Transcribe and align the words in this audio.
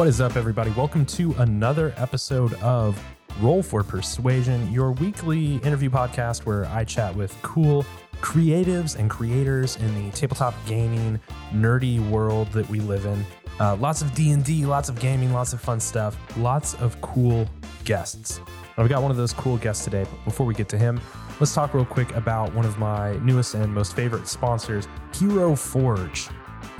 What 0.00 0.08
is 0.08 0.22
up, 0.22 0.34
everybody? 0.34 0.70
Welcome 0.70 1.04
to 1.04 1.34
another 1.40 1.92
episode 1.98 2.54
of 2.62 2.98
Roll 3.38 3.62
for 3.62 3.82
Persuasion, 3.82 4.72
your 4.72 4.92
weekly 4.92 5.56
interview 5.56 5.90
podcast 5.90 6.46
where 6.46 6.64
I 6.68 6.84
chat 6.84 7.14
with 7.14 7.36
cool 7.42 7.84
creatives 8.22 8.98
and 8.98 9.10
creators 9.10 9.76
in 9.76 9.94
the 9.94 10.10
tabletop 10.16 10.54
gaming 10.64 11.20
nerdy 11.52 12.00
world 12.08 12.50
that 12.52 12.66
we 12.70 12.80
live 12.80 13.04
in. 13.04 13.26
Uh, 13.60 13.76
lots 13.76 14.00
of 14.00 14.14
D&D, 14.14 14.64
lots 14.64 14.88
of 14.88 14.98
gaming, 14.98 15.34
lots 15.34 15.52
of 15.52 15.60
fun 15.60 15.78
stuff, 15.78 16.16
lots 16.38 16.72
of 16.76 16.98
cool 17.02 17.46
guests. 17.84 18.40
I've 18.78 18.88
got 18.88 19.02
one 19.02 19.10
of 19.10 19.18
those 19.18 19.34
cool 19.34 19.58
guests 19.58 19.84
today, 19.84 20.04
but 20.04 20.24
before 20.24 20.46
we 20.46 20.54
get 20.54 20.70
to 20.70 20.78
him, 20.78 20.98
let's 21.40 21.52
talk 21.52 21.74
real 21.74 21.84
quick 21.84 22.16
about 22.16 22.54
one 22.54 22.64
of 22.64 22.78
my 22.78 23.18
newest 23.18 23.52
and 23.52 23.70
most 23.70 23.94
favorite 23.94 24.28
sponsors, 24.28 24.88
Hero 25.12 25.54
Forge. 25.54 26.30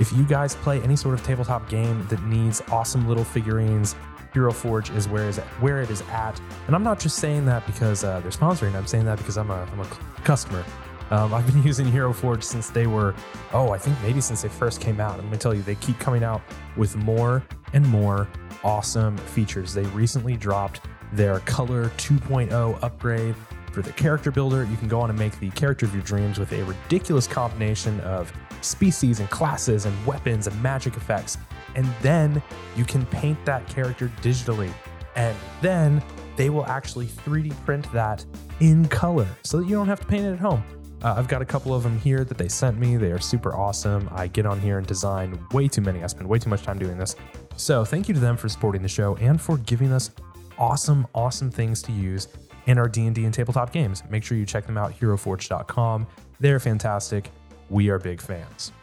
If 0.01 0.11
you 0.11 0.23
guys 0.23 0.55
play 0.55 0.81
any 0.81 0.95
sort 0.95 1.13
of 1.13 1.23
tabletop 1.23 1.69
game 1.69 2.07
that 2.07 2.23
needs 2.23 2.59
awesome 2.71 3.07
little 3.07 3.23
figurines, 3.23 3.95
Hero 4.33 4.51
Forge 4.51 4.89
is 4.89 5.07
where 5.07 5.29
is 5.29 5.37
where 5.59 5.79
it 5.79 5.91
is 5.91 6.01
at. 6.09 6.41
And 6.65 6.75
I'm 6.75 6.81
not 6.81 6.99
just 6.99 7.17
saying 7.17 7.45
that 7.45 7.67
because 7.67 8.03
uh, 8.03 8.19
they're 8.21 8.31
sponsoring. 8.31 8.73
I'm 8.73 8.87
saying 8.87 9.05
that 9.05 9.19
because 9.19 9.37
I'm 9.37 9.51
a, 9.51 9.61
I'm 9.71 9.79
a 9.79 9.85
customer. 10.23 10.65
Um, 11.11 11.35
I've 11.35 11.45
been 11.45 11.61
using 11.67 11.85
Hero 11.85 12.13
Forge 12.13 12.41
since 12.41 12.71
they 12.71 12.87
were, 12.87 13.13
oh, 13.53 13.69
I 13.69 13.77
think 13.77 13.95
maybe 14.01 14.21
since 14.21 14.41
they 14.41 14.49
first 14.49 14.81
came 14.81 14.99
out. 14.99 15.19
I'm 15.19 15.27
going 15.27 15.33
to 15.33 15.37
tell 15.37 15.53
you, 15.53 15.61
they 15.61 15.75
keep 15.75 15.99
coming 15.99 16.23
out 16.23 16.41
with 16.75 16.95
more 16.95 17.43
and 17.73 17.87
more 17.87 18.27
awesome 18.63 19.17
features. 19.17 19.71
They 19.71 19.83
recently 19.83 20.35
dropped 20.35 20.81
their 21.13 21.41
Color 21.41 21.89
2.0 21.97 22.81
upgrade 22.81 23.35
for 23.71 23.83
the 23.83 23.93
character 23.93 24.31
builder. 24.31 24.63
You 24.63 24.77
can 24.77 24.87
go 24.87 24.99
on 24.99 25.11
and 25.11 25.19
make 25.19 25.39
the 25.39 25.51
character 25.51 25.85
of 25.85 25.93
your 25.93 26.03
dreams 26.03 26.39
with 26.39 26.51
a 26.53 26.63
ridiculous 26.63 27.27
combination 27.27 27.99
of 28.01 28.33
species 28.61 29.19
and 29.19 29.29
classes 29.29 29.85
and 29.85 30.05
weapons 30.05 30.47
and 30.47 30.63
magic 30.63 30.95
effects. 30.97 31.37
And 31.75 31.87
then 32.01 32.41
you 32.75 32.85
can 32.85 33.05
paint 33.07 33.43
that 33.45 33.67
character 33.67 34.11
digitally. 34.21 34.71
And 35.15 35.35
then 35.61 36.03
they 36.35 36.49
will 36.49 36.65
actually 36.65 37.07
3D 37.07 37.53
print 37.65 37.91
that 37.93 38.25
in 38.59 38.87
color 38.87 39.27
so 39.43 39.57
that 39.57 39.67
you 39.67 39.75
don't 39.75 39.87
have 39.87 39.99
to 39.99 40.05
paint 40.05 40.25
it 40.25 40.33
at 40.33 40.39
home. 40.39 40.63
Uh, 41.03 41.15
I've 41.17 41.27
got 41.27 41.41
a 41.41 41.45
couple 41.45 41.73
of 41.73 41.83
them 41.83 41.97
here 41.99 42.23
that 42.23 42.37
they 42.37 42.47
sent 42.47 42.77
me. 42.77 42.95
They 42.95 43.11
are 43.11 43.19
super 43.19 43.55
awesome. 43.55 44.07
I 44.11 44.27
get 44.27 44.45
on 44.45 44.59
here 44.59 44.77
and 44.77 44.85
design 44.85 45.39
way 45.51 45.67
too 45.67 45.81
many. 45.81 46.03
I 46.03 46.07
spend 46.07 46.29
way 46.29 46.37
too 46.37 46.49
much 46.49 46.61
time 46.61 46.77
doing 46.77 46.97
this. 46.97 47.15
So 47.55 47.83
thank 47.83 48.07
you 48.07 48.13
to 48.13 48.19
them 48.19 48.37
for 48.37 48.49
supporting 48.49 48.81
the 48.81 48.87
show 48.87 49.15
and 49.15 49.41
for 49.41 49.57
giving 49.57 49.91
us 49.91 50.11
awesome, 50.59 51.07
awesome 51.15 51.49
things 51.49 51.81
to 51.83 51.91
use 51.91 52.27
in 52.67 52.77
our 52.77 52.87
D&D 52.87 53.25
and 53.25 53.33
tabletop 53.33 53.71
games. 53.71 54.03
Make 54.09 54.23
sure 54.23 54.37
you 54.37 54.45
check 54.45 54.67
them 54.67 54.77
out, 54.77 54.97
heroforge.com. 54.99 56.07
They're 56.39 56.59
fantastic. 56.59 57.31
We 57.71 57.89
are 57.89 57.97
big 57.97 58.19
fans. 58.19 58.73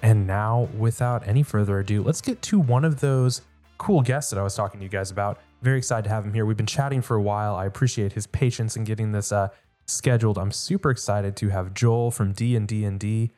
And 0.00 0.26
now, 0.26 0.68
without 0.78 1.28
any 1.28 1.42
further 1.42 1.78
ado, 1.78 2.02
let's 2.02 2.22
get 2.22 2.40
to 2.42 2.58
one 2.58 2.86
of 2.86 3.00
those 3.00 3.42
cool 3.76 4.00
guests 4.00 4.30
that 4.30 4.40
I 4.40 4.42
was 4.42 4.54
talking 4.54 4.80
to 4.80 4.84
you 4.84 4.90
guys 4.90 5.10
about. 5.10 5.40
Very 5.60 5.76
excited 5.76 6.04
to 6.04 6.08
have 6.08 6.24
him 6.24 6.32
here. 6.32 6.46
We've 6.46 6.56
been 6.56 6.64
chatting 6.64 7.02
for 7.02 7.16
a 7.16 7.22
while. 7.22 7.54
I 7.54 7.66
appreciate 7.66 8.14
his 8.14 8.26
patience 8.26 8.76
in 8.76 8.84
getting 8.84 9.12
this 9.12 9.30
uh, 9.30 9.48
scheduled. 9.86 10.38
I'm 10.38 10.52
super 10.52 10.90
excited 10.90 11.36
to 11.36 11.50
have 11.50 11.74
Joel 11.74 12.10
from 12.10 12.32
D 12.32 12.56
and 12.56 12.66
D 12.66 12.86
and 12.86 12.98
D 12.98 13.32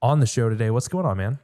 on 0.00 0.20
the 0.20 0.26
show 0.26 0.48
today. 0.48 0.70
What's 0.70 0.88
going 0.88 1.04
on, 1.04 1.18
man? 1.18 1.38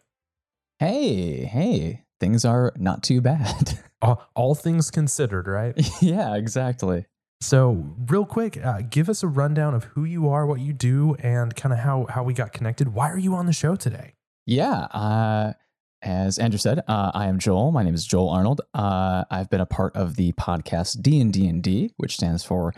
Hey, 0.78 1.44
hey, 1.44 2.04
things 2.18 2.46
are 2.46 2.72
not 2.78 3.02
too 3.02 3.20
bad. 3.20 3.78
all, 4.02 4.26
all 4.34 4.54
things 4.54 4.90
considered, 4.90 5.46
right? 5.46 5.74
yeah, 6.00 6.34
exactly. 6.34 7.04
So, 7.42 7.94
real 8.06 8.26
quick, 8.26 8.62
uh, 8.62 8.82
give 8.88 9.08
us 9.08 9.22
a 9.22 9.26
rundown 9.26 9.74
of 9.74 9.84
who 9.84 10.04
you 10.04 10.28
are, 10.28 10.44
what 10.44 10.60
you 10.60 10.74
do, 10.74 11.14
and 11.20 11.56
kind 11.56 11.72
of 11.72 11.78
how 11.78 12.06
how 12.10 12.22
we 12.22 12.34
got 12.34 12.52
connected. 12.52 12.92
Why 12.92 13.10
are 13.10 13.18
you 13.18 13.34
on 13.34 13.46
the 13.46 13.52
show 13.54 13.76
today? 13.76 14.14
Yeah, 14.44 14.72
uh, 14.72 15.54
as 16.02 16.38
Andrew 16.38 16.58
said, 16.58 16.80
uh, 16.86 17.12
I 17.14 17.28
am 17.28 17.38
Joel. 17.38 17.72
My 17.72 17.82
name 17.82 17.94
is 17.94 18.06
Joel 18.06 18.28
Arnold. 18.28 18.60
Uh, 18.74 19.24
I've 19.30 19.48
been 19.48 19.62
a 19.62 19.66
part 19.66 19.96
of 19.96 20.16
the 20.16 20.32
podcast 20.32 21.00
D 21.00 21.18
and 21.18 21.32
D 21.32 21.48
and 21.48 21.62
D, 21.62 21.94
which 21.96 22.14
stands 22.14 22.44
for 22.44 22.74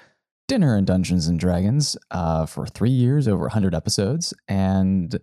Dinner 0.46 0.76
and 0.76 0.86
Dungeons 0.86 1.26
and 1.26 1.40
Dragons, 1.40 1.96
uh, 2.12 2.46
for 2.46 2.64
three 2.64 2.90
years, 2.90 3.26
over 3.26 3.48
hundred 3.48 3.74
episodes, 3.74 4.32
and 4.46 5.18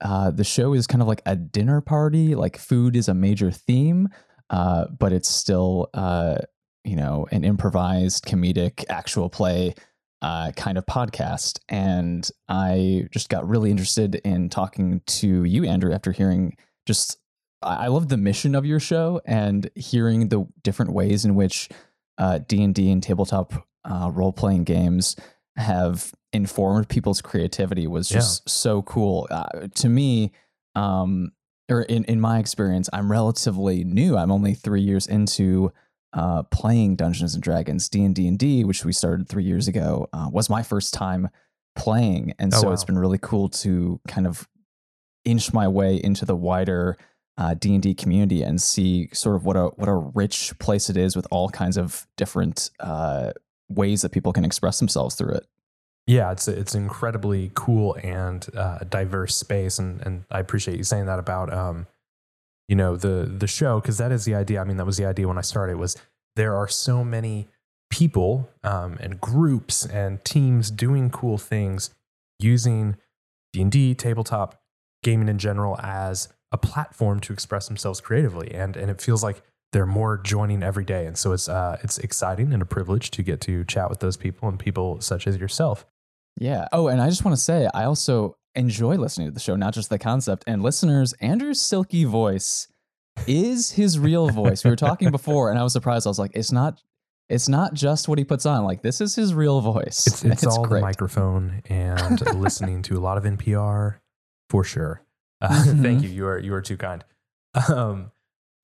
uh, 0.00 0.32
the 0.32 0.44
show 0.44 0.72
is 0.72 0.88
kind 0.88 1.00
of 1.00 1.06
like 1.06 1.22
a 1.26 1.36
dinner 1.36 1.80
party. 1.80 2.34
Like 2.34 2.56
food 2.56 2.96
is 2.96 3.08
a 3.08 3.14
major 3.14 3.52
theme, 3.52 4.08
but 4.48 5.12
it's 5.12 5.28
still 5.28 5.90
you 6.84 6.96
know 6.96 7.26
an 7.30 7.44
improvised 7.44 8.24
comedic 8.24 8.84
actual 8.88 9.28
play 9.28 9.74
uh, 10.22 10.52
kind 10.52 10.76
of 10.76 10.86
podcast. 10.86 11.60
And 11.68 12.28
I 12.48 13.08
just 13.10 13.28
got 13.28 13.48
really 13.48 13.70
interested 13.70 14.16
in 14.16 14.48
talking 14.50 15.00
to 15.06 15.44
you, 15.44 15.64
Andrew, 15.64 15.92
after 15.92 16.12
hearing 16.12 16.56
just 16.86 17.18
I 17.62 17.88
love 17.88 18.08
the 18.08 18.16
mission 18.16 18.54
of 18.54 18.64
your 18.64 18.80
show 18.80 19.20
and 19.26 19.70
hearing 19.74 20.28
the 20.28 20.46
different 20.62 20.92
ways 20.92 21.26
in 21.26 21.34
which 21.34 21.68
uh, 22.16 22.38
D 22.38 22.62
and 22.62 22.74
D 22.74 22.90
and 22.90 23.02
tabletop 23.02 23.66
uh, 23.84 24.10
role 24.12 24.32
playing 24.32 24.64
games 24.64 25.16
have 25.56 26.14
informed 26.32 26.88
people's 26.88 27.20
creativity 27.20 27.86
was 27.86 28.08
just 28.08 28.42
yeah. 28.46 28.50
so 28.50 28.82
cool. 28.82 29.26
Uh, 29.30 29.68
to 29.74 29.88
me, 29.88 30.32
um, 30.74 31.32
or 31.70 31.82
in, 31.82 32.04
in 32.04 32.20
my 32.20 32.38
experience, 32.38 32.88
I'm 32.92 33.10
relatively 33.10 33.84
new. 33.84 34.16
I'm 34.16 34.32
only 34.32 34.54
three 34.54 34.80
years 34.80 35.06
into 35.06 35.72
uh, 36.12 36.42
playing 36.44 36.96
Dungeons 36.96 37.34
and 37.34 37.42
Dragons, 37.42 37.88
D 37.88 38.04
and 38.04 38.14
D 38.14 38.26
and 38.26 38.38
D, 38.38 38.64
which 38.64 38.84
we 38.84 38.92
started 38.92 39.28
three 39.28 39.44
years 39.44 39.68
ago, 39.68 40.08
uh, 40.12 40.28
was 40.32 40.50
my 40.50 40.62
first 40.62 40.92
time 40.94 41.28
playing, 41.76 42.34
and 42.38 42.52
oh, 42.54 42.60
so 42.60 42.66
wow. 42.68 42.72
it's 42.72 42.84
been 42.84 42.98
really 42.98 43.18
cool 43.18 43.48
to 43.48 44.00
kind 44.08 44.26
of 44.26 44.48
inch 45.24 45.52
my 45.52 45.68
way 45.68 45.96
into 45.96 46.24
the 46.24 46.36
wider 46.36 46.96
uh, 47.36 47.54
D 47.54 47.74
and 47.74 47.82
D 47.82 47.94
community 47.94 48.42
and 48.42 48.60
see 48.60 49.08
sort 49.12 49.36
of 49.36 49.44
what 49.44 49.56
a 49.56 49.66
what 49.76 49.88
a 49.88 49.94
rich 49.94 50.52
place 50.58 50.90
it 50.90 50.96
is 50.96 51.16
with 51.16 51.26
all 51.30 51.48
kinds 51.48 51.76
of 51.76 52.06
different 52.16 52.70
uh, 52.80 53.32
ways 53.68 54.02
that 54.02 54.10
people 54.10 54.32
can 54.32 54.44
express 54.44 54.78
themselves 54.78 55.14
through 55.14 55.34
it. 55.34 55.46
Yeah, 56.06 56.32
it's 56.32 56.48
it's 56.48 56.74
incredibly 56.74 57.52
cool 57.54 57.96
and 58.02 58.46
uh, 58.56 58.78
diverse 58.80 59.36
space, 59.36 59.78
and 59.78 60.00
and 60.02 60.24
I 60.30 60.40
appreciate 60.40 60.76
you 60.76 60.84
saying 60.84 61.06
that 61.06 61.18
about 61.18 61.52
um, 61.52 61.86
you 62.70 62.76
know 62.76 62.94
the 62.96 63.26
the 63.26 63.48
show 63.48 63.80
because 63.80 63.98
that 63.98 64.12
is 64.12 64.24
the 64.24 64.36
idea. 64.36 64.60
I 64.60 64.64
mean, 64.64 64.76
that 64.76 64.86
was 64.86 64.96
the 64.96 65.04
idea 65.04 65.26
when 65.26 65.36
I 65.36 65.42
started. 65.42 65.76
Was 65.76 65.96
there 66.36 66.54
are 66.54 66.68
so 66.68 67.02
many 67.02 67.48
people 67.90 68.48
um, 68.62 68.96
and 69.00 69.20
groups 69.20 69.84
and 69.84 70.24
teams 70.24 70.70
doing 70.70 71.10
cool 71.10 71.36
things 71.36 71.90
using 72.38 72.96
D 73.52 73.62
and 73.62 73.72
D, 73.72 73.92
tabletop 73.96 74.62
gaming 75.02 75.28
in 75.28 75.38
general 75.38 75.80
as 75.80 76.28
a 76.52 76.58
platform 76.58 77.18
to 77.20 77.32
express 77.32 77.66
themselves 77.66 78.00
creatively, 78.00 78.54
and 78.54 78.76
and 78.76 78.88
it 78.88 79.00
feels 79.00 79.24
like 79.24 79.42
they're 79.72 79.84
more 79.84 80.16
joining 80.16 80.62
every 80.62 80.84
day, 80.84 81.06
and 81.06 81.18
so 81.18 81.32
it's 81.32 81.48
uh, 81.48 81.76
it's 81.82 81.98
exciting 81.98 82.52
and 82.52 82.62
a 82.62 82.66
privilege 82.66 83.10
to 83.10 83.24
get 83.24 83.40
to 83.40 83.64
chat 83.64 83.90
with 83.90 83.98
those 83.98 84.16
people 84.16 84.48
and 84.48 84.60
people 84.60 85.00
such 85.00 85.26
as 85.26 85.38
yourself. 85.38 85.84
Yeah. 86.38 86.68
Oh, 86.72 86.86
and 86.86 87.00
I 87.00 87.08
just 87.08 87.24
want 87.24 87.36
to 87.36 87.42
say, 87.42 87.68
I 87.74 87.84
also 87.84 88.36
enjoy 88.54 88.96
listening 88.96 89.28
to 89.28 89.32
the 89.32 89.40
show, 89.40 89.56
not 89.56 89.74
just 89.74 89.90
the 89.90 89.98
concept. 89.98 90.44
And 90.46 90.62
listeners, 90.62 91.12
Andrew's 91.14 91.60
silky 91.60 92.04
voice 92.04 92.68
is 93.26 93.72
his 93.72 93.98
real 93.98 94.28
voice. 94.28 94.64
we 94.64 94.70
were 94.70 94.76
talking 94.76 95.10
before, 95.12 95.50
and 95.50 95.58
I 95.58 95.62
was 95.62 95.72
surprised. 95.72 96.06
I 96.06 96.10
was 96.10 96.18
like, 96.18 96.32
it's 96.34 96.52
not. 96.52 96.82
It's 97.28 97.48
not 97.48 97.74
just 97.74 98.08
what 98.08 98.18
he 98.18 98.24
puts 98.24 98.44
on. 98.44 98.64
Like 98.64 98.82
this 98.82 99.00
is 99.00 99.14
his 99.14 99.32
real 99.32 99.60
voice. 99.60 100.04
It's, 100.08 100.24
it's, 100.24 100.24
it's 100.42 100.46
all 100.46 100.64
great. 100.64 100.80
the 100.80 100.86
microphone 100.86 101.62
and 101.68 102.20
listening 102.34 102.82
to 102.82 102.98
a 102.98 102.98
lot 102.98 103.18
of 103.18 103.22
NPR 103.22 103.98
for 104.48 104.64
sure. 104.64 105.04
Uh, 105.40 105.48
mm-hmm. 105.48 105.82
Thank 105.82 106.02
you. 106.02 106.08
You 106.08 106.26
are 106.26 106.38
you 106.40 106.52
are 106.54 106.60
too 106.60 106.76
kind. 106.76 107.04
Um, 107.68 108.10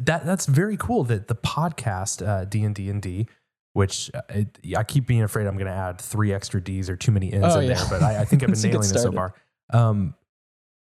that 0.01 0.27
that's 0.27 0.47
very 0.47 0.77
cool. 0.77 1.05
That 1.05 1.29
the 1.29 1.37
podcast 1.37 2.27
uh, 2.27 2.45
D 2.45 2.65
and 2.65 2.75
D 2.75 2.91
and 2.91 3.01
D, 3.01 3.29
which 3.73 4.11
uh, 4.13 4.23
it, 4.31 4.59
I 4.77 4.83
keep 4.83 5.07
being 5.07 5.23
afraid 5.23 5.47
I'm 5.47 5.55
going 5.55 5.67
to 5.67 5.73
add 5.73 6.01
three 6.01 6.33
extra 6.33 6.61
D's 6.61 6.91
or 6.91 6.97
too 6.97 7.13
many 7.13 7.33
N's 7.33 7.55
oh, 7.55 7.61
in 7.61 7.69
yeah. 7.69 7.75
there, 7.75 7.87
but 7.89 8.03
I, 8.03 8.23
I 8.23 8.25
think 8.25 8.43
I've 8.43 8.51
been 8.51 8.61
nailing 8.61 8.91
it 8.91 8.99
so 8.99 9.13
far. 9.13 9.35
Um, 9.71 10.15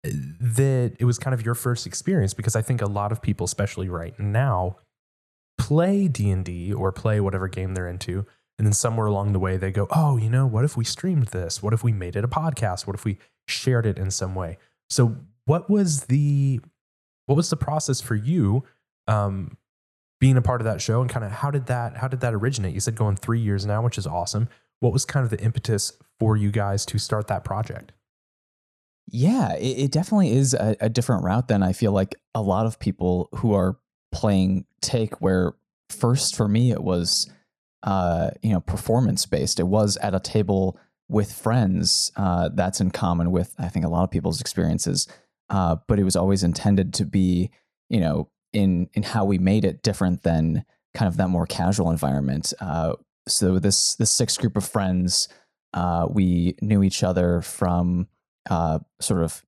that 0.03 0.93
it 0.99 1.05
was 1.05 1.17
kind 1.17 1.33
of 1.33 1.43
your 1.43 1.55
first 1.55 1.87
experience 1.87 2.33
because 2.33 2.55
I 2.55 2.61
think 2.61 2.81
a 2.81 2.85
lot 2.85 3.11
of 3.11 3.21
people, 3.21 3.45
especially 3.45 3.89
right 3.89 4.17
now, 4.19 4.77
play 5.57 6.07
D 6.07 6.29
and 6.29 6.45
D 6.45 6.71
or 6.73 6.91
play 6.91 7.19
whatever 7.19 7.47
game 7.47 7.73
they're 7.73 7.87
into, 7.87 8.25
and 8.59 8.67
then 8.67 8.73
somewhere 8.73 9.07
along 9.07 9.33
the 9.33 9.39
way 9.39 9.57
they 9.57 9.71
go, 9.71 9.87
"Oh, 9.89 10.17
you 10.17 10.29
know, 10.29 10.45
what 10.45 10.63
if 10.63 10.77
we 10.77 10.83
streamed 10.85 11.27
this? 11.27 11.63
What 11.63 11.73
if 11.73 11.83
we 11.83 11.91
made 11.91 12.15
it 12.15 12.23
a 12.23 12.27
podcast? 12.27 12.85
What 12.85 12.95
if 12.95 13.03
we 13.03 13.17
shared 13.47 13.85
it 13.85 13.97
in 13.97 14.11
some 14.11 14.35
way?" 14.35 14.57
So 14.89 15.15
what 15.45 15.69
was 15.69 16.05
the 16.05 16.59
what 17.25 17.35
was 17.35 17.49
the 17.49 17.57
process 17.57 18.01
for 18.01 18.15
you 18.15 18.63
um, 19.07 19.57
being 20.19 20.37
a 20.37 20.41
part 20.41 20.61
of 20.61 20.65
that 20.65 20.81
show 20.81 21.01
and 21.01 21.09
kind 21.09 21.25
of 21.25 21.31
how 21.31 21.51
did 21.51 21.65
that 21.67 21.97
how 21.97 22.07
did 22.07 22.19
that 22.21 22.33
originate? 22.33 22.73
You 22.73 22.79
said 22.79 22.95
going 22.95 23.15
three 23.15 23.39
years 23.39 23.65
now, 23.65 23.81
which 23.81 23.97
is 23.97 24.07
awesome. 24.07 24.49
What 24.79 24.93
was 24.93 25.05
kind 25.05 25.23
of 25.23 25.29
the 25.29 25.39
impetus 25.39 25.93
for 26.19 26.37
you 26.37 26.51
guys 26.51 26.85
to 26.87 26.99
start 26.99 27.27
that 27.27 27.43
project? 27.43 27.91
Yeah, 29.07 29.53
it, 29.55 29.79
it 29.79 29.91
definitely 29.91 30.31
is 30.31 30.53
a, 30.53 30.75
a 30.81 30.89
different 30.89 31.23
route 31.23 31.47
than 31.47 31.63
I 31.63 31.73
feel 31.73 31.91
like 31.91 32.15
a 32.33 32.41
lot 32.41 32.65
of 32.65 32.79
people 32.79 33.29
who 33.35 33.53
are 33.53 33.77
playing 34.11 34.65
take. 34.81 35.21
Where 35.21 35.53
first 35.89 36.35
for 36.35 36.47
me 36.47 36.71
it 36.71 36.83
was, 36.83 37.29
uh, 37.83 38.31
you 38.41 38.51
know, 38.51 38.61
performance 38.61 39.25
based. 39.25 39.59
It 39.59 39.67
was 39.67 39.97
at 39.97 40.15
a 40.15 40.19
table 40.19 40.77
with 41.07 41.31
friends. 41.31 42.11
Uh, 42.15 42.49
that's 42.53 42.81
in 42.81 42.91
common 42.91 43.31
with 43.31 43.53
I 43.59 43.69
think 43.69 43.85
a 43.85 43.89
lot 43.89 44.03
of 44.03 44.11
people's 44.11 44.41
experiences 44.41 45.07
uh, 45.49 45.75
but 45.87 45.99
it 45.99 46.03
was 46.03 46.15
always 46.15 46.43
intended 46.43 46.93
to 46.95 47.05
be 47.05 47.51
you 47.89 47.99
know, 47.99 48.29
in 48.53 48.89
in 48.93 49.03
how 49.03 49.25
we 49.25 49.37
made 49.37 49.65
it 49.65 49.83
different 49.83 50.23
than 50.23 50.65
kind 50.93 51.07
of 51.07 51.17
that 51.17 51.29
more 51.29 51.45
casual 51.45 51.91
environment. 51.91 52.53
Uh, 52.59 52.93
so 53.27 53.59
this 53.59 53.95
this 53.95 54.11
sixth 54.11 54.39
group 54.39 54.57
of 54.57 54.65
friends, 54.65 55.27
uh, 55.73 56.07
we 56.09 56.55
knew 56.61 56.83
each 56.83 57.03
other 57.03 57.41
from 57.41 58.07
uh, 58.49 58.79
sort 58.99 59.23
of 59.23 59.43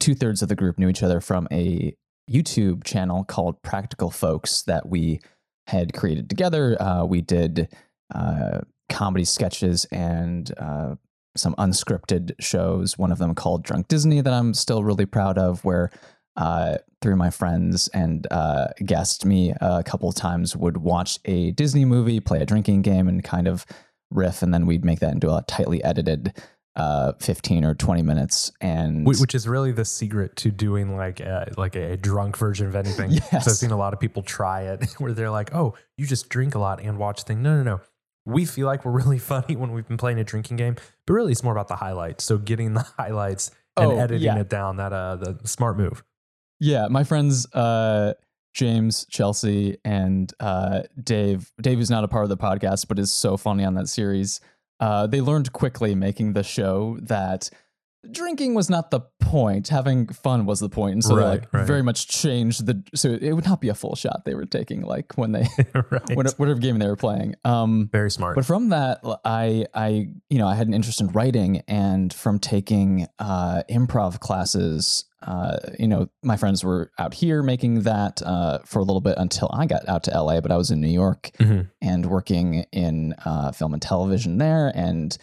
two 0.00 0.14
thirds 0.14 0.42
of 0.42 0.48
the 0.48 0.56
group 0.56 0.78
knew 0.78 0.88
each 0.88 1.02
other 1.02 1.20
from 1.20 1.48
a 1.50 1.94
YouTube 2.30 2.84
channel 2.84 3.24
called 3.24 3.62
Practical 3.62 4.10
Folks 4.10 4.62
that 4.62 4.88
we 4.88 5.20
had 5.66 5.92
created 5.92 6.28
together. 6.28 6.80
Uh, 6.80 7.04
we 7.04 7.20
did 7.20 7.68
uh, 8.14 8.60
comedy 8.88 9.24
sketches 9.24 9.84
and 9.86 10.52
uh, 10.58 10.94
some 11.36 11.54
unscripted 11.56 12.32
shows. 12.40 12.98
One 12.98 13.12
of 13.12 13.18
them 13.18 13.34
called 13.34 13.64
Drunk 13.64 13.88
Disney 13.88 14.20
that 14.20 14.32
I'm 14.32 14.54
still 14.54 14.82
really 14.82 15.06
proud 15.06 15.38
of, 15.38 15.64
where 15.64 15.90
uh, 16.36 16.78
three 17.02 17.14
my 17.14 17.30
friends 17.30 17.88
and 17.88 18.26
uh, 18.30 18.68
guests, 18.84 19.24
me 19.24 19.52
a 19.60 19.82
couple 19.82 20.08
of 20.08 20.14
times, 20.14 20.56
would 20.56 20.78
watch 20.78 21.18
a 21.24 21.50
Disney 21.52 21.84
movie, 21.84 22.20
play 22.20 22.40
a 22.40 22.46
drinking 22.46 22.82
game, 22.82 23.08
and 23.08 23.24
kind 23.24 23.48
of 23.48 23.66
riff, 24.10 24.42
and 24.42 24.54
then 24.54 24.66
we'd 24.66 24.84
make 24.84 25.00
that 25.00 25.12
into 25.12 25.30
a 25.30 25.42
tightly 25.46 25.82
edited 25.84 26.32
uh, 26.78 27.12
15 27.20 27.64
or 27.64 27.74
20 27.74 28.02
minutes 28.02 28.50
and 28.60 29.04
which 29.04 29.34
is 29.34 29.46
really 29.46 29.72
the 29.72 29.84
secret 29.84 30.36
to 30.36 30.50
doing 30.50 30.96
like 30.96 31.20
a, 31.20 31.52
like 31.56 31.74
a 31.76 31.96
drunk 31.96 32.36
version 32.38 32.66
of 32.68 32.74
anything. 32.76 33.10
Yes. 33.10 33.28
So 33.44 33.50
I've 33.50 33.56
seen 33.56 33.72
a 33.72 33.76
lot 33.76 33.92
of 33.92 34.00
people 34.00 34.22
try 34.22 34.62
it 34.62 34.84
where 34.98 35.12
they're 35.12 35.30
like, 35.30 35.54
"Oh, 35.54 35.74
you 35.96 36.06
just 36.06 36.28
drink 36.28 36.54
a 36.54 36.58
lot 36.58 36.80
and 36.80 36.96
watch 36.96 37.24
things." 37.24 37.40
No, 37.40 37.56
no, 37.56 37.62
no. 37.62 37.80
We 38.24 38.44
feel 38.46 38.66
like 38.66 38.84
we're 38.84 38.92
really 39.02 39.18
funny 39.18 39.56
when 39.56 39.72
we've 39.72 39.86
been 39.88 39.96
playing 39.98 40.18
a 40.20 40.24
drinking 40.24 40.56
game, 40.56 40.76
but 41.06 41.12
really 41.14 41.32
it's 41.32 41.42
more 41.42 41.52
about 41.52 41.68
the 41.68 41.76
highlights. 41.76 42.24
So 42.24 42.38
getting 42.38 42.74
the 42.74 42.86
highlights 42.96 43.50
and 43.76 43.92
Oh, 43.92 43.98
editing 43.98 44.22
yeah. 44.24 44.38
it 44.38 44.48
down 44.48 44.76
that 44.76 44.92
uh 44.92 45.16
the 45.16 45.36
smart 45.48 45.76
move. 45.76 46.04
Yeah, 46.60 46.86
my 46.88 47.04
friends 47.04 47.46
uh 47.54 48.14
James, 48.54 49.04
Chelsea, 49.10 49.78
and 49.84 50.32
uh 50.40 50.82
Dave. 51.02 51.50
Dave 51.60 51.80
is 51.80 51.90
not 51.90 52.04
a 52.04 52.08
part 52.08 52.24
of 52.24 52.28
the 52.28 52.36
podcast, 52.36 52.88
but 52.88 52.98
is 52.98 53.12
so 53.12 53.36
funny 53.36 53.64
on 53.64 53.74
that 53.74 53.88
series. 53.88 54.40
Uh 54.80 55.06
they 55.06 55.20
learned 55.20 55.52
quickly 55.52 55.94
making 55.94 56.32
the 56.32 56.42
show 56.42 56.98
that 57.02 57.50
drinking 58.10 58.54
was 58.54 58.68
not 58.70 58.90
the 58.90 59.00
point. 59.20 59.68
Having 59.68 60.08
fun 60.08 60.46
was 60.46 60.60
the 60.60 60.68
point. 60.68 60.94
And 60.94 61.04
so 61.04 61.16
they 61.16 61.22
like 61.22 61.52
right. 61.52 61.66
very 61.66 61.82
much 61.82 62.08
changed 62.08 62.64
the 62.66 62.82
so 62.94 63.10
it 63.10 63.32
would 63.32 63.44
not 63.44 63.60
be 63.60 63.68
a 63.68 63.74
full 63.74 63.94
shot 63.94 64.24
they 64.24 64.34
were 64.34 64.46
taking 64.46 64.82
like 64.82 65.12
when 65.16 65.32
they 65.32 65.46
right. 65.74 66.16
whatever, 66.16 66.36
whatever 66.36 66.58
game 66.60 66.78
they 66.78 66.86
were 66.86 66.96
playing. 66.96 67.34
Um 67.44 67.88
Very 67.92 68.10
smart. 68.10 68.36
but 68.36 68.44
from 68.46 68.70
that, 68.70 69.00
I 69.24 69.66
I 69.74 70.08
you 70.30 70.38
know 70.38 70.46
I 70.46 70.54
had 70.54 70.66
an 70.66 70.74
interest 70.74 71.00
in 71.00 71.08
writing, 71.08 71.62
and 71.68 72.12
from 72.12 72.38
taking 72.38 73.06
uh, 73.18 73.62
improv 73.70 74.20
classes, 74.20 75.04
uh, 75.22 75.58
you 75.78 75.88
know 75.88 76.08
my 76.22 76.36
friends 76.36 76.64
were 76.64 76.90
out 76.98 77.12
here 77.14 77.42
making 77.42 77.82
that 77.82 78.22
uh, 78.24 78.60
for 78.64 78.78
a 78.78 78.82
little 78.82 79.00
bit 79.00 79.14
until 79.18 79.50
I 79.52 79.66
got 79.66 79.86
out 79.88 80.04
to 80.04 80.10
LA. 80.22 80.40
But 80.40 80.52
I 80.52 80.56
was 80.56 80.70
in 80.70 80.80
New 80.80 80.88
York 80.88 81.30
Mhm. 81.38 81.68
and 81.82 82.06
working 82.06 82.64
in 82.72 83.14
uh, 83.24 83.52
film 83.52 83.72
and 83.74 83.82
television 83.82 84.38
there, 84.38 84.72
and 84.74 85.16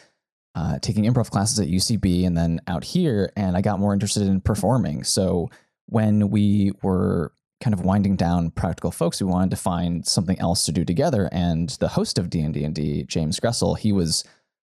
uh, 0.55 0.79
taking 0.79 1.03
improv 1.03 1.29
classes 1.29 1.59
at 1.59 1.67
UCB, 1.67 2.25
and 2.25 2.35
then 2.35 2.61
out 2.67 2.83
here, 2.83 3.31
and 3.35 3.55
I 3.55 3.61
got 3.61 3.79
more 3.79 3.93
interested 3.93 4.23
in 4.23 4.41
performing. 4.41 5.03
So 5.03 5.49
when 5.87 6.29
we 6.29 6.71
were 6.81 7.33
kind 7.61 7.73
of 7.73 7.81
winding 7.81 8.15
down 8.15 8.51
practical 8.51 8.91
folks 8.91 9.21
we 9.21 9.27
wanted 9.27 9.49
to 9.49 9.55
find 9.55 10.05
something 10.05 10.37
else 10.39 10.65
to 10.65 10.71
do 10.71 10.83
together 10.83 11.29
and 11.31 11.69
the 11.79 11.87
host 11.87 12.19
of 12.19 12.29
d&d 12.29 12.63
and 12.63 12.75
D, 12.75 13.03
james 13.03 13.39
gressel 13.39 13.77
he 13.77 13.91
was 13.91 14.25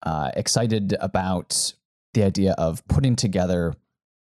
uh, 0.04 0.30
excited 0.36 0.96
about 1.02 1.74
the 2.14 2.24
idea 2.24 2.54
of 2.58 2.88
putting 2.88 3.16
together 3.16 3.74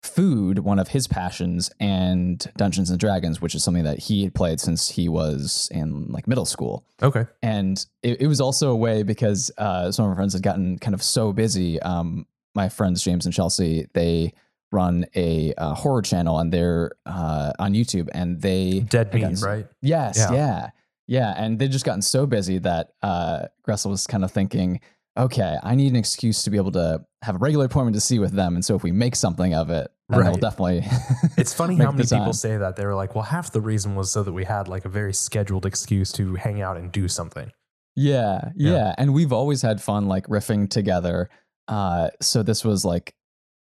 food 0.03 0.61
one 0.61 0.79
of 0.79 0.89
his 0.89 1.09
passions 1.09 1.71
and 1.81 2.47
dungeons 2.57 2.89
and 2.89 3.01
dragons 3.01 3.41
which 3.41 3.55
is 3.55 3.65
something 3.65 3.85
that 3.85 3.99
he 3.99 4.23
had 4.23 4.33
played 4.33 4.61
since 4.61 4.89
he 4.89 5.09
was 5.09 5.69
in 5.73 6.07
like 6.13 6.29
middle 6.29 6.45
school 6.45 6.85
okay. 7.03 7.27
and 7.43 7.87
it, 8.03 8.21
it 8.23 8.27
was 8.29 8.41
also 8.41 8.71
a 8.71 8.77
way 8.77 9.03
because 9.03 9.51
uh, 9.59 9.91
some 9.91 10.05
of 10.05 10.11
my 10.11 10.15
friends 10.17 10.33
had 10.33 10.43
gotten 10.43 10.79
kind 10.79 10.95
of 10.95 11.03
so 11.03 11.33
busy. 11.33 11.81
Um, 11.83 12.27
my 12.55 12.69
friends 12.69 13.03
James 13.03 13.25
and 13.25 13.35
Chelsea, 13.35 13.87
they 13.95 14.33
run 14.71 15.07
a 15.15 15.55
uh, 15.57 15.75
horror 15.75 16.03
channel 16.03 16.39
and 16.39 16.53
they're 16.53 16.93
uh, 17.07 17.53
on 17.59 17.73
YouTube, 17.73 18.09
and 18.13 18.41
they 18.41 18.81
Dead 18.81 19.13
meat, 19.13 19.41
right? 19.43 19.67
Yes, 19.81 20.17
Yeah. 20.19 20.33
yeah. 20.33 20.71
yeah, 21.07 21.35
and 21.37 21.59
they'd 21.59 21.73
just 21.73 21.85
gotten 21.85 22.03
so 22.03 22.27
busy 22.27 22.59
that 22.59 22.91
uh, 23.03 23.47
Gressel 23.67 23.91
was 23.91 24.07
kind 24.07 24.25
of 24.25 24.31
thinking, 24.31 24.81
okay, 25.19 25.57
I 25.63 25.75
need 25.75 25.89
an 25.89 25.97
excuse 25.97 26.43
to 26.45 26.51
be 26.51 26.57
able 26.57 26.73
to 26.73 27.05
have 27.23 27.35
a 27.35 27.39
regular 27.39 27.67
appointment 27.67 27.95
to 27.97 28.01
see 28.01 28.19
with 28.19 28.33
them, 28.33 28.55
and 28.55 28.65
so 28.65 28.75
if 28.77 28.83
we 28.83 28.93
make 28.93 29.17
something 29.17 29.55
of 29.55 29.71
it, 29.71 29.91
then 30.09 30.25
they'll 30.25 30.35
definitely. 30.37 30.87
It's 31.37 31.53
funny 31.53 31.77
how 31.77 31.91
many 31.91 32.07
people 32.07 32.33
say 32.33 32.57
that. 32.57 32.77
They 32.77 32.87
were 32.87 32.95
like, 32.95 33.15
well, 33.15 33.25
half 33.25 33.53
the 33.53 33.61
reason 33.61 33.95
was 33.95 34.11
so 34.11 34.23
that 34.23 34.33
we 34.33 34.45
had 34.45 34.69
like 34.69 34.85
a 34.85 34.89
very 34.89 35.13
scheduled 35.13 35.67
excuse 35.67 36.13
to 36.13 36.35
hang 36.37 36.63
out 36.63 36.77
and 36.77 36.91
do 36.91 37.09
something. 37.09 37.51
Yeah, 37.95 38.53
Yeah. 38.57 38.73
yeah, 38.73 38.95
And 38.97 39.13
we've 39.13 39.33
always 39.33 39.61
had 39.61 39.83
fun 39.83 40.07
like 40.07 40.27
riffing 40.29 40.71
together. 40.71 41.29
Uh, 41.67 42.11
so 42.21 42.43
this 42.43 42.65
was 42.65 42.85
like 42.85 43.15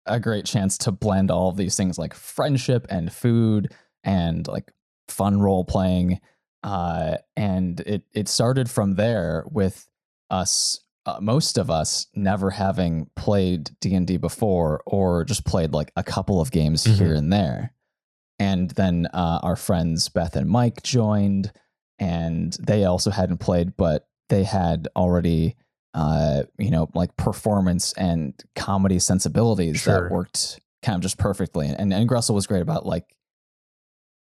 a 0.06 0.20
great 0.20 0.46
chance 0.46 0.78
to 0.80 0.92
blend 0.92 1.32
all 1.32 1.50
of 1.50 1.58
these 1.58 1.76
things 1.76 1.98
like 1.98 2.14
friendship 2.14 2.86
and 2.90 3.12
food 3.12 3.74
and 4.04 4.48
like 4.48 4.72
fun 5.08 5.40
role 5.40 5.64
playing. 5.64 6.20
Uh, 6.64 7.18
and 7.36 7.80
it 7.82 8.04
it 8.14 8.28
started 8.28 8.70
from 8.70 8.96
there 8.96 9.46
with 9.50 9.90
us 10.30 10.82
uh, 11.08 11.18
most 11.22 11.58
of 11.58 11.72
us 11.72 12.06
never 12.14 12.52
having 12.52 13.10
played 13.16 13.72
D&D 13.82 14.18
before 14.18 14.84
or 14.86 15.24
just 15.24 15.46
played 15.46 15.72
like 15.74 15.92
a 15.96 16.04
couple 16.04 16.40
of 16.42 16.52
games 16.52 16.84
Mhm. 16.86 16.98
here 16.98 17.14
and 17.16 17.32
there. 17.34 17.74
And 18.40 18.70
then 18.72 19.08
uh, 19.14 19.40
our 19.42 19.56
friends 19.56 20.10
Beth 20.10 20.36
and 20.36 20.48
Mike 20.50 20.84
joined 20.84 21.52
and 21.98 22.54
they 22.62 22.84
also 22.86 23.10
hadn't 23.10 23.40
played 23.40 23.76
but 23.78 24.08
they 24.30 24.44
had 24.44 24.88
already 24.96 25.56
uh 25.96 26.44
you 26.60 26.70
know 26.70 26.88
like 26.94 27.16
performance 27.18 27.94
and 27.94 28.36
comedy 28.56 29.00
sensibilities 29.00 29.78
Sure. 29.80 30.04
that 30.04 30.12
worked 30.12 30.60
kind 30.84 30.98
of 30.98 31.02
just 31.02 31.18
perfectly 31.18 31.68
and 31.68 31.92
and 31.92 32.08
Gressel 32.10 32.36
was 32.36 32.46
great 32.46 32.62
about 32.62 32.86
like 32.86 33.06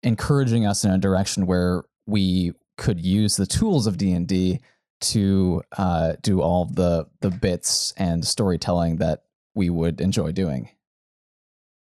encouraging 0.02 0.66
us 0.66 0.84
in 0.84 0.90
a 0.90 0.98
direction 0.98 1.46
where 1.46 1.84
we 2.06 2.52
could 2.78 3.00
use 3.00 3.36
the 3.36 3.46
tools 3.46 3.86
of 3.86 3.96
D&D 3.98 4.58
to 5.02 5.62
uh 5.76 6.14
do 6.22 6.40
all 6.40 6.64
the 6.64 7.06
the 7.20 7.30
bits 7.30 7.92
and 7.96 8.24
storytelling 8.26 8.96
that 8.96 9.24
we 9.54 9.70
would 9.70 10.00
enjoy 10.00 10.32
doing 10.32 10.70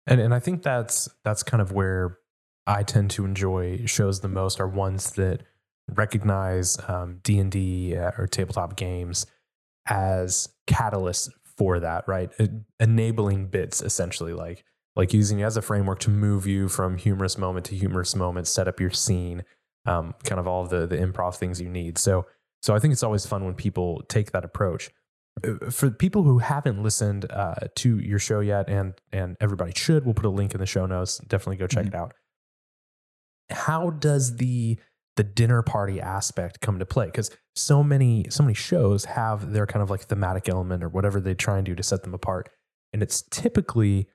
And 0.06 0.20
and 0.20 0.34
I 0.34 0.40
think 0.40 0.62
that's 0.62 1.08
that's 1.24 1.42
kind 1.42 1.60
of 1.60 1.72
where 1.72 2.18
I 2.66 2.82
tend 2.82 3.10
to 3.12 3.24
enjoy 3.24 3.86
shows 3.86 4.20
the 4.20 4.28
most 4.28 4.60
are 4.60 4.68
ones 4.68 5.12
that 5.12 5.42
recognize 5.88 6.78
um, 6.88 7.20
D 7.22 7.38
and 7.38 7.50
D 7.50 7.96
uh, 7.96 8.12
or 8.18 8.26
tabletop 8.26 8.76
games 8.76 9.26
as 9.86 10.48
catalysts 10.66 11.30
for 11.56 11.80
that, 11.80 12.06
right? 12.06 12.30
Enabling 12.78 13.46
bits 13.46 13.82
essentially, 13.82 14.32
like 14.32 14.64
like 14.96 15.12
using 15.12 15.40
it 15.40 15.44
as 15.44 15.56
a 15.56 15.62
framework 15.62 16.00
to 16.00 16.10
move 16.10 16.46
you 16.46 16.68
from 16.68 16.98
humorous 16.98 17.38
moment 17.38 17.66
to 17.66 17.74
humorous 17.74 18.14
moment, 18.14 18.46
set 18.46 18.68
up 18.68 18.80
your 18.80 18.90
scene, 18.90 19.44
um, 19.86 20.14
kind 20.24 20.38
of 20.38 20.46
all 20.46 20.66
the 20.66 20.86
the 20.86 20.96
improv 20.96 21.36
things 21.36 21.60
you 21.60 21.68
need. 21.68 21.98
So 21.98 22.26
so 22.62 22.74
I 22.74 22.78
think 22.78 22.92
it's 22.92 23.02
always 23.02 23.24
fun 23.26 23.44
when 23.44 23.54
people 23.54 24.02
take 24.08 24.32
that 24.32 24.44
approach 24.44 24.90
Uh, 25.46 25.70
for 25.70 25.88
people 25.90 26.24
who 26.24 26.38
haven't 26.38 26.82
listened 26.82 27.24
uh, 27.30 27.54
to 27.76 27.98
your 28.00 28.18
show 28.18 28.40
yet, 28.40 28.68
and 28.68 28.94
and 29.12 29.36
everybody 29.40 29.72
should, 29.76 30.04
we'll 30.04 30.14
put 30.14 30.24
a 30.24 30.30
link 30.40 30.52
in 30.54 30.58
the 30.60 30.66
show 30.66 30.84
notes. 30.86 31.18
Definitely 31.18 31.56
go 31.58 31.66
check 31.68 31.84
Mhm. 31.84 31.88
it 31.88 31.94
out. 31.94 32.12
How 33.50 33.90
does 33.90 34.36
the 34.36 34.78
the 35.16 35.24
dinner 35.24 35.62
party 35.62 36.00
aspect 36.00 36.60
come 36.60 36.78
to 36.78 36.86
play? 36.86 37.06
Because 37.06 37.30
so 37.56 37.82
many 37.82 38.26
so 38.30 38.42
many 38.42 38.54
shows 38.54 39.04
have 39.06 39.52
their 39.52 39.66
kind 39.66 39.82
of 39.82 39.90
like 39.90 40.02
thematic 40.02 40.48
element 40.48 40.82
or 40.84 40.88
whatever 40.88 41.20
they 41.20 41.34
try 41.34 41.56
and 41.56 41.66
do 41.66 41.74
to 41.74 41.82
set 41.82 42.02
them 42.02 42.14
apart, 42.14 42.48
and 42.92 43.02
it's 43.02 43.22
typically 43.22 44.08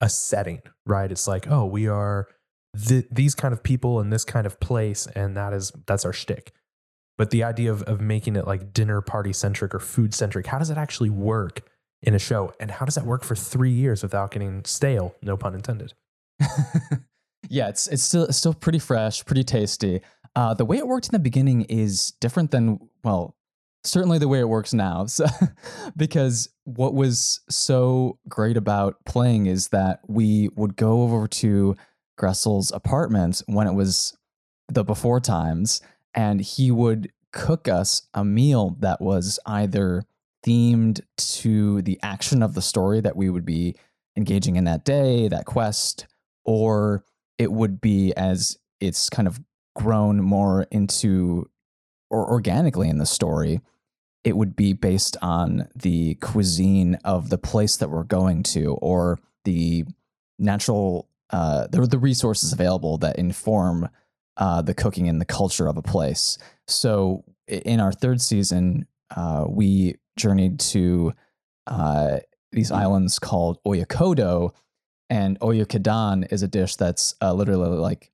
a 0.00 0.08
setting, 0.08 0.60
right? 0.86 1.10
It's 1.10 1.26
like, 1.26 1.46
oh, 1.50 1.64
we 1.66 1.88
are 1.88 2.26
th- 2.76 3.06
these 3.10 3.34
kind 3.34 3.54
of 3.54 3.62
people 3.62 4.00
in 4.00 4.10
this 4.10 4.24
kind 4.24 4.46
of 4.46 4.60
place, 4.60 5.06
and 5.14 5.36
that 5.36 5.52
is 5.52 5.72
that's 5.86 6.04
our 6.04 6.12
shtick. 6.12 6.52
But 7.16 7.30
the 7.30 7.44
idea 7.44 7.70
of, 7.70 7.82
of 7.84 8.00
making 8.00 8.36
it 8.36 8.46
like 8.46 8.72
dinner 8.72 9.00
party 9.00 9.32
centric 9.32 9.74
or 9.74 9.80
food 9.80 10.14
centric, 10.14 10.46
how 10.46 10.58
does 10.58 10.70
it 10.70 10.78
actually 10.78 11.10
work 11.10 11.62
in 12.02 12.14
a 12.14 12.18
show? 12.18 12.52
And 12.58 12.70
how 12.70 12.84
does 12.84 12.96
that 12.96 13.06
work 13.06 13.22
for 13.22 13.36
three 13.36 13.70
years 13.70 14.02
without 14.02 14.32
getting 14.32 14.64
stale? 14.64 15.14
No 15.22 15.36
pun 15.36 15.54
intended. 15.54 15.94
yeah, 17.48 17.68
it's 17.68 17.86
it's 17.86 18.02
still 18.02 18.24
it's 18.24 18.36
still 18.36 18.54
pretty 18.54 18.78
fresh, 18.80 19.24
pretty 19.24 19.44
tasty. 19.44 20.00
Uh, 20.36 20.54
the 20.54 20.64
way 20.64 20.78
it 20.78 20.86
worked 20.86 21.06
in 21.06 21.12
the 21.12 21.18
beginning 21.20 21.62
is 21.62 22.12
different 22.20 22.50
than 22.50 22.80
well, 23.04 23.36
certainly 23.84 24.18
the 24.18 24.28
way 24.28 24.40
it 24.40 24.48
works 24.48 24.74
now. 24.74 25.06
So, 25.14 25.26
because 25.96 26.48
what 26.64 26.94
was 26.94 27.40
so 27.48 28.18
great 28.28 28.56
about 28.56 29.04
playing 29.04 29.46
is 29.46 29.68
that 29.68 30.00
we 30.08 30.48
would 30.56 30.76
go 30.76 31.02
over 31.02 31.28
to 31.28 31.76
Gressel's 32.18 32.72
apartment 32.72 33.42
when 33.46 33.66
it 33.66 33.74
was 33.74 34.16
the 34.68 34.82
before 34.82 35.20
times, 35.20 35.80
and 36.14 36.40
he 36.40 36.70
would 36.70 37.10
cook 37.32 37.68
us 37.68 38.02
a 38.14 38.24
meal 38.24 38.76
that 38.80 39.00
was 39.00 39.38
either 39.46 40.04
themed 40.46 41.00
to 41.16 41.82
the 41.82 41.98
action 42.02 42.42
of 42.42 42.54
the 42.54 42.62
story 42.62 43.00
that 43.00 43.16
we 43.16 43.30
would 43.30 43.44
be 43.44 43.74
engaging 44.16 44.56
in 44.56 44.64
that 44.64 44.84
day, 44.84 45.28
that 45.28 45.46
quest, 45.46 46.06
or 46.44 47.04
it 47.38 47.50
would 47.50 47.80
be 47.80 48.12
as 48.14 48.56
it's 48.80 49.08
kind 49.08 49.26
of 49.26 49.40
grown 49.74 50.22
more 50.22 50.66
into 50.70 51.48
or 52.10 52.30
organically 52.30 52.88
in 52.88 52.98
the 52.98 53.06
story, 53.06 53.60
it 54.22 54.36
would 54.36 54.54
be 54.54 54.72
based 54.72 55.16
on 55.20 55.68
the 55.74 56.14
cuisine 56.16 56.96
of 57.04 57.30
the 57.30 57.38
place 57.38 57.76
that 57.76 57.90
we're 57.90 58.04
going 58.04 58.42
to 58.42 58.74
or 58.74 59.18
the 59.44 59.84
natural 60.38 61.08
uh, 61.30 61.66
the, 61.68 61.80
the 61.86 61.98
resources 61.98 62.52
available 62.52 62.98
that 62.98 63.18
inform 63.18 63.88
uh, 64.36 64.62
the 64.62 64.74
cooking 64.74 65.08
and 65.08 65.20
the 65.20 65.26
culture 65.26 65.66
of 65.66 65.76
a 65.76 65.82
place. 65.82 66.38
So 66.66 67.24
in 67.48 67.80
our 67.80 67.92
third 67.92 68.20
season, 68.20 68.86
uh, 69.14 69.44
we 69.48 69.96
journeyed 70.16 70.60
to 70.60 71.12
uh, 71.66 72.18
these 72.52 72.70
islands 72.70 73.18
called 73.18 73.58
Oyakodo, 73.64 74.52
and 75.10 75.38
Oyakodon 75.40 76.32
is 76.32 76.42
a 76.42 76.48
dish 76.48 76.76
that's 76.76 77.14
uh, 77.20 77.32
literally 77.32 77.68
like 77.68 78.10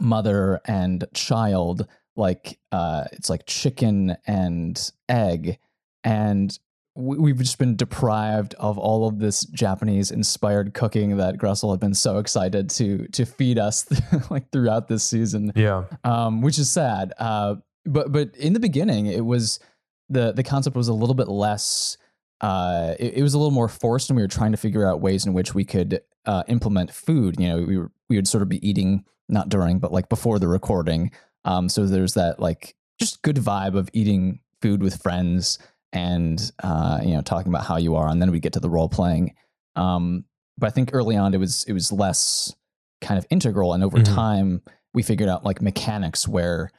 mother 0.00 0.60
and 0.64 1.04
child 1.14 1.86
like 2.16 2.58
uh 2.72 3.04
it's 3.12 3.28
like 3.30 3.46
chicken 3.46 4.16
and 4.26 4.92
egg 5.08 5.58
and 6.02 6.58
we, 6.96 7.30
have 7.30 7.38
just 7.38 7.58
been 7.58 7.76
deprived 7.76 8.54
of 8.54 8.76
all 8.76 9.06
of 9.06 9.18
this 9.18 9.44
Japanese 9.44 10.10
inspired 10.10 10.74
cooking 10.74 11.16
that 11.18 11.36
Gressel 11.36 11.70
had 11.70 11.80
been 11.80 11.94
so 11.94 12.18
excited 12.18 12.68
to 12.70 13.06
to 13.08 13.24
feed 13.24 13.58
us 13.58 13.86
like 14.30 14.50
throughout 14.50 14.88
this 14.88 15.04
season. 15.04 15.52
Yeah. 15.54 15.84
Um, 16.04 16.42
which 16.42 16.58
is 16.58 16.70
sad. 16.70 17.12
Uh, 17.18 17.56
but 17.86 18.10
but 18.12 18.36
in 18.36 18.52
the 18.52 18.60
beginning, 18.60 19.06
it 19.06 19.24
was 19.24 19.60
the 20.08 20.32
the 20.32 20.42
concept 20.42 20.76
was 20.76 20.88
a 20.88 20.94
little 20.94 21.14
bit 21.14 21.28
less. 21.28 21.96
Uh, 22.40 22.94
it, 22.98 23.18
it 23.18 23.22
was 23.22 23.34
a 23.34 23.38
little 23.38 23.50
more 23.50 23.68
forced, 23.68 24.10
and 24.10 24.16
we 24.16 24.22
were 24.22 24.28
trying 24.28 24.50
to 24.50 24.58
figure 24.58 24.86
out 24.86 25.00
ways 25.00 25.26
in 25.26 25.32
which 25.32 25.54
we 25.54 25.64
could 25.64 26.00
uh, 26.26 26.42
implement 26.48 26.92
food. 26.92 27.36
You 27.38 27.48
know, 27.48 27.62
we 27.62 27.78
were 27.78 27.92
we 28.08 28.16
would 28.16 28.28
sort 28.28 28.42
of 28.42 28.48
be 28.48 28.66
eating 28.68 29.04
not 29.28 29.48
during, 29.48 29.78
but 29.78 29.92
like 29.92 30.08
before 30.08 30.38
the 30.38 30.48
recording. 30.48 31.12
Um, 31.44 31.68
so 31.68 31.86
there's 31.86 32.14
that 32.14 32.40
like 32.40 32.74
just 32.98 33.22
good 33.22 33.36
vibe 33.36 33.76
of 33.76 33.88
eating 33.92 34.40
food 34.60 34.82
with 34.82 35.00
friends 35.00 35.58
and 35.92 36.52
uh, 36.62 37.00
you 37.02 37.14
know 37.14 37.22
talking 37.22 37.52
about 37.52 37.64
how 37.64 37.76
you 37.76 37.96
are, 37.96 38.08
and 38.08 38.20
then 38.20 38.30
we 38.30 38.40
get 38.40 38.52
to 38.54 38.60
the 38.60 38.70
role 38.70 38.88
playing. 38.88 39.34
Um, 39.76 40.24
but 40.58 40.66
I 40.66 40.70
think 40.70 40.90
early 40.92 41.16
on 41.16 41.34
it 41.34 41.38
was 41.38 41.64
it 41.64 41.72
was 41.72 41.92
less 41.92 42.54
kind 43.00 43.18
of 43.18 43.26
integral, 43.30 43.72
and 43.72 43.82
over 43.84 43.98
mm-hmm. 43.98 44.14
time 44.14 44.62
we 44.92 45.02
figured 45.02 45.28
out 45.28 45.44
like 45.44 45.62
mechanics 45.62 46.26
where 46.26 46.70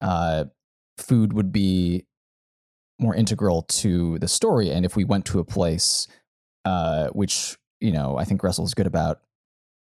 uh, 0.00 0.44
food 0.96 1.32
would 1.32 1.52
be 1.52 2.04
more 2.98 3.14
integral 3.14 3.62
to 3.62 4.18
the 4.18 4.28
story, 4.28 4.70
and 4.70 4.84
if 4.84 4.96
we 4.96 5.04
went 5.04 5.24
to 5.26 5.38
a 5.38 5.44
place 5.44 6.08
uh, 6.68 7.08
which 7.08 7.56
you 7.80 7.92
know 7.92 8.16
I 8.18 8.24
think 8.24 8.40
Gressel's 8.40 8.74
good 8.74 8.86
about 8.86 9.20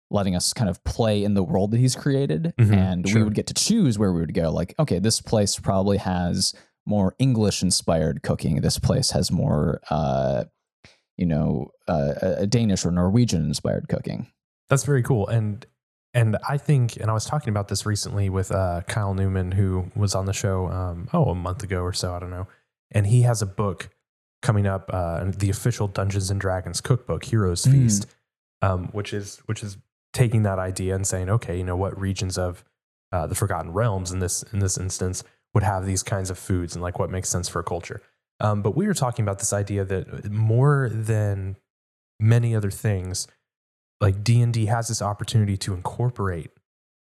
letting 0.09 0.35
us 0.35 0.53
kind 0.53 0.69
of 0.69 0.83
play 0.83 1.23
in 1.23 1.33
the 1.33 1.43
world 1.43 1.71
that 1.71 1.79
he's 1.79 1.95
created 1.95 2.53
mm-hmm, 2.57 2.73
and 2.73 3.07
sure. 3.07 3.19
we 3.19 3.23
would 3.23 3.35
get 3.35 3.47
to 3.47 3.53
choose 3.53 3.97
where 3.97 4.13
we 4.13 4.19
would 4.19 4.33
go 4.33 4.51
like 4.51 4.75
okay 4.77 4.99
this 4.99 5.21
place 5.21 5.57
probably 5.59 5.97
has 5.97 6.53
more 6.85 7.15
english 7.19 7.61
inspired 7.61 8.23
cooking. 8.23 8.61
This 8.61 8.79
place 8.79 9.11
has 9.11 9.31
more 9.31 9.81
uh 9.89 10.45
you 11.17 11.25
know 11.25 11.71
uh, 11.87 12.13
a 12.21 12.47
danish 12.47 12.85
or 12.85 12.91
norwegian 12.91 13.45
inspired 13.45 13.87
cooking. 13.89 14.27
That's 14.69 14.83
very 14.83 15.03
cool. 15.03 15.27
And 15.27 15.65
and 16.15 16.37
i 16.47 16.57
think 16.57 16.97
and 16.97 17.09
i 17.09 17.13
was 17.13 17.25
talking 17.25 17.49
about 17.49 17.69
this 17.69 17.87
recently 17.87 18.29
with 18.29 18.51
uh 18.51 18.81
kyle 18.87 19.15
newman 19.15 19.51
who 19.51 19.89
was 19.95 20.13
on 20.13 20.25
the 20.25 20.33
show 20.33 20.67
um 20.67 21.09
oh 21.11 21.25
a 21.25 21.35
month 21.35 21.63
ago 21.63 21.81
or 21.81 21.93
so 21.93 22.13
i 22.13 22.19
don't 22.19 22.29
know. 22.29 22.47
And 22.91 23.07
he 23.07 23.23
has 23.23 23.41
a 23.41 23.47
book 23.47 23.89
coming 24.41 24.67
up 24.67 24.89
uh 24.93 25.23
the 25.25 25.49
official 25.49 25.87
dungeons 25.87 26.29
and 26.29 26.39
dragons 26.39 26.81
cookbook 26.81 27.25
heroes 27.25 27.63
mm. 27.65 27.71
feast 27.71 28.05
um, 28.63 28.87
which 28.93 29.13
is 29.13 29.39
which 29.45 29.61
is 29.61 29.77
taking 30.13 30.43
that 30.43 30.57
idea 30.57 30.95
and 30.95 31.05
saying, 31.05 31.29
okay, 31.29 31.57
you 31.57 31.63
know, 31.63 31.75
what? 31.75 31.99
Regions 31.99 32.37
of 32.37 32.63
uh, 33.11 33.27
the 33.27 33.35
Forgotten 33.35 33.73
Realms 33.73 34.11
in 34.11 34.19
this 34.19 34.43
in 34.53 34.59
this 34.59 34.77
instance 34.77 35.23
would 35.53 35.63
have 35.63 35.85
these 35.85 36.03
kinds 36.03 36.29
of 36.29 36.37
foods 36.37 36.75
and 36.75 36.81
like 36.81 36.99
what 36.99 37.09
makes 37.09 37.29
sense 37.29 37.47
for 37.47 37.59
a 37.59 37.63
culture. 37.63 38.01
Um, 38.39 38.61
but 38.61 38.75
we 38.75 38.87
were 38.87 38.93
talking 38.93 39.23
about 39.23 39.39
this 39.39 39.53
idea 39.53 39.85
that 39.85 40.31
more 40.31 40.89
than 40.91 41.55
many 42.19 42.55
other 42.55 42.71
things, 42.71 43.27
like 44.01 44.23
D 44.23 44.41
and 44.41 44.53
D 44.53 44.65
has 44.65 44.87
this 44.87 45.01
opportunity 45.01 45.57
to 45.57 45.73
incorporate 45.73 46.51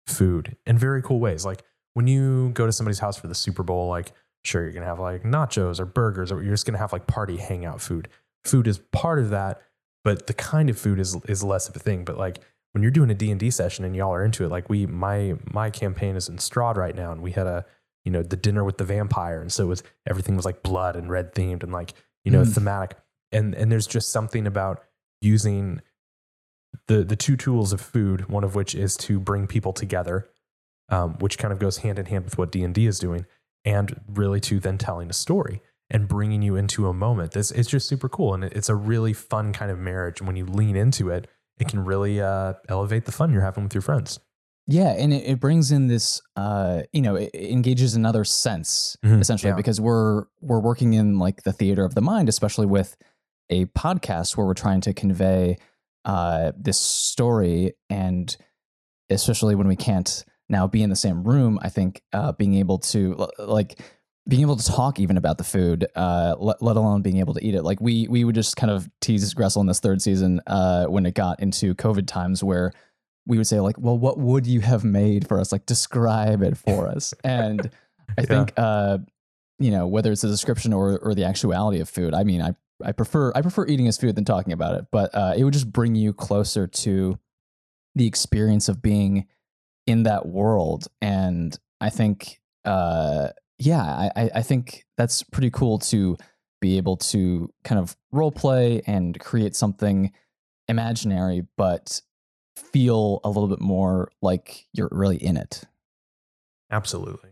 food 0.06 0.56
in 0.66 0.76
very 0.76 1.00
cool 1.02 1.20
ways. 1.20 1.44
Like 1.44 1.62
when 1.94 2.06
you 2.06 2.50
go 2.50 2.66
to 2.66 2.72
somebody's 2.72 2.98
house 2.98 3.16
for 3.16 3.28
the 3.28 3.34
Super 3.34 3.62
Bowl, 3.62 3.88
like 3.88 4.12
sure 4.44 4.62
you're 4.62 4.72
gonna 4.72 4.86
have 4.86 5.00
like 5.00 5.22
nachos 5.22 5.80
or 5.80 5.86
burgers, 5.86 6.30
or 6.32 6.42
you're 6.42 6.52
just 6.52 6.66
gonna 6.66 6.78
have 6.78 6.92
like 6.92 7.06
party 7.06 7.36
hangout 7.36 7.80
food. 7.80 8.08
Food 8.44 8.66
is 8.66 8.78
part 8.92 9.18
of 9.18 9.30
that, 9.30 9.62
but 10.02 10.26
the 10.26 10.34
kind 10.34 10.68
of 10.68 10.78
food 10.78 10.98
is 10.98 11.16
is 11.28 11.42
less 11.42 11.68
of 11.68 11.76
a 11.76 11.78
thing. 11.78 12.04
But 12.04 12.18
like 12.18 12.40
when 12.74 12.82
you're 12.82 12.90
doing 12.90 13.10
a 13.10 13.14
D&D 13.14 13.52
session 13.52 13.84
and 13.84 13.94
y'all 13.94 14.12
are 14.12 14.24
into 14.24 14.44
it, 14.44 14.48
like 14.48 14.68
we, 14.68 14.84
my, 14.84 15.34
my 15.44 15.70
campaign 15.70 16.16
is 16.16 16.28
in 16.28 16.38
Strahd 16.38 16.76
right 16.76 16.96
now. 16.96 17.12
And 17.12 17.22
we 17.22 17.30
had 17.30 17.46
a, 17.46 17.64
you 18.04 18.12
know, 18.12 18.22
the 18.22 18.36
dinner 18.36 18.64
with 18.64 18.78
the 18.78 18.84
vampire. 18.84 19.40
And 19.40 19.52
so 19.52 19.64
it 19.64 19.68
was, 19.68 19.82
everything 20.06 20.36
was 20.36 20.44
like 20.44 20.62
blood 20.62 20.96
and 20.96 21.10
red 21.10 21.34
themed 21.34 21.62
and 21.62 21.72
like, 21.72 21.94
you 22.24 22.30
know, 22.30 22.42
mm. 22.42 22.52
thematic. 22.52 22.96
And, 23.32 23.54
and 23.54 23.72
there's 23.72 23.86
just 23.86 24.10
something 24.10 24.46
about 24.46 24.84
using 25.20 25.80
the, 26.86 27.02
the 27.02 27.16
two 27.16 27.36
tools 27.36 27.72
of 27.72 27.80
food, 27.80 28.28
one 28.28 28.44
of 28.44 28.54
which 28.54 28.74
is 28.74 28.96
to 28.98 29.18
bring 29.18 29.46
people 29.46 29.72
together, 29.72 30.28
um, 30.90 31.14
which 31.18 31.38
kind 31.38 31.52
of 31.52 31.58
goes 31.58 31.78
hand 31.78 31.98
in 31.98 32.06
hand 32.06 32.24
with 32.24 32.36
what 32.36 32.52
D&D 32.52 32.86
is 32.86 32.98
doing 32.98 33.26
and 33.64 34.00
really 34.06 34.40
to 34.40 34.60
then 34.60 34.76
telling 34.76 35.08
a 35.08 35.14
story 35.14 35.62
and 35.90 36.08
bringing 36.08 36.42
you 36.42 36.56
into 36.56 36.88
a 36.88 36.92
moment. 36.92 37.32
This 37.32 37.50
it's 37.50 37.68
just 37.68 37.88
super 37.88 38.08
cool. 38.08 38.34
And 38.34 38.44
it's 38.44 38.68
a 38.68 38.74
really 38.74 39.12
fun 39.12 39.52
kind 39.52 39.70
of 39.70 39.78
marriage. 39.78 40.20
And 40.20 40.26
when 40.26 40.36
you 40.36 40.46
lean 40.46 40.76
into 40.76 41.10
it, 41.10 41.28
it 41.58 41.68
can 41.68 41.84
really 41.84 42.20
uh, 42.20 42.54
elevate 42.68 43.04
the 43.04 43.12
fun 43.12 43.32
you're 43.32 43.42
having 43.42 43.64
with 43.64 43.74
your 43.74 43.82
friends. 43.82 44.18
Yeah, 44.66 44.90
and 44.90 45.12
it, 45.12 45.24
it 45.26 45.40
brings 45.40 45.70
in 45.70 45.88
this, 45.88 46.22
uh, 46.36 46.82
you 46.92 47.02
know, 47.02 47.16
it, 47.16 47.30
it 47.34 47.50
engages 47.50 47.94
another 47.94 48.24
sense 48.24 48.96
mm-hmm, 49.04 49.20
essentially 49.20 49.50
yeah. 49.50 49.56
because 49.56 49.80
we're 49.80 50.24
we're 50.40 50.60
working 50.60 50.94
in 50.94 51.18
like 51.18 51.42
the 51.42 51.52
theater 51.52 51.84
of 51.84 51.94
the 51.94 52.00
mind, 52.00 52.28
especially 52.28 52.66
with 52.66 52.96
a 53.50 53.66
podcast 53.66 54.36
where 54.36 54.46
we're 54.46 54.54
trying 54.54 54.80
to 54.82 54.94
convey 54.94 55.58
uh, 56.04 56.52
this 56.56 56.80
story, 56.80 57.74
and 57.90 58.36
especially 59.10 59.54
when 59.54 59.68
we 59.68 59.76
can't 59.76 60.24
now 60.48 60.66
be 60.66 60.82
in 60.82 60.90
the 60.90 60.96
same 60.96 61.24
room, 61.24 61.58
I 61.62 61.68
think 61.68 62.02
uh, 62.12 62.32
being 62.32 62.54
able 62.54 62.78
to 62.78 63.28
like 63.38 63.80
being 64.26 64.42
able 64.42 64.56
to 64.56 64.64
talk 64.64 64.98
even 64.98 65.18
about 65.18 65.36
the 65.36 65.44
food, 65.44 65.86
uh, 65.94 66.34
let, 66.38 66.62
let 66.62 66.76
alone 66.76 67.02
being 67.02 67.18
able 67.18 67.34
to 67.34 67.46
eat 67.46 67.54
it. 67.54 67.62
Like 67.62 67.80
we 67.80 68.06
we 68.08 68.24
would 68.24 68.34
just 68.34 68.56
kind 68.56 68.70
of 68.70 68.88
tease 69.00 69.34
Gressel 69.34 69.60
in 69.60 69.66
this 69.66 69.80
third 69.80 70.00
season 70.00 70.40
uh, 70.46 70.86
when 70.86 71.04
it 71.04 71.14
got 71.14 71.40
into 71.40 71.74
COVID 71.74 72.06
times 72.06 72.42
where 72.42 72.72
we 73.26 73.38
would 73.38 73.46
say 73.46 73.60
like, 73.60 73.76
well, 73.78 73.96
what 73.96 74.18
would 74.18 74.46
you 74.46 74.60
have 74.60 74.84
made 74.84 75.26
for 75.28 75.40
us? 75.40 75.52
Like 75.52 75.66
describe 75.66 76.42
it 76.42 76.56
for 76.56 76.88
us. 76.94 77.14
And 77.22 77.70
I 78.18 78.22
yeah. 78.22 78.26
think 78.26 78.52
uh, 78.56 78.98
you 79.58 79.70
know 79.70 79.86
whether 79.86 80.12
it's 80.12 80.24
a 80.24 80.28
description 80.28 80.72
or 80.72 80.98
or 80.98 81.14
the 81.14 81.24
actuality 81.24 81.80
of 81.80 81.88
food. 81.88 82.14
I 82.14 82.24
mean, 82.24 82.42
I 82.42 82.54
I 82.84 82.92
prefer 82.92 83.32
I 83.34 83.42
prefer 83.42 83.66
eating 83.66 83.88
as 83.88 83.98
food 83.98 84.16
than 84.16 84.24
talking 84.24 84.52
about 84.52 84.76
it, 84.76 84.86
but 84.90 85.14
uh, 85.14 85.34
it 85.36 85.44
would 85.44 85.52
just 85.52 85.72
bring 85.72 85.94
you 85.94 86.12
closer 86.12 86.66
to 86.66 87.18
the 87.94 88.06
experience 88.06 88.68
of 88.68 88.82
being 88.82 89.26
in 89.86 90.02
that 90.04 90.26
world. 90.26 90.88
And 91.00 91.56
I 91.80 91.90
think 91.90 92.40
uh, 92.64 93.28
yeah, 93.58 94.10
I, 94.16 94.30
I 94.34 94.42
think 94.42 94.84
that's 94.96 95.22
pretty 95.22 95.50
cool 95.50 95.78
to 95.78 96.16
be 96.60 96.76
able 96.76 96.96
to 96.96 97.50
kind 97.62 97.78
of 97.78 97.96
role 98.10 98.32
play 98.32 98.82
and 98.86 99.18
create 99.20 99.54
something 99.54 100.12
imaginary, 100.66 101.42
but 101.56 102.00
feel 102.56 103.20
a 103.24 103.28
little 103.28 103.48
bit 103.48 103.60
more 103.60 104.10
like 104.22 104.66
you're 104.72 104.88
really 104.90 105.16
in 105.16 105.36
it. 105.36 105.64
Absolutely. 106.70 107.30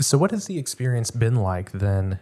So, 0.00 0.18
what 0.18 0.30
has 0.30 0.46
the 0.46 0.58
experience 0.58 1.10
been 1.10 1.36
like 1.36 1.72
then 1.72 2.18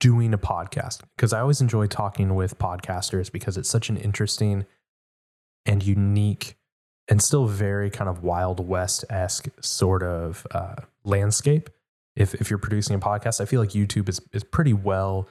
doing 0.00 0.32
a 0.32 0.38
podcast? 0.38 1.00
Because 1.16 1.32
I 1.32 1.40
always 1.40 1.60
enjoy 1.60 1.86
talking 1.86 2.34
with 2.34 2.58
podcasters 2.58 3.30
because 3.30 3.56
it's 3.56 3.68
such 3.68 3.88
an 3.88 3.96
interesting 3.96 4.64
and 5.66 5.82
unique 5.82 6.56
and 7.08 7.20
still 7.20 7.46
very 7.46 7.90
kind 7.90 8.08
of 8.08 8.22
Wild 8.22 8.66
West 8.66 9.04
esque 9.10 9.48
sort 9.60 10.02
of 10.02 10.46
uh, 10.52 10.76
landscape 11.04 11.68
if 12.16 12.34
if 12.34 12.50
you're 12.50 12.58
producing 12.58 12.96
a 12.96 12.98
podcast, 12.98 13.40
I 13.40 13.44
feel 13.44 13.60
like 13.60 13.70
YouTube 13.70 14.08
is 14.08 14.20
is 14.32 14.44
pretty 14.44 14.72
well 14.72 15.28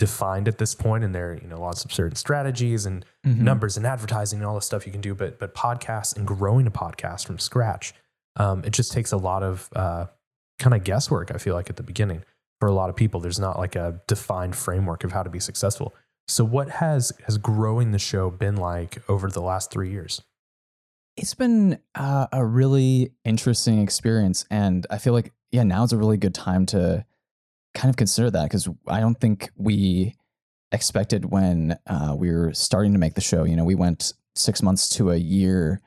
defined 0.00 0.48
at 0.48 0.58
this 0.58 0.74
point, 0.74 1.04
and 1.04 1.14
there 1.14 1.32
are 1.32 1.34
you 1.34 1.46
know 1.46 1.60
lots 1.60 1.84
of 1.84 1.92
certain 1.92 2.16
strategies 2.16 2.86
and 2.86 3.04
mm-hmm. 3.24 3.44
numbers 3.44 3.76
and 3.76 3.86
advertising 3.86 4.40
and 4.40 4.46
all 4.46 4.56
the 4.56 4.60
stuff 4.60 4.86
you 4.86 4.90
can 4.90 5.00
do. 5.00 5.14
But 5.14 5.38
but 5.38 5.54
podcasts 5.54 6.16
and 6.16 6.26
growing 6.26 6.66
a 6.66 6.70
podcast 6.72 7.26
from 7.26 7.38
scratch, 7.38 7.94
um, 8.34 8.64
it 8.64 8.72
just 8.72 8.90
takes 8.90 9.12
a 9.12 9.16
lot 9.16 9.44
of 9.44 9.68
uh, 9.76 10.06
kind 10.58 10.74
of 10.74 10.82
guesswork. 10.82 11.30
I 11.32 11.38
feel 11.38 11.54
like 11.54 11.70
at 11.70 11.76
the 11.76 11.84
beginning 11.84 12.24
for 12.58 12.68
a 12.68 12.72
lot 12.72 12.90
of 12.90 12.96
people, 12.96 13.20
there's 13.20 13.38
not 13.38 13.58
like 13.58 13.76
a 13.76 14.00
defined 14.08 14.56
framework 14.56 15.04
of 15.04 15.12
how 15.12 15.22
to 15.22 15.30
be 15.30 15.38
successful. 15.38 15.94
So 16.26 16.44
what 16.44 16.70
has 16.70 17.12
has 17.26 17.38
growing 17.38 17.92
the 17.92 17.98
show 17.98 18.30
been 18.30 18.56
like 18.56 19.02
over 19.08 19.28
the 19.28 19.42
last 19.42 19.70
three 19.70 19.90
years? 19.90 20.22
It's 21.16 21.34
been 21.34 21.78
uh, 21.94 22.28
a 22.32 22.44
really 22.44 23.12
interesting 23.24 23.82
experience, 23.82 24.46
and 24.50 24.86
I 24.90 24.96
feel 24.98 25.12
like 25.12 25.32
yeah, 25.52 25.64
now 25.64 25.84
is 25.84 25.92
a 25.92 25.98
really 25.98 26.16
good 26.16 26.34
time 26.34 26.64
to 26.66 27.04
kind 27.74 27.90
of 27.90 27.96
consider 27.96 28.30
that 28.30 28.44
because 28.44 28.68
I 28.86 29.00
don't 29.00 29.20
think 29.20 29.50
we 29.56 30.14
expected 30.72 31.30
when 31.30 31.76
uh, 31.86 32.14
we 32.16 32.30
were 32.30 32.52
starting 32.52 32.92
to 32.92 32.98
make 32.98 33.14
the 33.14 33.20
show. 33.20 33.44
You 33.44 33.56
know, 33.56 33.64
we 33.64 33.74
went 33.74 34.12
six 34.34 34.62
months 34.62 34.88
to 34.90 35.10
a 35.10 35.16
year 35.16 35.80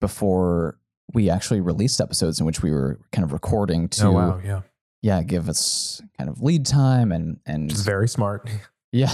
before 0.00 0.78
we 1.12 1.30
actually 1.30 1.60
released 1.60 2.00
episodes 2.00 2.40
in 2.40 2.46
which 2.46 2.62
we 2.62 2.70
were 2.70 3.00
kind 3.12 3.24
of 3.24 3.32
recording 3.32 3.88
to 3.88 4.06
oh 4.06 4.12
wow, 4.12 4.40
yeah, 4.44 4.60
yeah 5.02 5.22
give 5.22 5.48
us 5.48 6.02
kind 6.18 6.28
of 6.28 6.42
lead 6.42 6.66
time 6.66 7.12
and 7.12 7.38
and 7.46 7.70
is 7.70 7.82
very 7.82 8.08
smart. 8.08 8.48
yeah 8.92 9.10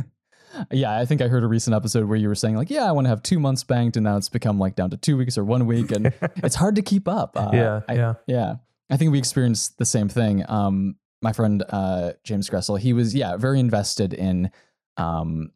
yeah 0.70 0.98
i 0.98 1.04
think 1.04 1.20
i 1.20 1.28
heard 1.28 1.44
a 1.44 1.46
recent 1.46 1.74
episode 1.74 2.04
where 2.08 2.16
you 2.16 2.28
were 2.28 2.34
saying 2.34 2.56
like 2.56 2.70
yeah 2.70 2.84
i 2.84 2.92
want 2.92 3.04
to 3.04 3.08
have 3.08 3.22
two 3.22 3.38
months 3.38 3.62
banked 3.64 3.96
and 3.96 4.04
now 4.04 4.16
it's 4.16 4.28
become 4.28 4.58
like 4.58 4.74
down 4.74 4.90
to 4.90 4.96
two 4.96 5.16
weeks 5.16 5.38
or 5.38 5.44
one 5.44 5.66
week 5.66 5.90
and 5.92 6.12
it's 6.36 6.56
hard 6.56 6.74
to 6.76 6.82
keep 6.82 7.06
up 7.06 7.32
uh, 7.36 7.50
yeah, 7.52 7.80
I, 7.88 7.94
yeah, 7.94 8.14
yeah 8.26 8.54
i 8.90 8.96
think 8.96 9.12
we 9.12 9.18
experienced 9.18 9.78
the 9.78 9.84
same 9.84 10.08
thing 10.08 10.44
um 10.48 10.96
my 11.22 11.32
friend 11.32 11.64
uh 11.70 12.12
james 12.24 12.48
gressel 12.48 12.78
he 12.78 12.92
was 12.92 13.14
yeah 13.14 13.36
very 13.36 13.60
invested 13.60 14.12
in 14.12 14.50
um 14.96 15.50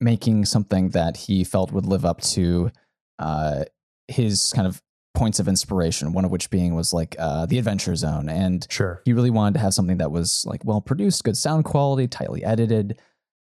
making 0.00 0.44
something 0.44 0.90
that 0.90 1.16
he 1.16 1.42
felt 1.44 1.72
would 1.72 1.86
live 1.86 2.04
up 2.04 2.20
to 2.20 2.70
uh 3.18 3.64
his 4.08 4.52
kind 4.54 4.66
of 4.66 4.82
points 5.14 5.40
of 5.40 5.48
inspiration 5.48 6.12
one 6.12 6.26
of 6.26 6.30
which 6.30 6.50
being 6.50 6.74
was 6.74 6.92
like 6.92 7.16
uh 7.18 7.46
the 7.46 7.58
adventure 7.58 7.96
zone 7.96 8.28
and 8.28 8.66
sure. 8.70 9.00
he 9.04 9.12
really 9.14 9.30
wanted 9.30 9.54
to 9.54 9.60
have 9.60 9.74
something 9.74 9.96
that 9.96 10.12
was 10.12 10.44
like 10.46 10.64
well 10.64 10.80
produced, 10.80 11.24
good 11.24 11.36
sound 11.36 11.64
quality, 11.64 12.06
tightly 12.06 12.44
edited. 12.44 13.00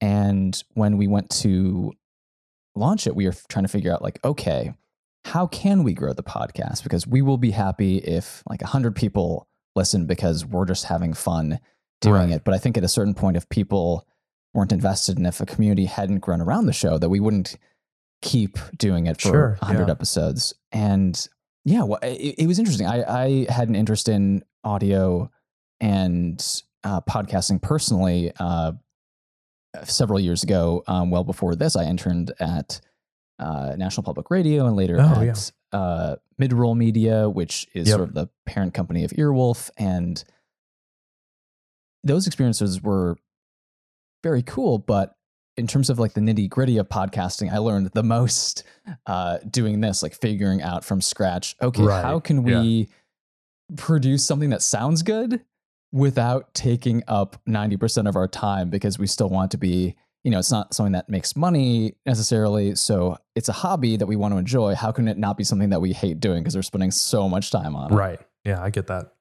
And 0.02 0.62
when 0.74 0.98
we 0.98 1.08
went 1.08 1.30
to 1.42 1.94
launch 2.76 3.08
it, 3.08 3.16
we 3.16 3.26
were 3.26 3.34
trying 3.48 3.64
to 3.64 3.70
figure 3.70 3.94
out 3.94 4.02
like, 4.02 4.20
okay, 4.26 4.74
how 5.26 5.48
can 5.48 5.84
we 5.84 5.94
grow 5.94 6.14
the 6.14 6.24
podcast? 6.24 6.84
Because 6.84 7.08
we 7.08 7.22
will 7.22 7.38
be 7.38 7.52
happy 7.52 7.98
if 7.98 8.44
like 8.50 8.62
100 8.62 8.96
people 8.96 9.48
listen 9.76 10.06
because 10.06 10.46
we're 10.46 10.66
just 10.66 10.86
having 10.86 11.14
fun 11.14 11.60
doing 12.02 12.14
Right. 12.16 12.30
it. 12.32 12.44
But 12.44 12.54
I 12.54 12.58
think 12.58 12.78
at 12.78 12.84
a 12.84 12.88
certain 12.90 13.14
point, 13.14 13.38
if 13.38 13.48
people 13.50 14.06
weren't 14.54 14.72
invested 14.72 15.18
and 15.18 15.26
if 15.26 15.40
a 15.42 15.46
community 15.46 15.86
hadn't 15.86 16.20
grown 16.20 16.42
around 16.42 16.66
the 16.68 16.74
show, 16.74 16.98
that 16.98 17.10
we 17.10 17.20
wouldn't 17.20 17.56
keep 18.22 18.58
doing 18.78 19.08
it 19.08 19.20
for 19.20 19.28
Sure, 19.30 19.58
100 19.62 19.88
yeah. 19.88 19.92
episodes. 19.92 20.54
And 20.72 21.28
yeah, 21.66 21.84
well, 21.84 22.00
it, 22.04 22.36
it 22.40 22.48
was 22.48 22.60
interesting. 22.60 22.88
I, 22.88 23.04
I 23.48 23.52
had 23.52 23.68
an 23.70 23.76
interest 23.76 24.08
in 24.10 24.44
audio 24.64 25.32
and 25.80 26.62
uh, 26.84 27.02
podcasting 27.02 27.62
personally 27.62 28.32
uh, 28.40 28.74
several 29.84 30.20
years 30.20 30.44
ago. 30.44 30.84
Um, 30.88 31.10
well 31.10 31.24
before 31.24 31.56
this, 31.56 31.76
I 31.76 31.86
interned 31.86 32.32
at 32.40 32.80
uh, 33.40 33.76
National 33.78 34.04
Public 34.04 34.30
Radio 34.30 34.68
and 34.68 34.76
later 34.76 34.98
Oh, 35.00 35.22
at 35.22 35.52
uh, 35.74 36.16
Midroll 36.40 36.78
Media, 36.78 37.30
which 37.30 37.68
is 37.74 37.88
Yep. 37.88 37.98
sort 37.98 38.10
of 38.10 38.16
the 38.16 38.28
parent 38.46 38.74
company 38.74 39.04
of 39.04 39.12
Earwolf. 39.12 39.70
And 39.78 40.24
those 42.04 42.28
experiences 42.28 42.82
were 42.82 43.18
very 44.24 44.42
cool, 44.44 44.78
but 44.80 45.16
in 45.56 45.68
terms 45.68 45.90
of 45.90 46.00
like 46.00 46.14
the 46.14 46.22
nitty 46.22 46.50
gritty 46.50 46.78
of 46.78 46.90
podcasting, 46.90 47.52
I 47.52 47.60
learned 47.60 47.88
the 47.94 48.04
most 48.04 48.64
uh, 49.06 49.38
doing 49.50 49.82
this, 49.82 50.02
like 50.02 50.14
figuring 50.16 50.62
out 50.62 50.84
from 50.84 51.02
scratch. 51.02 51.56
Okay, 51.62 51.84
Right, 51.84 52.04
how 52.04 52.20
can 52.20 52.44
we 52.44 52.90
produce 53.76 54.26
something 54.26 54.50
that 54.50 54.62
sounds 54.62 55.04
good 55.04 55.42
without 55.92 56.54
taking 56.54 57.04
up 57.08 57.40
ninety 57.46 57.78
percent 57.78 58.08
of 58.08 58.16
our 58.16 58.28
time 58.28 58.70
because 58.70 58.98
we 58.98 59.06
still 59.08 59.30
want 59.30 59.52
to 59.52 59.58
be, 59.58 59.96
you 60.24 60.32
know, 60.32 60.40
it's 60.40 60.52
not 60.52 60.74
something 60.74 60.94
that 60.94 61.10
makes 61.10 61.36
money 61.36 61.96
necessarily. 62.06 62.76
So 62.76 63.18
it's 63.36 63.50
a 63.50 63.54
hobby 63.54 63.98
that 63.98 64.06
we 64.06 64.16
want 64.16 64.34
to 64.34 64.38
enjoy. 64.38 64.74
How 64.74 64.92
can 64.92 65.08
it 65.08 65.18
not 65.18 65.38
be 65.38 65.44
something 65.44 65.70
that 65.70 65.82
we 65.82 65.92
hate 65.92 66.20
doing 66.20 66.42
because 66.42 66.56
we're 66.56 66.62
spending 66.62 66.92
so 66.92 67.28
much 67.28 67.52
time 67.52 67.76
on 67.76 67.92
it? 67.92 67.96
Right. 67.96 68.20
Yeah, 68.46 68.62
I 68.64 68.70
get 68.70 68.88
that. 68.88 69.14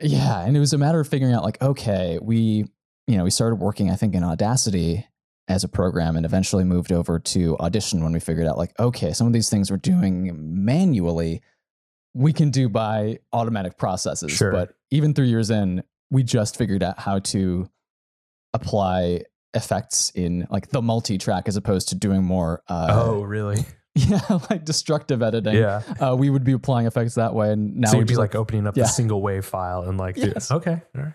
Yeah, 0.00 0.44
and 0.44 0.56
it 0.56 0.60
was 0.60 0.72
a 0.72 0.78
matter 0.78 1.00
of 1.00 1.08
figuring 1.08 1.34
out 1.34 1.42
like, 1.42 1.60
okay, 1.60 2.18
we, 2.22 2.64
you 3.06 3.16
know, 3.16 3.24
we 3.24 3.30
started 3.30 3.56
working, 3.56 3.90
I 3.90 3.96
think, 3.96 4.14
in 4.14 4.22
Audacity 4.22 5.06
as 5.48 5.64
a 5.64 5.68
program, 5.68 6.16
and 6.16 6.24
eventually 6.24 6.62
moved 6.62 6.92
over 6.92 7.18
to 7.18 7.56
Audition 7.58 8.04
when 8.04 8.12
we 8.12 8.20
figured 8.20 8.46
out 8.46 8.58
like, 8.58 8.78
okay, 8.78 9.12
some 9.12 9.26
of 9.26 9.32
these 9.32 9.50
things 9.50 9.70
we're 9.70 9.78
doing 9.78 10.30
manually, 10.64 11.42
we 12.14 12.32
can 12.32 12.50
do 12.50 12.68
by 12.68 13.18
automatic 13.32 13.76
processes. 13.76 14.30
Sure. 14.30 14.52
But 14.52 14.74
even 14.90 15.14
three 15.14 15.28
years 15.28 15.50
in, 15.50 15.82
we 16.10 16.22
just 16.22 16.56
figured 16.56 16.82
out 16.82 16.98
how 16.98 17.18
to 17.20 17.68
apply 18.54 19.22
effects 19.54 20.10
in 20.14 20.46
like 20.50 20.68
the 20.68 20.82
multi-track 20.82 21.48
as 21.48 21.56
opposed 21.56 21.88
to 21.88 21.94
doing 21.94 22.22
more 22.22 22.62
uh 22.68 22.88
oh, 22.90 23.22
really? 23.22 23.64
yeah 23.94 24.20
like 24.50 24.64
destructive 24.64 25.22
editing 25.22 25.54
Yeah. 25.54 25.82
uh 26.00 26.14
we 26.16 26.30
would 26.30 26.44
be 26.44 26.52
applying 26.52 26.86
effects 26.86 27.14
that 27.14 27.34
way 27.34 27.50
and 27.52 27.76
now 27.76 27.90
so 27.90 27.96
you'd 27.98 28.06
be 28.06 28.12
just 28.12 28.20
like 28.20 28.34
opening 28.34 28.66
up 28.66 28.76
yeah. 28.76 28.84
the 28.84 28.88
single 28.88 29.22
wave 29.22 29.44
file 29.44 29.82
and 29.82 29.98
like, 29.98 30.16
Yes. 30.16 30.50
okay, 30.50 30.82
right. 30.94 31.14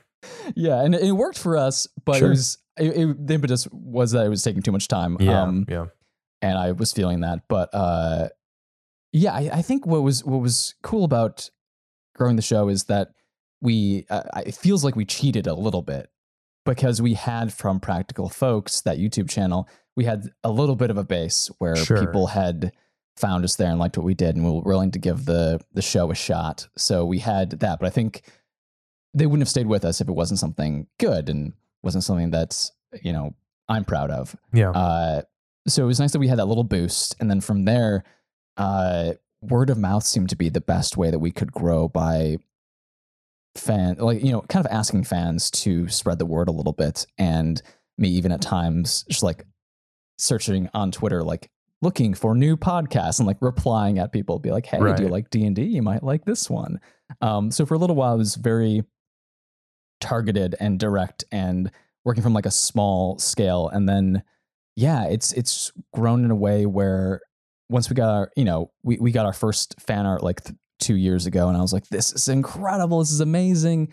Yeah, 0.56 0.82
and 0.82 0.96
it 0.96 1.12
worked 1.12 1.38
for 1.38 1.58
us, 1.58 1.86
but 2.06 2.18
Sure. 2.20 2.28
it 2.28 2.30
was 2.32 2.58
it, 2.78 2.98
it, 2.98 3.28
the 3.28 3.34
impetus 3.36 3.68
was 3.72 4.12
that 4.12 4.26
it 4.26 4.30
was 4.30 4.42
taking 4.42 4.62
too 4.62 4.72
much 4.72 4.88
time. 4.88 5.18
yeah, 5.20 5.42
um, 5.44 5.66
yeah, 5.68 5.88
and 6.42 6.58
I 6.58 6.72
was 6.72 6.92
feeling 6.94 7.20
that. 7.22 7.42
But 7.50 7.70
uh, 7.74 8.30
yeah, 9.12 9.34
I, 9.34 9.50
I 9.54 9.62
think 9.62 9.86
what 9.86 10.02
was 10.02 10.24
what 10.24 10.40
was 10.42 10.76
cool 10.82 11.04
about 11.04 11.50
growing 12.16 12.36
the 12.38 12.42
show 12.42 12.70
is 12.70 12.86
that 12.86 13.10
we 13.62 14.06
uh, 14.10 14.24
it 14.46 14.56
feels 14.56 14.84
like 14.84 14.96
we 14.96 15.04
cheated 15.06 15.46
a 15.46 15.54
little 15.54 15.82
bit 15.82 16.10
because 16.66 17.02
we 17.02 17.14
had 17.16 17.54
from 17.54 17.80
Practical 17.80 18.30
Folks 18.30 18.82
that 18.82 18.98
YouTube 18.98 19.30
channel, 19.30 19.68
we 19.96 20.06
had 20.06 20.30
a 20.44 20.50
little 20.52 20.76
bit 20.76 20.90
of 20.90 20.98
a 20.98 21.04
base 21.04 21.50
where 21.60 21.76
Sure. 21.76 22.00
people 22.00 22.28
had 22.28 22.72
found 23.16 23.44
us 23.44 23.56
there 23.56 23.70
and 23.70 23.78
liked 23.80 23.98
what 23.98 24.06
we 24.06 24.14
did 24.16 24.36
and 24.36 24.44
were 24.46 24.62
willing 24.62 24.90
to 24.92 25.00
give 25.00 25.26
the 25.26 25.60
the 25.74 25.82
show 25.82 26.10
a 26.12 26.16
shot. 26.16 26.68
So 26.78 27.06
we 27.06 27.20
had 27.20 27.52
that, 27.60 27.80
but 27.80 27.86
I 27.86 27.90
think 27.92 28.24
they 29.14 29.26
wouldn't 29.28 29.42
have 29.44 29.50
stayed 29.50 29.68
with 29.68 29.86
us 29.86 30.02
if 30.02 30.08
it 30.10 30.14
wasn't 30.14 30.40
something 30.40 30.88
good 31.00 31.30
and 31.30 31.54
wasn't 31.84 32.04
something 32.04 32.32
that's 32.32 32.72
you 33.02 33.14
know 33.14 33.36
I'm 33.70 33.86
proud 33.86 34.10
of. 34.12 34.36
yeah. 34.52 34.72
Uh, 34.72 35.22
so 35.68 35.84
it 35.84 35.88
was 35.88 36.00
nice 36.00 36.12
that 36.12 36.20
we 36.20 36.28
had 36.28 36.40
that 36.40 36.46
little 36.48 36.64
boost, 36.66 37.16
and 37.20 37.30
then 37.30 37.40
from 37.40 37.64
there, 37.66 38.04
uh, 38.58 39.14
word 39.42 39.70
of 39.70 39.78
mouth 39.78 40.04
seemed 40.04 40.30
to 40.30 40.36
be 40.36 40.50
the 40.50 40.60
best 40.62 40.98
way 40.98 41.10
that 41.12 41.20
we 41.20 41.32
could 41.32 41.52
grow 41.54 41.88
by 41.88 42.38
fan, 43.56 43.96
like 44.00 44.24
you 44.24 44.32
know, 44.32 44.42
kind 44.42 44.66
of 44.66 44.72
asking 44.72 45.04
fans 45.04 45.52
to 45.52 45.88
spread 45.90 46.20
the 46.20 46.26
word 46.26 46.48
a 46.48 46.52
little 46.52 46.74
bit, 46.74 47.06
and 47.18 47.62
me 47.98 48.10
even 48.10 48.32
at 48.32 48.42
times 48.42 49.06
just 49.10 49.24
like 49.24 49.46
searching 50.18 50.70
on 50.74 50.92
Twitter, 50.92 51.24
like 51.24 51.50
looking 51.82 52.14
for 52.14 52.34
new 52.36 52.56
podcasts 52.56 53.20
and 53.20 53.28
like 53.28 53.38
replying 53.42 54.00
at 54.00 54.12
people, 54.12 54.40
be 54.40 54.52
like, 54.52 54.66
"Hey, 54.66 54.80
do 54.98 55.04
you 55.04 55.10
like 55.10 55.30
D 55.30 55.46
and 55.46 55.56
D? 55.56 55.64
You 55.64 55.82
might 55.82 56.04
like 56.04 56.26
this 56.26 56.50
one." 56.50 56.80
Um, 57.22 57.52
so 57.52 57.66
for 57.66 57.76
a 57.76 57.78
little 57.78 57.96
while, 57.96 58.16
it 58.16 58.20
was 58.20 58.36
very 58.36 58.84
targeted 60.04 60.56
and 60.60 60.80
direct 60.80 61.24
and 61.32 61.72
working 62.06 62.22
from 62.22 62.34
like 62.34 62.46
a 62.46 62.52
small 62.52 63.18
scale 63.18 63.70
and 63.70 63.88
then 63.88 64.22
yeah 64.76 65.06
it's 65.06 65.32
it's 65.34 65.72
grown 65.94 66.26
in 66.26 66.32
a 66.32 66.36
way 66.36 66.66
where 66.66 67.22
once 67.70 67.90
we 67.90 67.94
got 67.94 68.10
our 68.10 68.32
you 68.36 68.44
know 68.44 68.70
we, 68.84 68.98
we 68.98 69.12
got 69.12 69.26
our 69.26 69.34
first 69.34 69.80
fan 69.80 70.06
art 70.06 70.22
like 70.22 70.44
th- 70.44 70.58
two 70.84 70.96
years 70.96 71.26
ago 71.26 71.48
and 71.48 71.58
i 71.58 71.62
was 71.62 71.74
like 71.74 71.88
this 71.88 72.12
is 72.12 72.28
incredible 72.28 73.00
this 73.00 73.12
is 73.12 73.22
amazing 73.22 73.88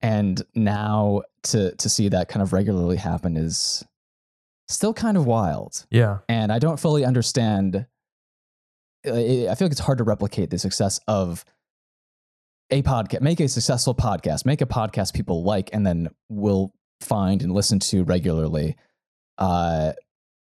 and 0.00 0.42
now 0.54 1.22
to 1.42 1.74
to 1.76 1.88
see 1.88 2.08
that 2.08 2.28
kind 2.28 2.42
of 2.42 2.52
regularly 2.52 2.96
happen 2.96 3.36
is 3.36 3.84
still 4.68 4.92
kind 4.92 5.16
of 5.16 5.26
wild 5.26 5.86
yeah. 5.90 6.18
and 6.28 6.52
I 6.52 6.58
don't 6.58 6.78
fully 6.78 7.04
understand. 7.04 7.86
I 9.04 9.46
I 9.50 9.54
feel 9.54 9.66
like 9.66 9.72
it's 9.72 9.80
hard 9.80 9.98
to 9.98 10.04
replicate 10.04 10.50
the 10.50 10.58
success 10.58 11.00
of 11.06 11.44
a 12.70 12.82
podcast. 12.82 13.20
Make 13.20 13.40
a 13.40 13.48
successful 13.48 13.94
podcast. 13.94 14.44
Make 14.44 14.60
a 14.60 14.66
podcast 14.66 15.14
people 15.14 15.44
like, 15.44 15.70
and 15.72 15.86
then 15.86 16.08
will 16.28 16.74
find 17.00 17.42
and 17.42 17.52
listen 17.52 17.78
to 17.78 18.02
regularly. 18.04 18.76
Uh, 19.38 19.92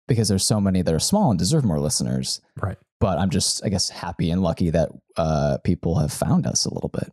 because 0.08 0.28
there's 0.28 0.46
so 0.46 0.60
many 0.60 0.82
that 0.82 0.94
are 0.94 1.00
small 1.00 1.30
and 1.30 1.40
deserve 1.40 1.64
more 1.64 1.80
listeners. 1.80 2.42
Right. 2.62 2.78
But 3.00 3.18
I'm 3.20 3.30
just, 3.30 3.66
I 3.66 3.70
guess, 3.70 3.90
happy 3.90 4.32
and 4.32 4.42
lucky 4.42 4.70
that 4.70 4.90
uh, 5.18 5.58
people 5.64 6.00
have 6.00 6.12
found 6.12 6.46
us 6.48 6.66
a 6.66 6.74
little 6.74 6.90
bit. 6.90 7.12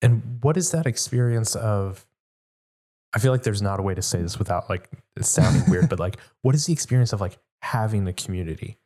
And 0.00 0.38
what 0.42 0.56
is 0.56 0.70
that 0.72 0.86
experience 0.86 1.54
of? 1.54 2.06
I 3.14 3.18
feel 3.18 3.30
like 3.30 3.42
there's 3.42 3.62
not 3.62 3.78
a 3.78 3.82
way 3.82 3.94
to 3.94 4.02
say 4.02 4.22
this 4.22 4.38
without 4.38 4.70
like 4.70 4.88
sounding 5.20 5.68
weird, 5.70 5.88
but 5.88 6.00
like, 6.00 6.16
what 6.42 6.54
is 6.54 6.66
the 6.66 6.72
experience 6.72 7.12
of 7.12 7.20
like 7.20 7.38
having 7.60 8.08
a 8.08 8.12
community, 8.12 8.78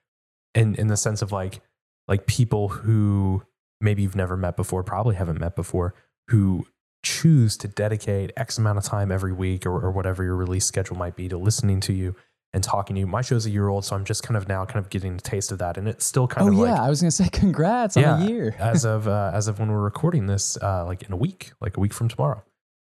and 0.54 0.76
in 0.76 0.88
the 0.88 0.96
sense 0.96 1.22
of 1.22 1.32
like 1.32 1.60
like 2.08 2.26
people 2.26 2.68
who 2.68 3.42
maybe 3.80 4.02
you've 4.02 4.16
never 4.16 4.36
met 4.36 4.56
before, 4.56 4.82
probably 4.82 5.14
haven't 5.14 5.38
met 5.38 5.54
before, 5.54 5.94
who 6.28 6.66
choose 7.02 7.56
to 7.58 7.68
dedicate 7.68 8.32
X 8.36 8.58
amount 8.58 8.78
of 8.78 8.84
time 8.84 9.12
every 9.12 9.32
week 9.32 9.64
or, 9.64 9.80
or 9.80 9.92
whatever 9.92 10.24
your 10.24 10.34
release 10.34 10.66
schedule 10.66 10.96
might 10.96 11.14
be 11.14 11.28
to 11.28 11.38
listening 11.38 11.80
to 11.80 11.92
you 11.92 12.16
and 12.52 12.62
talking 12.62 12.94
to 12.94 13.00
you. 13.00 13.06
My 13.06 13.22
show's 13.22 13.46
a 13.46 13.50
year 13.50 13.68
old, 13.68 13.84
so 13.84 13.94
I'm 13.96 14.04
just 14.04 14.22
kind 14.22 14.36
of 14.36 14.48
now 14.48 14.64
kind 14.64 14.84
of 14.84 14.90
getting 14.90 15.14
a 15.14 15.18
taste 15.18 15.52
of 15.52 15.58
that, 15.58 15.76
and 15.76 15.86
it's 15.88 16.04
still 16.04 16.26
kind 16.26 16.48
of 16.48 16.54
like. 16.54 16.60
oh 16.60 16.62
of 16.62 16.68
yeah, 16.68 16.74
like 16.74 16.86
I 16.86 16.90
was 16.90 17.00
gonna 17.00 17.10
say 17.10 17.28
congrats 17.32 17.96
on 17.96 18.22
a 18.22 18.26
year. 18.26 18.56
as 18.58 18.84
of 18.84 19.08
uh, 19.08 19.30
as 19.34 19.48
of 19.48 19.58
when 19.58 19.70
we're 19.70 19.82
recording 19.82 20.26
this, 20.26 20.56
uh, 20.62 20.84
like 20.86 21.02
in 21.02 21.12
a 21.12 21.16
week, 21.16 21.52
like 21.60 21.76
a 21.76 21.80
week 21.80 21.92
from 21.92 22.08
tomorrow, 22.08 22.42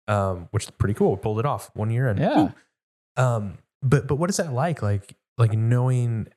um, 0.07 0.47
which 0.51 0.63
is 0.63 0.69
pretty 0.71 0.93
cool. 0.93 1.11
We 1.11 1.17
pulled 1.17 1.39
it 1.39 1.45
off 1.45 1.69
one 1.73 1.89
year 1.89 2.07
in. 2.07 2.17
Yeah. 2.17 2.51
Um, 3.17 3.57
but 3.81 4.07
but 4.07 4.15
what 4.15 4.29
is 4.29 4.37
that 4.37 4.53
like? 4.53 4.81
Like 4.81 5.15
like 5.37 5.53
knowing. 5.53 6.27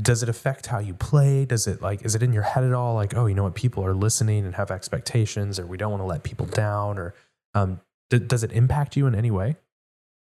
Does 0.00 0.22
it 0.22 0.30
affect 0.30 0.68
how 0.68 0.78
you 0.78 0.94
play? 0.94 1.44
Does 1.44 1.66
it 1.66 1.82
like 1.82 2.02
is 2.02 2.14
it 2.14 2.22
in 2.22 2.32
your 2.32 2.44
head 2.44 2.64
at 2.64 2.72
all? 2.72 2.94
Like 2.94 3.14
oh, 3.14 3.26
you 3.26 3.34
know 3.34 3.42
what, 3.42 3.54
people 3.54 3.84
are 3.84 3.92
listening 3.94 4.46
and 4.46 4.54
have 4.54 4.70
expectations, 4.70 5.58
or 5.58 5.66
we 5.66 5.76
don't 5.76 5.90
want 5.90 6.00
to 6.00 6.06
let 6.06 6.22
people 6.22 6.46
down, 6.46 6.98
or 6.98 7.14
um, 7.52 7.78
d- 8.08 8.18
does 8.20 8.42
it 8.42 8.52
impact 8.52 8.96
you 8.96 9.06
in 9.06 9.14
any 9.14 9.30
way? 9.30 9.56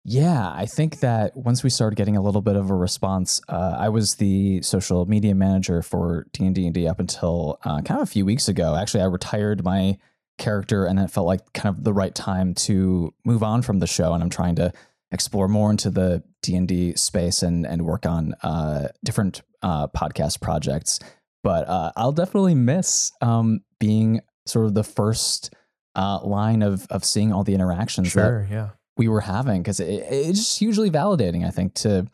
Yeah, 0.09 0.53
I 0.55 0.67
think 0.67 1.01
that 1.01 1.37
once 1.37 1.65
we 1.65 1.71
started 1.71 1.97
getting 1.97 2.17
a 2.17 2.23
little 2.23 2.41
bit 2.41 2.55
of 2.55 2.71
a 2.71 2.75
response, 2.77 3.41
uh, 3.49 3.75
I 3.77 3.89
was 3.89 4.15
the 4.15 4.63
social 4.63 5.05
media 5.05 5.35
manager 5.35 5.83
for 5.83 6.29
D 6.33 6.47
and 6.47 6.55
D 6.55 6.87
up 6.87 7.01
until 7.01 7.59
uh, 7.65 7.83
kind 7.83 8.01
of 8.01 8.03
a 8.03 8.11
few 8.11 8.25
weeks 8.25 8.47
ago. 8.47 8.77
Actually, 8.77 9.03
I 9.03 9.07
retired 9.07 9.65
my 9.65 9.99
character, 10.39 10.87
and 10.87 11.01
it 11.01 11.11
felt 11.11 11.27
like 11.27 11.53
kind 11.55 11.77
of 11.77 11.83
the 11.83 11.93
right 11.93 12.15
time 12.15 12.55
to 12.55 13.13
move 13.25 13.43
on 13.43 13.63
from 13.63 13.81
the 13.81 13.89
show. 13.89 14.15
And 14.15 14.23
I'm 14.23 14.31
trying 14.31 14.55
to 14.57 14.73
explore 15.11 15.49
more 15.49 15.73
into 15.73 15.91
the 15.91 16.23
D 16.41 16.55
and 16.55 16.69
D 16.69 16.95
space 16.95 17.43
and 17.43 17.67
and 17.67 17.85
work 17.85 18.07
on 18.07 18.35
uh, 18.45 18.89
different 19.05 19.43
uh, 19.63 19.89
podcast 19.89 20.41
projects. 20.41 21.01
But 21.43 21.67
uh, 21.67 21.91
I'll 21.97 22.13
definitely 22.13 22.55
miss 22.55 23.11
um, 23.21 23.63
being 23.81 24.21
sort 24.47 24.67
of 24.67 24.75
the 24.75 24.85
first 24.85 25.53
uh, 25.97 26.21
line 26.23 26.63
of 26.63 26.87
of 26.91 27.05
seeing 27.05 27.33
all 27.33 27.43
the 27.43 27.55
interactions 27.55 28.13
that 28.13 28.21
Sure. 28.21 28.49
Yeah. 28.49 28.69
We 28.97 29.09
were 29.09 29.21
having 29.21 29.63
because 29.63 29.81
it, 29.81 29.89
it's 30.11 30.39
just 30.39 30.59
hugely 30.59 30.91
validating 30.91 31.45
i 31.47 31.51
think 31.51 31.75
to 31.75 32.07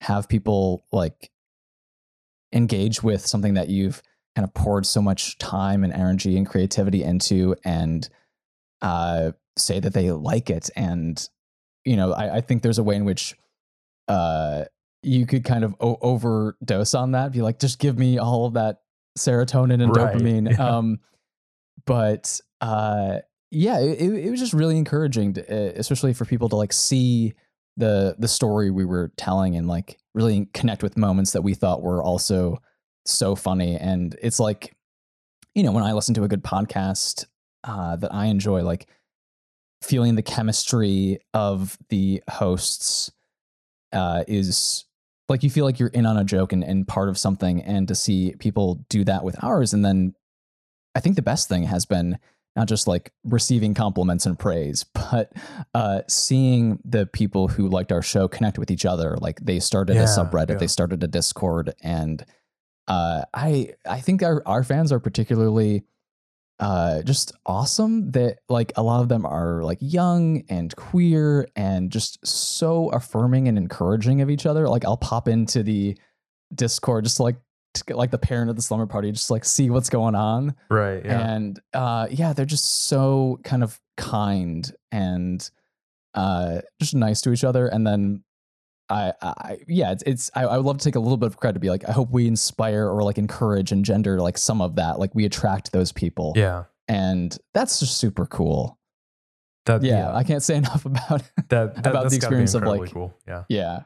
have 0.00 0.28
people 0.28 0.84
like 0.92 1.30
engage 2.52 3.02
with 3.02 3.26
something 3.26 3.54
that 3.54 3.68
you've 3.68 4.02
kind 4.34 4.44
of 4.44 4.52
poured 4.54 4.86
so 4.86 5.00
much 5.02 5.38
time 5.38 5.84
and 5.84 5.92
energy 5.92 6.36
and 6.36 6.46
creativity 6.48 7.02
into 7.02 7.54
and 7.64 8.08
uh, 8.82 9.32
say 9.58 9.78
that 9.78 9.92
they 9.92 10.10
like 10.10 10.48
it. 10.50 10.70
And 10.74 11.28
you 11.84 11.96
know 11.96 12.12
i, 12.12 12.36
I 12.36 12.40
think 12.40 12.62
there's 12.62 12.78
a 12.78 12.82
way 12.82 12.96
in 12.96 13.04
which 13.04 13.34
uh, 14.08 14.64
you 15.02 15.26
could 15.26 15.44
kind 15.44 15.64
of 15.64 15.74
o- 15.80 15.98
overdose 16.02 16.94
on 16.94 17.12
that 17.12 17.32
be 17.32 17.40
like 17.42 17.58
just 17.58 17.78
give 17.78 17.98
me 17.98 18.18
all 18.18 18.46
of 18.46 18.54
that 18.54 18.80
serotonin 19.18 19.82
and 19.82 19.94
Right, 19.94 20.14
dopamine. 20.16 20.50
Yeah. 20.50 20.76
um, 20.76 20.98
but 21.86 22.40
uh, 22.60 23.18
yeah, 23.50 23.80
it, 23.80 24.00
it 24.00 24.30
was 24.30 24.40
just 24.40 24.52
really 24.52 24.78
encouraging, 24.78 25.34
to, 25.34 25.42
uh, 25.42 25.72
especially 25.76 26.12
for 26.12 26.24
people 26.24 26.48
to 26.50 26.56
like 26.56 26.72
see 26.72 27.34
the 27.76 28.14
the 28.18 28.28
story 28.28 28.70
we 28.70 28.84
were 28.84 29.10
telling 29.16 29.56
and 29.56 29.66
like 29.66 29.98
really 30.14 30.46
connect 30.52 30.82
with 30.82 30.96
moments 30.96 31.32
that 31.32 31.42
we 31.42 31.54
thought 31.54 31.82
were 31.82 32.02
also 32.02 32.58
so 33.06 33.34
funny. 33.34 33.76
And 33.76 34.16
it's 34.22 34.38
like, 34.40 34.74
you 35.54 35.62
know, 35.62 35.72
when 35.72 35.84
I 35.84 35.92
listen 35.92 36.14
to 36.14 36.24
a 36.24 36.28
good 36.28 36.44
podcast 36.44 37.26
uh, 37.64 37.96
that 37.96 38.12
I 38.14 38.26
enjoy, 38.26 38.62
like 38.62 38.88
feeling 39.82 40.14
the 40.14 40.22
chemistry 40.22 41.18
of 41.32 41.78
the 41.88 42.22
hosts 42.28 43.10
uh, 43.92 44.24
is 44.28 44.84
like 45.28 45.42
you 45.42 45.50
feel 45.50 45.64
like 45.64 45.78
you're 45.78 45.88
in 45.88 46.06
on 46.06 46.16
a 46.16 46.24
joke 46.24 46.52
and, 46.52 46.62
and 46.62 46.86
part 46.86 47.08
of 47.08 47.18
something. 47.18 47.62
And 47.62 47.88
to 47.88 47.94
see 47.94 48.34
people 48.38 48.84
do 48.88 49.04
that 49.04 49.24
with 49.24 49.42
ours, 49.42 49.72
and 49.72 49.84
then 49.84 50.14
I 50.94 51.00
think 51.00 51.16
the 51.16 51.22
best 51.22 51.48
thing 51.48 51.64
has 51.64 51.86
been 51.86 52.18
not 52.56 52.68
just 52.68 52.88
like 52.88 53.12
receiving 53.24 53.74
compliments 53.74 54.26
and 54.26 54.38
praise, 54.38 54.84
but 54.94 55.32
uh, 55.74 56.02
seeing 56.08 56.80
the 56.84 57.06
people 57.06 57.48
who 57.48 57.68
liked 57.68 57.92
our 57.92 58.02
show 58.02 58.28
connect 58.28 58.58
with 58.58 58.70
each 58.70 58.84
other. 58.84 59.16
Like 59.20 59.40
they 59.40 59.60
started 59.60 59.96
Yeah, 59.96 60.02
a 60.02 60.06
subreddit, 60.06 60.50
yeah. 60.50 60.56
they 60.56 60.66
started 60.66 61.02
a 61.02 61.08
Discord, 61.08 61.74
and 61.82 62.24
uh, 62.88 63.22
I 63.32 63.74
I 63.88 64.00
think 64.00 64.22
our 64.22 64.42
our 64.46 64.64
fans 64.64 64.92
are 64.92 65.00
particularly 65.00 65.84
uh, 66.58 67.02
just 67.02 67.32
awesome. 67.46 68.10
That 68.10 68.40
like 68.48 68.72
a 68.76 68.82
lot 68.82 69.00
of 69.00 69.08
them 69.08 69.24
are 69.24 69.62
like 69.62 69.78
young 69.80 70.42
and 70.48 70.74
queer 70.76 71.48
and 71.56 71.90
just 71.90 72.24
so 72.26 72.88
affirming 72.90 73.48
and 73.48 73.56
encouraging 73.56 74.20
of 74.20 74.28
each 74.28 74.44
other. 74.44 74.68
Like 74.68 74.84
I'll 74.84 74.96
pop 74.96 75.28
into 75.28 75.62
the 75.62 75.96
Discord 76.54 77.04
just 77.04 77.18
to, 77.18 77.22
like 77.22 77.36
to 77.74 77.84
get 77.84 77.96
like 77.96 78.10
the 78.10 78.18
parent 78.18 78.50
of 78.50 78.56
the 78.56 78.62
slumber 78.62 78.86
party, 78.86 79.12
just 79.12 79.30
like 79.30 79.44
see 79.44 79.70
what's 79.70 79.90
going 79.90 80.14
on 80.14 80.54
Right. 80.70 81.04
Yeah. 81.04 81.34
and 81.34 81.60
uh 81.72 82.08
yeah 82.10 82.32
they're 82.32 82.46
just 82.46 82.86
so 82.86 83.38
kind 83.44 83.62
of 83.62 83.80
kind 83.96 84.72
and 84.90 85.48
uh 86.14 86.60
just 86.80 86.94
nice 86.94 87.20
to 87.22 87.32
each 87.32 87.44
other 87.44 87.66
and 87.68 87.86
then 87.86 88.24
I, 88.88 89.12
I 89.22 89.58
yeah 89.68 89.92
it's, 89.92 90.02
it's 90.04 90.30
I, 90.34 90.42
I 90.42 90.56
would 90.56 90.66
love 90.66 90.78
to 90.78 90.84
take 90.84 90.96
a 90.96 91.00
little 91.00 91.16
bit 91.16 91.26
of 91.28 91.36
credit 91.36 91.54
to 91.54 91.60
be 91.60 91.70
like 91.70 91.88
I 91.88 91.92
hope 91.92 92.10
we 92.10 92.26
inspire 92.26 92.88
or 92.88 93.04
like 93.04 93.18
encourage 93.18 93.70
and 93.70 93.84
gender 93.84 94.20
like 94.20 94.36
some 94.36 94.60
of 94.60 94.74
that 94.76 94.98
like 94.98 95.14
we 95.14 95.24
attract 95.24 95.70
those 95.70 95.92
people 95.92 96.32
yeah. 96.34 96.64
and 96.88 97.38
that's 97.54 97.78
just 97.78 97.98
super 97.98 98.26
cool 98.26 98.78
That, 99.66 99.84
yeah, 99.84 100.12
I 100.12 100.24
can't 100.24 100.42
say 100.42 100.56
enough 100.62 100.86
about 100.86 101.22
that, 101.50 101.76
that 101.76 101.86
about 101.86 102.02
that's 102.02 102.10
the 102.10 102.16
experience 102.16 102.54
of, 102.54 102.64
like, 102.64 102.92
cool. 102.92 103.14
Yeah. 103.28 103.44
yeah 103.48 103.80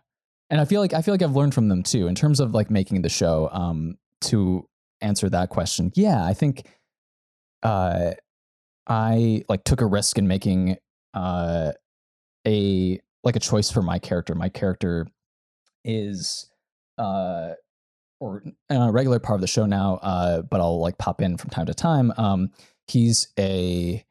and 0.51 0.61
I 0.61 0.65
feel 0.65 0.81
like 0.81 0.93
I 0.93 1.03
feel 1.03 1.15
like 1.15 1.23
I've 1.23 1.37
learned 1.37 1.55
from 1.55 1.69
them 1.69 1.83
too 1.83 2.07
in 2.07 2.15
terms 2.15 2.41
of 2.41 2.55
like 2.55 2.71
making 2.71 3.03
the 3.03 3.09
show 3.09 3.49
um 3.53 3.97
to 4.23 4.67
answer 5.01 5.29
that 5.29 5.51
question 5.51 5.93
yeah 5.95 6.25
I 6.25 6.35
think 6.35 6.67
uh 7.63 8.13
I 8.87 9.43
like 9.49 9.65
took 9.65 9.81
a 9.81 9.87
risk 9.87 10.19
in 10.19 10.29
making 10.29 10.77
uh 11.15 11.73
a 12.47 13.01
like 13.23 13.37
a 13.37 13.41
choice 13.41 13.71
for 13.71 13.83
my 13.83 13.99
character. 13.99 14.35
My 14.35 14.49
character 14.49 15.07
is 15.85 16.51
uh 16.99 17.53
or 18.21 18.43
a 18.71 18.93
regular 18.93 19.19
part 19.19 19.37
of 19.37 19.41
the 19.41 19.47
show 19.47 19.67
now, 19.67 19.97
uh, 19.97 20.43
but 20.43 20.61
I'll 20.61 20.81
like 20.81 20.97
pop 20.99 21.21
in 21.21 21.37
from 21.37 21.51
time 21.51 21.67
to 21.67 21.75
time. 21.75 22.13
Um 22.17 22.51
he's 22.87 23.29
a 23.39 24.05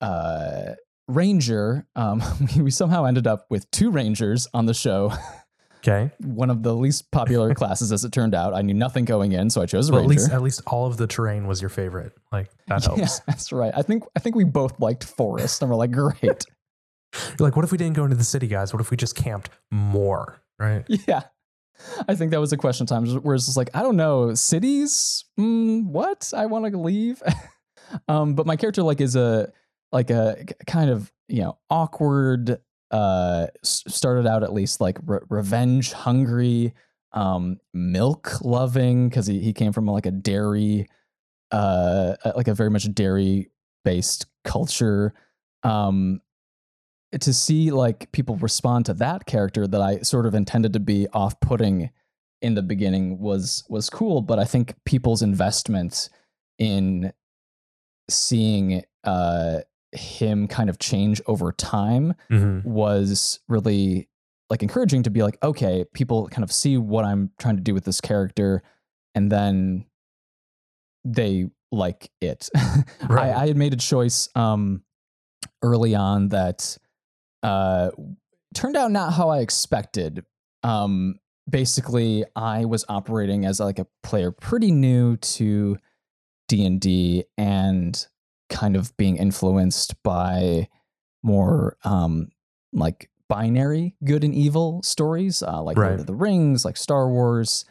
uh 0.00 0.74
ranger. 1.08 1.86
Um 1.94 2.22
we, 2.56 2.62
we 2.62 2.70
somehow 2.70 3.04
ended 3.04 3.26
up 3.26 3.46
with 3.50 3.70
two 3.70 3.90
rangers 3.90 4.48
on 4.52 4.66
the 4.66 4.74
show. 4.74 5.12
Okay. 5.84 6.12
One 6.20 6.48
of 6.50 6.62
the 6.62 6.74
least 6.74 7.10
popular 7.10 7.54
classes 7.56 7.90
as 7.92 8.04
it 8.04 8.12
turned 8.12 8.34
out. 8.34 8.54
I 8.54 8.62
knew 8.62 8.74
nothing 8.74 9.04
going 9.04 9.32
in, 9.32 9.50
so 9.50 9.60
I 9.62 9.66
chose 9.66 9.88
a 9.88 9.92
Well, 9.92 10.02
at 10.02 10.08
ranger. 10.08 10.20
least 10.22 10.32
at 10.32 10.42
least 10.42 10.62
all 10.66 10.86
of 10.86 10.96
the 10.96 11.06
terrain 11.06 11.46
was 11.46 11.60
your 11.60 11.70
favorite. 11.70 12.12
Like 12.30 12.50
that 12.68 12.84
helps. 12.86 13.00
Yeah, 13.00 13.08
that's 13.26 13.52
right. 13.52 13.72
I 13.76 13.82
think 13.82 14.04
I 14.16 14.20
think 14.20 14.36
we 14.36 14.44
both 14.44 14.78
liked 14.80 15.04
forest 15.04 15.60
and 15.62 15.70
we're 15.70 15.76
like, 15.76 15.90
great. 15.90 16.22
You're 16.22 16.36
like, 17.40 17.56
what 17.56 17.64
if 17.64 17.72
we 17.72 17.78
didn't 17.78 17.94
go 17.96 18.04
into 18.04 18.16
the 18.16 18.24
city, 18.24 18.46
guys? 18.46 18.72
What 18.72 18.80
if 18.80 18.90
we 18.90 18.96
just 18.96 19.16
camped 19.16 19.50
more? 19.72 20.40
Right. 20.58 20.84
Yeah. 21.08 21.22
I 22.08 22.14
think 22.14 22.30
that 22.30 22.38
was 22.40 22.52
a 22.52 22.56
question 22.56 22.86
times 22.86 23.12
where 23.18 23.34
it's 23.34 23.46
just 23.46 23.56
like, 23.56 23.70
I 23.74 23.82
don't 23.82 23.96
know, 23.96 24.34
cities? 24.34 25.24
Mm, 25.40 25.86
what? 25.86 26.32
I 26.36 26.46
want 26.46 26.70
to 26.70 26.78
leave. 26.78 27.20
um, 28.08 28.34
but 28.34 28.46
my 28.46 28.54
character 28.54 28.84
like 28.84 29.00
is 29.00 29.16
a 29.16 29.50
like 29.90 30.10
a 30.10 30.44
kind 30.66 30.90
of, 30.90 31.10
you 31.28 31.42
know, 31.42 31.58
awkward 31.70 32.58
uh 32.92 33.46
started 33.64 34.26
out 34.26 34.42
at 34.42 34.52
least 34.52 34.80
like 34.80 34.98
re- 35.04 35.20
revenge 35.28 35.92
hungry, 35.92 36.74
um 37.12 37.58
milk 37.74 38.40
loving 38.42 39.10
cuz 39.10 39.26
he 39.26 39.40
he 39.40 39.52
came 39.52 39.72
from 39.72 39.86
like 39.86 40.06
a 40.06 40.10
dairy 40.10 40.86
uh 41.50 42.14
like 42.36 42.48
a 42.48 42.54
very 42.54 42.70
much 42.70 42.92
dairy 42.94 43.50
based 43.84 44.26
culture. 44.44 45.14
Um 45.62 46.20
to 47.20 47.32
see 47.32 47.70
like 47.70 48.10
people 48.12 48.36
respond 48.36 48.86
to 48.86 48.94
that 48.94 49.26
character 49.26 49.66
that 49.66 49.80
I 49.80 49.98
sort 50.00 50.24
of 50.24 50.34
intended 50.34 50.72
to 50.72 50.80
be 50.80 51.06
off-putting 51.12 51.90
in 52.40 52.54
the 52.54 52.62
beginning 52.62 53.18
was 53.18 53.64
was 53.68 53.90
cool, 53.90 54.22
but 54.22 54.38
I 54.38 54.44
think 54.44 54.74
people's 54.84 55.22
investment 55.22 56.08
in 56.58 57.12
seeing 58.08 58.82
uh 59.04 59.60
him 59.92 60.48
kind 60.48 60.70
of 60.70 60.78
change 60.78 61.20
over 61.26 61.52
time 61.52 62.14
Mm-hmm. 62.30 62.68
was 62.68 63.40
really 63.48 64.08
like 64.50 64.62
encouraging 64.62 65.02
to 65.04 65.10
be 65.10 65.22
like 65.22 65.38
okay 65.42 65.84
people 65.94 66.28
kind 66.28 66.42
of 66.44 66.52
see 66.52 66.76
what 66.76 67.04
i'm 67.04 67.30
trying 67.38 67.56
to 67.56 67.62
do 67.62 67.72
with 67.74 67.84
this 67.84 68.00
character 68.00 68.62
and 69.14 69.30
then 69.32 69.86
they 71.04 71.48
like 71.70 72.10
it 72.20 72.48
Right. 73.08 73.30
I, 73.30 73.42
I 73.42 73.46
had 73.48 73.56
made 73.56 73.72
a 73.72 73.76
choice 73.78 74.28
um 74.34 74.82
early 75.62 75.94
on 75.94 76.28
that 76.28 76.76
uh 77.42 77.90
turned 78.54 78.76
out 78.76 78.90
not 78.90 79.12
how 79.14 79.30
i 79.30 79.38
expected 79.40 80.24
um 80.62 81.16
basically 81.48 82.24
i 82.36 82.64
was 82.64 82.84
operating 82.88 83.44
as 83.46 83.58
like 83.58 83.78
a 83.78 83.86
player 84.02 84.30
pretty 84.30 84.70
new 84.70 85.16
to 85.16 85.76
d&d 86.48 87.24
and 87.38 88.06
kind 88.52 88.76
of 88.76 88.96
being 88.96 89.16
influenced 89.16 90.00
by 90.04 90.68
more 91.24 91.76
um 91.84 92.28
like 92.72 93.10
binary 93.28 93.94
good 94.04 94.22
and 94.24 94.34
evil 94.34 94.80
stories 94.82 95.42
uh 95.42 95.62
like 95.62 95.76
Right. 95.78 95.88
lord 95.88 96.00
of 96.00 96.06
the 96.06 96.14
rings 96.14 96.64
like 96.64 96.76
star 96.76 97.08
wars 97.08 97.64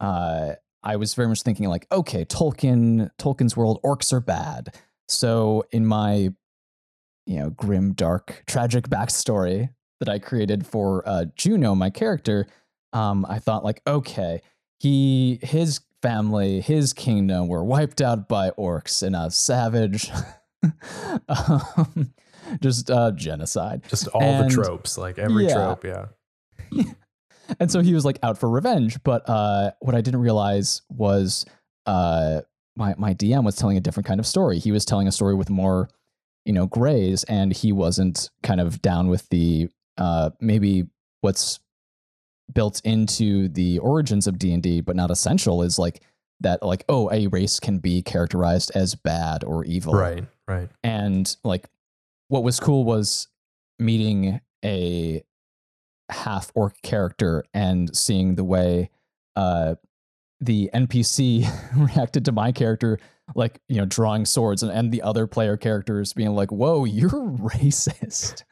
uh 0.00 0.52
i 0.82 0.96
was 0.96 1.14
very 1.14 1.26
much 1.28 1.42
thinking 1.42 1.68
like 1.68 1.86
okay 1.90 2.24
tolkien 2.24 3.10
tolkien's 3.18 3.56
world 3.56 3.80
orcs 3.84 4.12
are 4.12 4.20
bad 4.20 4.74
so 5.08 5.64
in 5.72 5.84
my 5.86 6.30
you 7.26 7.38
know 7.38 7.50
grim 7.50 7.92
dark 7.94 8.44
tragic 8.46 8.88
backstory 8.88 9.70
that 10.00 10.08
i 10.08 10.18
created 10.18 10.66
for 10.66 11.02
uh 11.08 11.24
juno 11.36 11.74
my 11.74 11.90
character 11.90 12.46
um 12.92 13.26
i 13.28 13.38
thought 13.40 13.64
like 13.64 13.80
okay 13.86 14.40
he 14.78 15.38
his 15.42 15.80
family 16.02 16.60
his 16.60 16.92
kingdom 16.92 17.48
were 17.48 17.64
wiped 17.64 18.00
out 18.00 18.28
by 18.28 18.50
orcs 18.50 19.02
in 19.02 19.14
a 19.14 19.30
savage 19.30 20.10
um, 21.28 22.12
just 22.60 22.90
uh 22.90 23.10
genocide 23.12 23.82
Just 23.88 24.08
all 24.08 24.22
And- 24.22 24.50
the 24.50 24.54
tropes, 24.54 24.96
like 24.98 25.18
every 25.18 25.46
Yeah. 25.46 25.54
trope. 25.54 25.84
Yeah. 25.84 26.06
and 27.60 27.70
so 27.70 27.80
he 27.80 27.94
was 27.94 28.04
like 28.04 28.18
out 28.22 28.36
for 28.38 28.48
revenge 28.48 29.02
but 29.04 29.22
uh 29.28 29.70
what 29.80 29.94
i 29.94 30.02
didn't 30.02 30.20
realize 30.20 30.82
was 30.90 31.46
uh 31.86 32.42
my 32.76 32.94
my 32.98 33.14
dm 33.14 33.42
was 33.42 33.56
telling 33.56 33.78
a 33.78 33.80
different 33.80 34.06
kind 34.06 34.20
of 34.20 34.26
story 34.26 34.58
he 34.58 34.70
was 34.70 34.84
telling 34.84 35.08
a 35.08 35.12
story 35.12 35.34
with 35.34 35.48
more 35.48 35.88
you 36.44 36.52
know 36.52 36.66
grays 36.66 37.24
and 37.24 37.54
he 37.54 37.72
wasn't 37.72 38.28
kind 38.42 38.60
of 38.60 38.82
down 38.82 39.08
with 39.08 39.26
the 39.30 39.68
uh, 39.96 40.28
maybe 40.40 40.84
what's 41.22 41.58
built 42.52 42.80
into 42.84 43.48
the 43.48 43.78
origins 43.80 44.26
of 44.26 44.38
d&d 44.38 44.80
but 44.80 44.96
not 44.96 45.10
essential 45.10 45.62
is 45.62 45.78
like 45.78 46.00
that 46.40 46.62
like 46.62 46.84
oh 46.88 47.10
a 47.12 47.26
race 47.28 47.58
can 47.60 47.78
be 47.78 48.00
characterized 48.02 48.70
as 48.74 48.94
bad 48.94 49.44
or 49.44 49.64
evil 49.64 49.92
Right, 49.92 50.24
right. 50.46 50.68
and 50.82 51.36
like 51.44 51.68
what 52.28 52.42
was 52.42 52.60
cool 52.60 52.84
was 52.84 53.28
meeting 53.78 54.40
a 54.64 55.22
half 56.10 56.50
orc 56.54 56.80
character 56.82 57.44
and 57.52 57.94
seeing 57.96 58.34
the 58.36 58.44
way 58.44 58.90
uh 59.36 59.74
the 60.40 60.70
npc 60.74 61.46
reacted 61.76 62.24
to 62.24 62.32
my 62.32 62.50
character 62.52 62.98
like 63.34 63.60
you 63.68 63.76
know 63.76 63.84
drawing 63.84 64.24
swords 64.24 64.62
and, 64.62 64.72
and 64.72 64.90
the 64.90 65.02
other 65.02 65.26
player 65.26 65.56
characters 65.56 66.12
being 66.14 66.30
like 66.34 66.50
whoa 66.50 66.84
you're 66.84 67.10
racist 67.10 68.44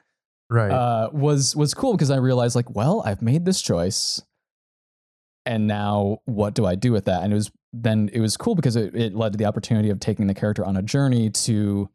Right. 0.48 0.70
uh, 0.70 1.10
was 1.12 1.56
was 1.56 1.74
cool 1.74 1.92
because 1.92 2.10
I 2.10 2.16
realized 2.16 2.54
like, 2.54 2.70
well, 2.74 3.02
I've 3.04 3.22
made 3.22 3.44
this 3.44 3.60
choice, 3.60 4.22
and 5.44 5.66
now 5.66 6.18
what 6.24 6.54
do 6.54 6.66
I 6.66 6.74
do 6.74 6.92
with 6.92 7.06
that? 7.06 7.22
And 7.22 7.32
it 7.32 7.36
was 7.36 7.50
then 7.72 8.10
it 8.12 8.20
was 8.20 8.36
cool 8.36 8.54
because 8.54 8.76
it, 8.76 8.94
it 8.94 9.14
led 9.14 9.32
to 9.32 9.38
the 9.38 9.44
opportunity 9.44 9.90
of 9.90 10.00
taking 10.00 10.26
the 10.26 10.34
character 10.34 10.64
on 10.64 10.76
a 10.76 10.82
journey 10.82 11.30
to 11.30 11.88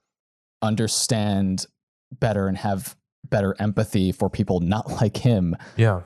understand 0.61 1.65
better 2.11 2.47
and 2.47 2.57
have 2.57 2.95
better 3.23 3.55
empathy 3.59 4.11
for 4.11 4.29
people 4.29 4.59
not 4.59 4.89
like 5.01 5.17
him, 5.17 5.55
yeah. 5.77 6.01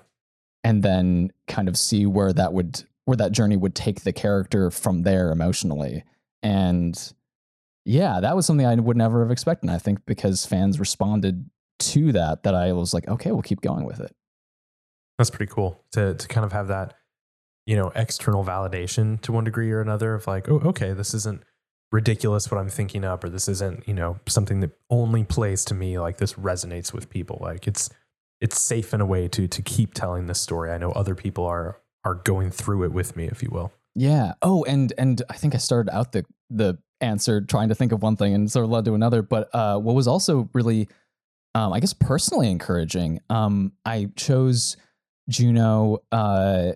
and 0.63 0.83
then 0.83 1.31
kind 1.47 1.67
of 1.67 1.77
see 1.77 2.05
where 2.05 2.31
that 2.33 2.53
would 2.53 2.83
where 3.05 3.17
that 3.17 3.31
journey 3.31 3.57
would 3.57 3.75
take 3.75 4.01
the 4.01 4.13
character 4.13 4.71
from 4.71 5.03
there 5.03 5.31
emotionally. 5.31 6.03
And 6.41 7.13
yeah, 7.85 8.19
that 8.19 8.35
was 8.35 8.45
something 8.45 8.65
I 8.65 8.75
would 8.75 8.97
never 8.97 9.21
have 9.21 9.31
expected. 9.31 9.69
I 9.69 9.77
think 9.77 10.05
because 10.05 10.45
fans 10.45 10.79
responded 10.79 11.49
to 11.93 12.11
that, 12.13 12.43
that 12.43 12.55
I 12.55 12.73
was 12.73 12.93
like, 12.93 13.07
okay, 13.07 13.31
we'll 13.31 13.41
keep 13.41 13.61
going 13.61 13.85
with 13.85 13.99
it. 13.99 14.15
That's 15.17 15.29
pretty 15.29 15.51
cool 15.51 15.83
to 15.93 16.13
to 16.13 16.27
kind 16.27 16.45
of 16.45 16.51
have 16.51 16.67
that, 16.67 16.93
you 17.65 17.75
know, 17.75 17.91
external 17.95 18.43
validation 18.43 19.21
to 19.21 19.31
one 19.31 19.43
degree 19.43 19.71
or 19.71 19.81
another 19.81 20.13
of 20.13 20.27
like, 20.27 20.49
oh, 20.49 20.61
okay, 20.65 20.93
this 20.93 21.13
isn't 21.13 21.43
ridiculous 21.91 22.51
what 22.51 22.59
I'm 22.59 22.69
thinking 22.69 23.05
up, 23.05 23.23
or 23.23 23.29
this 23.29 23.47
isn't, 23.47 23.87
you 23.87 23.93
know, 23.93 24.19
something 24.27 24.59
that 24.59 24.71
only 24.89 25.23
plays 25.23 25.63
to 25.65 25.73
me. 25.73 25.97
Like 25.99 26.17
this 26.17 26.33
resonates 26.33 26.91
with 26.93 27.09
people. 27.09 27.37
Like 27.41 27.67
it's 27.67 27.89
it's 28.41 28.61
safe 28.61 28.93
in 28.93 29.01
a 29.01 29.05
way 29.05 29.27
to 29.29 29.47
to 29.47 29.61
keep 29.61 29.93
telling 29.93 30.27
this 30.27 30.41
story. 30.41 30.71
I 30.71 30.77
know 30.77 30.91
other 30.91 31.15
people 31.15 31.45
are 31.45 31.79
are 32.03 32.15
going 32.15 32.51
through 32.51 32.83
it 32.83 32.91
with 32.91 33.15
me, 33.15 33.25
if 33.25 33.41
you 33.41 33.49
will. 33.51 33.71
Yeah. 33.95 34.33
Oh, 34.41 34.63
and 34.65 34.91
and 34.97 35.21
I 35.29 35.33
think 35.33 35.55
I 35.55 35.57
started 35.57 35.95
out 35.95 36.11
the 36.11 36.25
the 36.49 36.77
answer 37.01 37.41
trying 37.41 37.69
to 37.69 37.75
think 37.75 37.91
of 37.91 38.01
one 38.01 38.15
thing 38.15 38.33
and 38.33 38.51
sort 38.51 38.65
of 38.65 38.71
led 38.71 38.85
to 38.85 38.93
another. 38.93 39.21
But 39.21 39.49
uh, 39.53 39.79
what 39.79 39.95
was 39.95 40.07
also 40.07 40.49
really, 40.53 40.87
um, 41.55 41.71
I 41.73 41.79
guess, 41.79 41.93
personally 41.93 42.51
encouraging. 42.51 43.21
Um, 43.29 43.71
I 43.85 44.09
chose 44.15 44.75
Juno 45.29 46.03
uh, 46.11 46.73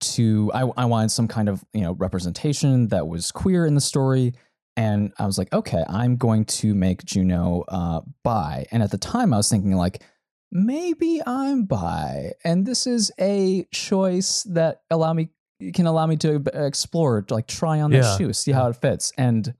to 0.00 0.50
I, 0.54 0.60
I 0.76 0.84
wanted 0.86 1.10
some 1.10 1.28
kind 1.28 1.48
of 1.48 1.62
you 1.74 1.82
know 1.82 1.92
representation 1.92 2.88
that 2.88 3.06
was 3.06 3.30
queer 3.32 3.66
in 3.66 3.74
the 3.74 3.80
story. 3.80 4.32
And 4.74 5.12
I 5.18 5.26
was 5.26 5.36
like, 5.36 5.52
okay, 5.52 5.84
I'm 5.86 6.16
going 6.16 6.46
to 6.46 6.74
make 6.74 7.04
Juno 7.04 7.62
uh, 7.68 8.00
bi. 8.24 8.64
And 8.72 8.82
at 8.82 8.90
the 8.90 8.96
time, 8.96 9.34
I 9.34 9.36
was 9.36 9.50
thinking 9.50 9.72
like, 9.72 10.02
maybe 10.50 11.20
I'm 11.26 11.66
bi, 11.66 12.32
and 12.42 12.64
this 12.64 12.86
is 12.86 13.12
a 13.20 13.66
choice 13.70 14.44
that 14.44 14.82
allow 14.90 15.12
me 15.12 15.30
can 15.74 15.86
allow 15.86 16.06
me 16.06 16.16
to 16.16 16.42
explore, 16.54 17.22
to, 17.22 17.34
like 17.34 17.46
try 17.46 17.80
on 17.80 17.90
the 17.90 18.16
shoe, 18.16 18.32
see 18.32 18.52
how 18.52 18.68
it 18.68 18.76
fits. 18.76 19.12
And 19.18 19.52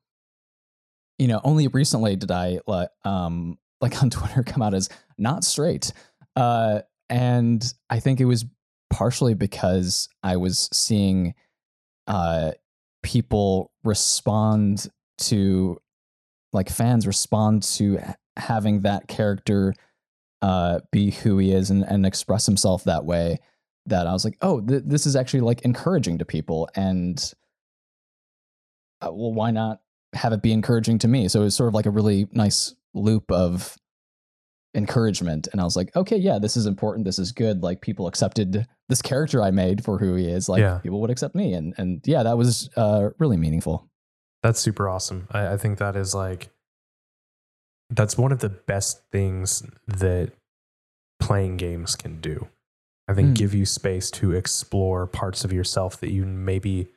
you 1.18 1.28
know, 1.28 1.40
only 1.44 1.68
recently 1.68 2.16
did 2.16 2.30
I 2.30 2.60
like 2.66 2.88
um 3.04 3.58
like 3.82 4.02
on 4.02 4.10
Twitter 4.10 4.42
come 4.46 4.62
out 4.62 4.74
as 4.74 4.88
not 5.18 5.44
straight. 5.44 5.92
Uh 6.36 6.80
and 7.10 7.74
I 7.90 8.00
think 8.00 8.20
it 8.20 8.24
was 8.24 8.44
partially 8.90 9.34
because 9.34 10.08
I 10.22 10.36
was 10.36 10.68
seeing 10.72 11.34
uh 12.06 12.52
people 13.02 13.72
respond 13.84 14.88
to 15.18 15.78
like 16.52 16.70
fans 16.70 17.06
respond 17.06 17.62
to 17.64 17.98
having 18.38 18.80
that 18.80 19.08
character 19.08 19.74
uh 20.40 20.80
be 20.90 21.10
who 21.10 21.38
he 21.38 21.52
is 21.52 21.70
and, 21.70 21.84
and 21.84 22.06
express 22.06 22.46
himself 22.46 22.84
that 22.84 23.04
way 23.04 23.38
that 23.86 24.06
I 24.06 24.12
was 24.12 24.24
like, 24.24 24.36
oh, 24.42 24.60
th- 24.60 24.84
this 24.86 25.06
is 25.06 25.16
actually 25.16 25.40
like 25.40 25.62
encouraging 25.62 26.18
to 26.18 26.24
people, 26.24 26.68
and 26.74 27.18
uh, 29.00 29.10
well, 29.12 29.32
why 29.32 29.50
not 29.50 29.80
have 30.14 30.32
it 30.32 30.42
be 30.42 30.52
encouraging 30.52 30.98
to 31.00 31.08
me? 31.08 31.28
So 31.28 31.40
it 31.40 31.44
was 31.44 31.56
sort 31.56 31.68
of 31.68 31.74
like 31.74 31.86
a 31.86 31.90
really 31.90 32.28
nice 32.32 32.74
loop 32.94 33.30
of 33.30 33.76
encouragement, 34.74 35.48
and 35.52 35.60
I 35.60 35.64
was 35.64 35.76
like, 35.76 35.94
okay, 35.94 36.16
yeah, 36.16 36.38
this 36.38 36.56
is 36.56 36.66
important, 36.66 37.04
this 37.04 37.18
is 37.18 37.32
good. 37.32 37.62
Like 37.62 37.80
people 37.82 38.06
accepted 38.06 38.66
this 38.88 39.02
character 39.02 39.42
I 39.42 39.50
made 39.50 39.84
for 39.84 39.98
who 39.98 40.14
he 40.14 40.28
is, 40.28 40.48
like 40.48 40.60
Yeah. 40.60 40.78
people 40.78 41.00
would 41.00 41.10
accept 41.10 41.34
me, 41.34 41.52
and 41.54 41.74
and 41.78 42.00
yeah, 42.06 42.22
that 42.22 42.38
was 42.38 42.70
uh, 42.76 43.10
really 43.18 43.36
meaningful. 43.36 43.88
That's 44.42 44.60
super 44.60 44.88
awesome. 44.88 45.28
I, 45.30 45.52
I 45.52 45.56
think 45.56 45.78
that 45.78 45.94
is 45.96 46.14
like 46.14 46.48
that's 47.90 48.16
one 48.16 48.32
of 48.32 48.38
the 48.38 48.48
best 48.48 49.02
things 49.12 49.62
that 49.86 50.32
playing 51.20 51.58
games 51.58 51.94
can 51.94 52.20
do. 52.20 52.48
I 53.08 53.14
think 53.14 53.30
Mm. 53.30 53.34
give 53.36 53.54
you 53.54 53.66
space 53.66 54.10
to 54.12 54.32
explore 54.32 55.06
parts 55.06 55.44
of 55.44 55.52
yourself 55.52 56.00
that 56.00 56.10
you 56.10 56.24
maybe 56.24 56.88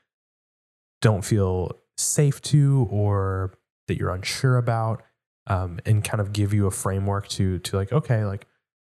don't 1.01 1.23
feel 1.25 1.71
safe 1.97 2.41
to 2.43 2.87
or 2.89 3.53
that 3.87 3.97
you're 3.97 4.11
unsure 4.13 4.55
about, 4.57 5.03
um, 5.47 5.79
and 5.85 6.03
kind 6.03 6.21
of 6.21 6.33
give 6.33 6.53
you 6.53 6.67
a 6.67 6.71
framework 6.71 7.27
to 7.29 7.59
to 7.59 7.77
like, 7.77 7.91
okay, 7.91 8.25
like 8.25 8.47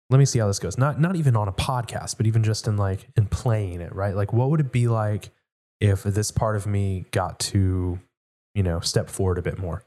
let 0.09 0.19
me 0.19 0.25
see 0.25 0.39
how 0.39 0.47
this 0.47 0.59
goes. 0.59 0.77
Not 0.77 1.01
not 1.01 1.17
even 1.17 1.37
on 1.37 1.49
a 1.49 1.53
podcast, 1.53 2.17
but 2.17 2.27
even 2.27 2.43
just 2.43 2.67
in 2.67 2.77
like 2.77 3.09
in 3.17 3.27
playing 3.27 3.81
it, 3.81 3.95
right? 3.95 4.15
Like 4.15 4.33
what 4.33 4.51
would 4.51 4.61
it 4.61 4.73
be 4.73 4.89
like 4.89 5.31
if 5.81 6.03
this 6.03 6.31
part 6.31 6.57
of 6.57 6.67
me 6.67 7.07
got 7.13 7.39
to, 7.41 8.01
you 8.55 8.63
know, 8.63 8.81
step 8.81 9.09
forward 9.09 9.39
a 9.39 9.43
bit 9.43 9.59
more? 9.59 9.85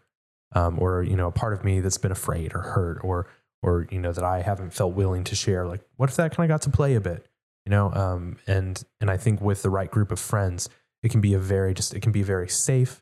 Um, 0.56 0.78
or, 0.80 1.02
you 1.02 1.16
know, 1.16 1.28
a 1.28 1.32
part 1.32 1.54
of 1.54 1.64
me 1.64 1.80
that's 1.80 1.98
been 1.98 2.12
afraid 2.12 2.56
or 2.56 2.60
hurt 2.60 3.00
or 3.04 3.28
or, 3.62 3.88
you 3.90 4.00
know, 4.00 4.12
that 4.12 4.24
I 4.24 4.42
haven't 4.42 4.74
felt 4.74 4.94
willing 4.94 5.24
to 5.26 5.36
share. 5.36 5.66
Like, 5.66 5.82
what 5.96 6.10
if 6.10 6.18
that 6.18 6.36
kind 6.36 6.50
of 6.50 6.54
got 6.54 6.62
to 6.64 6.70
play 6.70 6.96
a 6.96 7.02
bit? 7.02 7.26
You 7.66 7.70
know, 7.72 7.92
um, 7.94 8.38
and 8.48 8.82
and 9.02 9.10
I 9.10 9.18
think 9.18 9.42
with 9.42 9.62
the 9.62 9.70
right 9.70 9.90
group 9.90 10.12
of 10.12 10.20
friends, 10.20 10.70
it 11.02 11.12
can 11.12 11.22
be 11.22 11.34
a 11.34 11.40
very 11.40 11.74
just 11.74 11.94
it 11.94 12.02
can 12.02 12.12
be 12.12 12.24
very 12.24 12.48
safe 12.48 13.02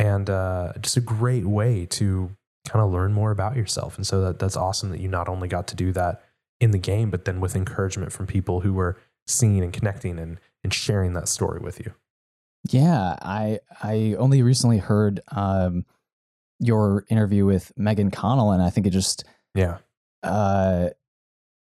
and 0.00 0.30
uh, 0.30 0.72
just 0.80 0.96
a 0.96 1.00
great 1.00 1.44
way 1.44 1.84
to 1.84 2.34
kind 2.70 2.84
of 2.84 2.92
learn 2.92 3.12
more 3.12 3.30
about 3.32 3.56
yourself. 3.56 3.96
And 3.96 4.06
so 4.06 4.20
that 4.20 4.38
that's 4.38 4.56
awesome 4.56 4.90
that 4.90 5.00
you 5.00 5.08
not 5.08 5.28
only 5.28 5.48
got 5.48 5.66
to 5.68 5.76
do 5.76 5.92
that 5.92 6.22
in 6.60 6.70
the 6.70 6.78
game, 6.78 7.10
but 7.10 7.24
then 7.24 7.40
with 7.40 7.56
encouragement 7.56 8.12
from 8.12 8.26
people 8.26 8.60
who 8.60 8.72
were 8.72 8.96
seeing 9.26 9.62
and 9.62 9.72
connecting 9.72 10.18
and 10.18 10.38
and 10.62 10.72
sharing 10.72 11.14
that 11.14 11.26
story 11.28 11.58
with 11.60 11.80
you. 11.80 11.92
Yeah, 12.68 13.16
I 13.22 13.58
I 13.82 14.14
only 14.18 14.42
recently 14.42 14.78
heard 14.78 15.20
um, 15.28 15.84
your 16.58 17.04
interview 17.08 17.44
with 17.46 17.72
Megan 17.76 18.10
Connell, 18.10 18.52
and 18.52 18.62
I 18.62 18.70
think 18.70 18.86
it 18.86 18.90
just 18.90 19.24
Yeah. 19.54 19.78
uh, 20.22 20.90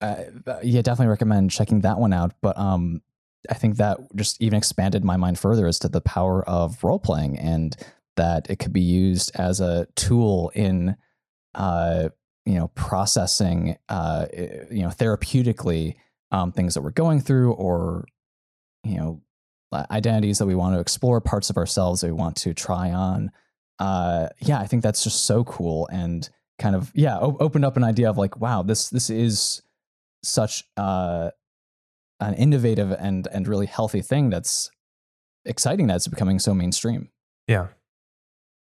uh, 0.02 0.16
yeah, 0.64 0.82
definitely 0.82 1.08
recommend 1.12 1.52
checking 1.52 1.82
that 1.82 2.00
one 2.00 2.12
out. 2.14 2.34
But 2.42 2.58
um, 2.58 3.02
I 3.50 3.54
think 3.54 3.78
that 3.78 4.00
just 4.16 4.42
even 4.42 4.58
expanded 4.58 5.06
my 5.06 5.16
mind 5.18 5.38
further 5.40 5.68
as 5.68 5.78
to 5.80 5.88
the 5.88 6.02
power 6.02 6.44
of 6.50 6.84
role 6.84 7.00
playing 7.00 7.38
and 7.38 7.76
that 8.18 8.50
it 8.50 8.60
could 8.60 8.74
be 8.74 8.82
used 8.82 9.32
as 9.36 9.60
a 9.60 9.88
tool 9.96 10.52
in, 10.54 10.96
uh, 11.56 12.10
you 12.46 12.56
know, 12.56 12.68
processing, 12.70 13.78
uh, 13.90 14.26
you 14.70 14.82
know, 14.82 14.90
therapeutically 14.90 15.96
um, 16.32 16.52
things 16.52 16.74
that 16.74 16.82
we're 16.82 16.92
going 16.92 17.20
through 17.20 17.54
or, 17.54 18.06
you 18.84 18.98
know, 18.98 19.22
identities 19.90 20.38
that 20.40 20.46
we 20.46 20.56
want 20.56 20.76
to 20.76 20.80
explore, 20.80 21.22
parts 21.22 21.50
of 21.50 21.58
ourselves 21.58 22.02
that 22.02 22.08
we 22.08 22.14
want 22.14 22.36
to 22.36 22.54
try 22.54 22.92
on. 22.92 23.32
Uh, 23.80 24.28
yeah, 24.40 24.60
I 24.60 24.68
think 24.68 24.84
that's 24.84 25.04
just 25.04 25.26
so 25.26 25.44
cool 25.44 25.88
and 25.92 26.30
kind 26.60 26.76
of 26.76 26.92
yeah 26.94 27.18
o- 27.18 27.38
opened 27.40 27.66
up 27.66 27.76
an 27.76 27.84
idea 27.84 28.08
of 28.08 28.18
like 28.20 28.40
wow 28.40 28.62
this 28.62 28.90
this 28.92 29.10
is 29.10 29.64
such 30.24 30.64
uh, 30.78 31.32
an 32.20 32.34
innovative 32.36 32.92
and 32.92 33.28
and 33.34 33.48
really 33.48 33.66
healthy 33.66 34.02
thing 34.02 34.30
that's 34.30 34.70
exciting 35.46 35.88
that 35.88 35.96
it's 35.96 36.08
becoming 36.08 36.38
so 36.38 36.54
mainstream. 36.54 37.10
Yeah. 37.48 37.68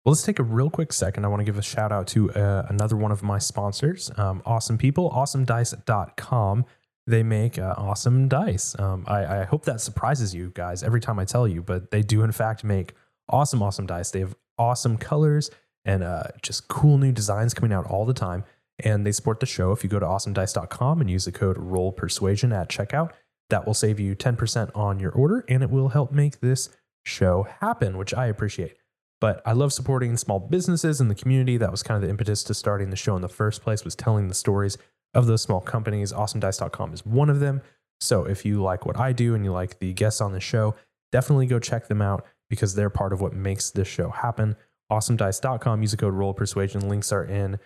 Well, 0.04 0.12
let's 0.12 0.22
take 0.22 0.38
a 0.38 0.42
real 0.42 0.68
quick 0.68 0.92
second. 0.92 1.24
I 1.24 1.28
want 1.28 1.40
to 1.40 1.44
give 1.44 1.56
a 1.56 1.62
shout 1.62 1.90
out 1.90 2.06
to 2.08 2.30
uh, 2.32 2.66
another 2.68 2.94
one 2.94 3.10
of 3.10 3.22
my 3.22 3.38
sponsors, 3.38 4.10
um, 4.18 4.42
Awesome 4.44 4.76
People, 4.76 5.10
awesomedice.com. 5.10 6.66
They 7.06 7.22
make 7.22 7.58
uh, 7.58 7.74
awesome 7.78 8.28
dice. 8.28 8.78
Um, 8.78 9.04
I, 9.08 9.40
I 9.40 9.44
hope 9.44 9.64
that 9.64 9.80
surprises 9.80 10.34
you 10.34 10.52
guys 10.54 10.82
every 10.82 11.00
time 11.00 11.18
I 11.18 11.24
tell 11.24 11.48
you, 11.48 11.62
but 11.62 11.90
they 11.90 12.02
do, 12.02 12.22
in 12.22 12.32
fact, 12.32 12.64
make 12.64 12.92
awesome, 13.30 13.62
awesome 13.62 13.86
dice. 13.86 14.10
They 14.10 14.20
have 14.20 14.36
awesome 14.58 14.98
colors 14.98 15.50
and 15.86 16.02
uh, 16.02 16.24
just 16.42 16.68
cool 16.68 16.98
new 16.98 17.12
designs 17.12 17.54
coming 17.54 17.72
out 17.72 17.86
all 17.86 18.04
the 18.04 18.12
time. 18.12 18.44
And 18.80 19.06
they 19.06 19.12
support 19.12 19.40
the 19.40 19.46
show. 19.46 19.72
If 19.72 19.84
you 19.84 19.88
go 19.88 20.00
to 20.00 20.06
awesomedice.com 20.06 21.00
and 21.00 21.10
use 21.10 21.24
the 21.24 21.32
code 21.32 21.56
Roll 21.56 21.92
Persuasion 21.92 22.52
at 22.52 22.68
checkout, 22.68 23.12
that 23.48 23.66
will 23.66 23.74
save 23.74 23.98
you 23.98 24.14
10% 24.14 24.70
on 24.74 25.00
your 25.00 25.12
order 25.12 25.46
and 25.48 25.62
it 25.62 25.70
will 25.70 25.90
help 25.90 26.12
make 26.12 26.40
this 26.40 26.68
show 27.04 27.46
happen, 27.60 27.96
which 27.96 28.12
I 28.12 28.26
appreciate. 28.26 28.76
But 29.20 29.42
I 29.46 29.52
love 29.52 29.72
supporting 29.72 30.16
small 30.16 30.38
businesses 30.38 31.00
in 31.00 31.08
the 31.08 31.14
community. 31.14 31.56
That 31.56 31.70
was 31.70 31.82
kind 31.82 31.96
of 31.96 32.02
the 32.02 32.10
impetus 32.10 32.42
to 32.44 32.54
starting 32.54 32.90
the 32.90 32.96
show 32.96 33.16
in 33.16 33.22
the 33.22 33.28
first 33.28 33.62
place, 33.62 33.84
was 33.84 33.94
telling 33.94 34.28
the 34.28 34.34
stories 34.34 34.76
of 35.14 35.26
those 35.26 35.42
small 35.42 35.60
companies. 35.60 36.12
AwesomeDice.com 36.12 36.92
is 36.92 37.06
one 37.06 37.30
of 37.30 37.40
them. 37.40 37.62
So 38.00 38.24
if 38.24 38.44
you 38.44 38.62
like 38.62 38.84
what 38.84 38.98
I 38.98 39.12
do 39.12 39.34
and 39.34 39.44
you 39.44 39.52
like 39.52 39.78
the 39.78 39.92
guests 39.92 40.20
on 40.20 40.32
the 40.32 40.40
show, 40.40 40.74
definitely 41.12 41.46
go 41.46 41.58
check 41.58 41.88
them 41.88 42.02
out 42.02 42.26
because 42.50 42.74
they're 42.74 42.90
part 42.90 43.12
of 43.12 43.20
what 43.20 43.32
makes 43.32 43.70
this 43.70 43.88
show 43.88 44.10
happen. 44.10 44.56
AwesomeDice.com. 44.92 45.80
Use 45.80 45.92
the 45.92 45.96
code 45.96 46.14
Roll 46.14 46.34
Persuasion. 46.34 46.88
Links 46.88 47.12
are 47.12 47.24
in 47.24 47.58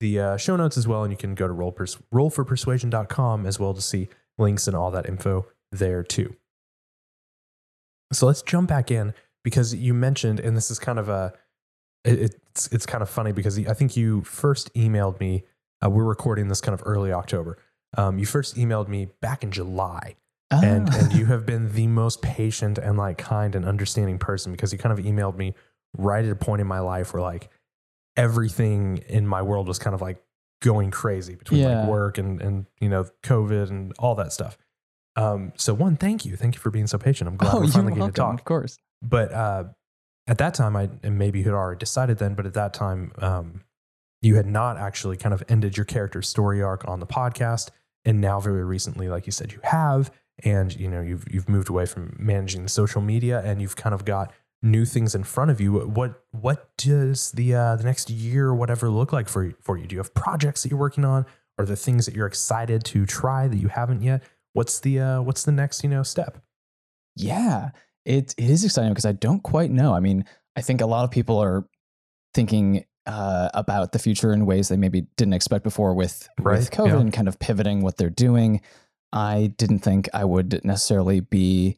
the 0.00 0.18
uh, 0.18 0.36
show 0.36 0.56
notes 0.56 0.76
as 0.76 0.88
well, 0.88 1.04
and 1.04 1.12
you 1.12 1.16
can 1.16 1.34
go 1.34 1.46
to 1.46 1.52
roll 1.52 1.72
pers- 1.72 1.98
rollforpersuasion.com 2.12 3.46
as 3.46 3.60
well 3.60 3.74
to 3.74 3.80
see 3.80 4.08
links 4.38 4.66
and 4.66 4.76
all 4.76 4.90
that 4.90 5.08
info 5.08 5.46
there 5.70 6.02
too. 6.02 6.34
So 8.12 8.26
let's 8.26 8.42
jump 8.42 8.68
back 8.68 8.90
in 8.90 9.14
because 9.44 9.74
you 9.74 9.94
mentioned, 9.94 10.40
and 10.40 10.56
this 10.56 10.70
is 10.70 10.78
kind 10.80 10.98
of 10.98 11.08
a, 11.08 11.32
it, 12.04 12.18
it's 12.52 12.66
it's 12.72 12.86
kind 12.86 13.02
of 13.02 13.08
funny 13.08 13.30
because 13.32 13.58
I 13.66 13.74
think 13.74 13.96
you 13.96 14.22
first 14.22 14.72
emailed 14.74 15.20
me. 15.20 15.44
Uh, 15.84 15.90
we're 15.90 16.04
recording 16.04 16.48
this 16.48 16.60
kind 16.60 16.74
of 16.74 16.82
early 16.86 17.12
October. 17.12 17.58
Um, 17.96 18.18
you 18.18 18.26
first 18.26 18.56
emailed 18.56 18.88
me 18.88 19.08
back 19.20 19.42
in 19.44 19.50
July, 19.52 20.16
and 20.50 20.88
Ah. 20.90 20.98
and 20.98 21.12
you 21.12 21.26
have 21.26 21.46
been 21.46 21.72
the 21.72 21.86
most 21.86 22.22
patient 22.22 22.78
and 22.78 22.96
like 22.98 23.18
kind 23.18 23.54
and 23.54 23.64
understanding 23.64 24.18
person 24.18 24.50
because 24.52 24.72
you 24.72 24.78
kind 24.78 24.98
of 24.98 25.04
emailed 25.04 25.36
me 25.36 25.54
right 25.96 26.24
at 26.24 26.30
a 26.32 26.36
point 26.36 26.60
in 26.60 26.66
my 26.66 26.80
life 26.80 27.12
where 27.14 27.22
like 27.22 27.50
everything 28.16 28.98
in 29.08 29.26
my 29.26 29.42
world 29.42 29.68
was 29.68 29.78
kind 29.78 29.94
of 29.94 30.00
like 30.02 30.22
going 30.62 30.90
crazy 30.90 31.34
between 31.34 31.60
Yeah. 31.60 31.80
like 31.80 31.88
work 31.88 32.18
and 32.18 32.40
and 32.40 32.66
you 32.80 32.88
know 32.88 33.04
COVID 33.22 33.70
and 33.70 33.92
all 33.98 34.14
that 34.16 34.32
stuff. 34.32 34.56
Um, 35.16 35.52
so 35.56 35.74
one, 35.74 35.96
thank 35.96 36.24
you, 36.24 36.34
thank 36.36 36.54
you 36.56 36.60
for 36.60 36.70
being 36.70 36.86
so 36.88 36.98
patient. 36.98 37.28
I'm 37.28 37.36
glad 37.36 37.54
oh, 37.54 37.60
we're 37.60 37.68
finally 37.68 37.92
getting 37.94 38.08
to 38.08 38.12
talk 38.12 38.34
Of 38.40 38.44
course. 38.44 38.78
But 39.04 39.32
uh, 39.32 39.64
at 40.26 40.38
that 40.38 40.54
time, 40.54 40.76
I 40.76 40.88
and 41.02 41.18
maybe 41.18 41.40
you 41.40 41.44
had 41.44 41.54
already 41.54 41.78
decided 41.78 42.18
then, 42.18 42.34
but 42.34 42.46
at 42.46 42.54
that 42.54 42.74
time, 42.74 43.12
um, 43.18 43.60
you 44.22 44.36
had 44.36 44.46
not 44.46 44.78
actually 44.78 45.16
kind 45.16 45.34
of 45.34 45.42
ended 45.48 45.76
your 45.76 45.84
character's 45.84 46.28
story 46.28 46.62
arc 46.62 46.86
on 46.88 47.00
the 47.00 47.06
podcast, 47.06 47.70
and 48.04 48.20
now 48.20 48.40
very 48.40 48.64
recently, 48.64 49.08
like 49.08 49.26
you 49.26 49.32
said, 49.32 49.52
you 49.52 49.60
have, 49.64 50.10
and 50.42 50.74
you 50.74 50.88
know 50.88 51.02
you've 51.02 51.26
you've 51.30 51.48
moved 51.48 51.68
away 51.68 51.86
from 51.86 52.16
managing 52.18 52.62
the 52.62 52.68
social 52.68 53.02
media, 53.02 53.42
and 53.44 53.60
you've 53.60 53.76
kind 53.76 53.94
of 53.94 54.04
got 54.04 54.32
new 54.62 54.86
things 54.86 55.14
in 55.14 55.22
front 55.22 55.50
of 55.50 55.60
you. 55.60 55.72
What 55.72 56.22
what 56.32 56.70
does 56.78 57.32
the 57.32 57.54
uh, 57.54 57.76
the 57.76 57.84
next 57.84 58.08
year 58.10 58.46
or 58.46 58.54
whatever 58.54 58.88
look 58.88 59.12
like 59.12 59.28
for 59.28 59.44
you, 59.44 59.54
for 59.60 59.76
you? 59.76 59.86
Do 59.86 59.94
you 59.94 60.00
have 60.00 60.14
projects 60.14 60.62
that 60.62 60.70
you're 60.70 60.80
working 60.80 61.04
on? 61.04 61.26
Are 61.58 61.66
there 61.66 61.76
things 61.76 62.06
that 62.06 62.16
you're 62.16 62.26
excited 62.26 62.84
to 62.86 63.06
try 63.06 63.46
that 63.46 63.56
you 63.56 63.68
haven't 63.68 64.02
yet? 64.02 64.24
What's 64.54 64.80
the 64.80 65.00
uh, 65.00 65.22
what's 65.22 65.44
the 65.44 65.52
next 65.52 65.84
you 65.84 65.90
know 65.90 66.02
step? 66.02 66.42
Yeah, 67.14 67.70
it 68.04 68.34
it 68.36 68.50
is 68.50 68.64
exciting 68.64 68.90
because 68.90 69.06
I 69.06 69.12
don't 69.12 69.42
quite 69.42 69.70
know. 69.70 69.94
I 69.94 70.00
mean, 70.00 70.24
I 70.56 70.60
think 70.60 70.80
a 70.80 70.86
lot 70.86 71.04
of 71.04 71.10
people 71.10 71.38
are 71.38 71.66
thinking 72.34 72.84
uh, 73.06 73.50
about 73.54 73.92
the 73.92 73.98
future 73.98 74.32
in 74.32 74.46
ways 74.46 74.68
they 74.68 74.76
maybe 74.76 75.02
didn't 75.16 75.34
expect 75.34 75.64
before 75.64 75.94
with 75.94 76.28
Right, 76.38 76.58
with 76.58 76.70
COVID 76.70 76.88
yeah. 76.88 77.00
and 77.00 77.12
kind 77.12 77.28
of 77.28 77.38
pivoting 77.38 77.82
what 77.82 77.96
they're 77.96 78.10
doing. 78.10 78.60
I 79.12 79.52
didn't 79.58 79.80
think 79.80 80.08
I 80.12 80.24
would 80.24 80.64
necessarily 80.64 81.20
be 81.20 81.76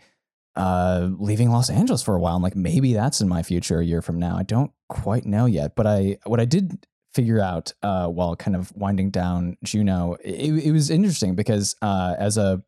uh, 0.55 1.11
leaving 1.19 1.51
Los 1.51 1.69
Angeles 1.69 2.03
for 2.03 2.15
a 2.15 2.19
while. 2.19 2.37
I'm 2.37 2.43
like, 2.43 2.57
maybe 2.57 2.95
that's 2.95 3.21
in 3.21 3.29
my 3.29 3.43
future 3.43 3.81
a 3.81 3.85
year 3.85 4.01
from 4.01 4.19
now. 4.19 4.37
I 4.37 4.43
don't 4.43 4.71
quite 4.89 5.27
know 5.27 5.47
yet, 5.47 5.77
but 5.77 5.87
I 5.87 6.19
what 6.25 6.41
I 6.41 6.45
did 6.45 6.87
figure 7.15 7.41
out 7.41 7.73
uh, 7.83 8.09
while 8.09 8.37
kind 8.37 8.57
of 8.57 8.73
winding 8.75 9.11
down 9.11 9.57
Juno, 9.65 10.17
it, 10.23 10.67
it 10.67 10.73
was 10.73 10.91
interesting 10.91 11.35
because 11.35 11.75
uh, 11.83 12.15
as 12.19 12.37
a 12.39 12.63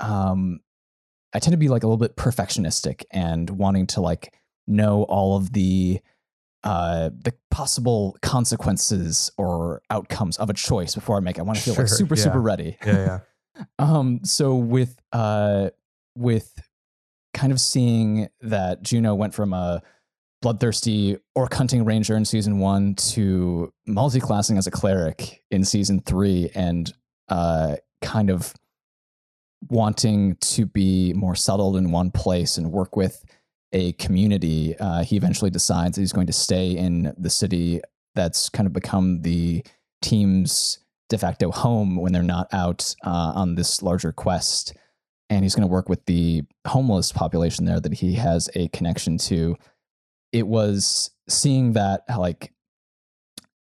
um, 0.00 0.60
I 1.32 1.38
tend 1.38 1.52
to 1.52 1.58
be 1.58 1.68
like 1.68 1.82
a 1.82 1.86
little 1.86 1.96
bit 1.96 2.16
perfectionistic 2.16 3.04
and 3.10 3.48
wanting 3.50 3.86
to 3.88 4.00
like 4.00 4.34
know 4.66 5.04
all 5.04 5.36
of 5.36 5.52
the 5.52 6.00
uh 6.62 7.10
the 7.12 7.32
possible 7.50 8.16
consequences 8.22 9.30
or 9.38 9.82
outcomes 9.90 10.36
of 10.36 10.50
a 10.50 10.54
choice 10.54 10.94
before 10.94 11.16
I 11.16 11.20
make 11.20 11.38
it. 11.38 11.40
I 11.40 11.44
want 11.44 11.58
to 11.58 11.64
feel 11.64 11.74
like 11.74 11.88
super 11.88 12.14
yeah. 12.14 12.22
super 12.22 12.40
ready. 12.40 12.76
Yeah, 12.84 12.92
yeah. 12.92 13.18
Um 13.78 14.20
so 14.24 14.54
with 14.54 14.96
uh 15.12 15.70
with 16.16 16.54
kind 17.34 17.52
of 17.52 17.60
seeing 17.60 18.28
that 18.40 18.82
Juno 18.82 19.14
went 19.14 19.34
from 19.34 19.52
a 19.52 19.82
bloodthirsty 20.42 21.18
orc 21.34 21.52
hunting 21.52 21.84
ranger 21.84 22.16
in 22.16 22.24
season 22.24 22.58
1 22.58 22.94
to 22.94 23.72
multi-classing 23.86 24.56
as 24.56 24.66
a 24.66 24.70
cleric 24.70 25.42
in 25.50 25.64
season 25.64 26.00
3 26.00 26.50
and 26.54 26.92
uh 27.28 27.76
kind 28.00 28.30
of 28.30 28.54
wanting 29.68 30.36
to 30.36 30.66
be 30.66 31.12
more 31.14 31.34
settled 31.34 31.76
in 31.76 31.90
one 31.90 32.10
place 32.10 32.56
and 32.56 32.72
work 32.72 32.96
with 32.96 33.24
a 33.72 33.92
community, 33.92 34.76
uh, 34.78 35.04
he 35.04 35.16
eventually 35.16 35.50
decides 35.50 35.96
that 35.96 36.02
he's 36.02 36.12
going 36.12 36.26
to 36.26 36.32
stay 36.32 36.76
in 36.76 37.12
the 37.16 37.30
city 37.30 37.80
that's 38.14 38.48
kind 38.48 38.66
of 38.66 38.72
become 38.72 39.22
the 39.22 39.64
team's 40.02 40.78
de 41.08 41.18
facto 41.18 41.50
home 41.50 41.96
when 41.96 42.12
they're 42.12 42.22
not 42.22 42.48
out 42.52 42.94
uh, 43.04 43.32
on 43.34 43.54
this 43.54 43.82
larger 43.82 44.12
quest. 44.12 44.74
And 45.28 45.44
he's 45.44 45.54
going 45.54 45.68
to 45.68 45.72
work 45.72 45.88
with 45.88 46.04
the 46.06 46.42
homeless 46.66 47.12
population 47.12 47.64
there 47.64 47.80
that 47.80 47.94
he 47.94 48.14
has 48.14 48.48
a 48.56 48.68
connection 48.68 49.16
to. 49.18 49.56
It 50.32 50.46
was 50.46 51.10
seeing 51.28 51.74
that, 51.74 52.02
like, 52.16 52.52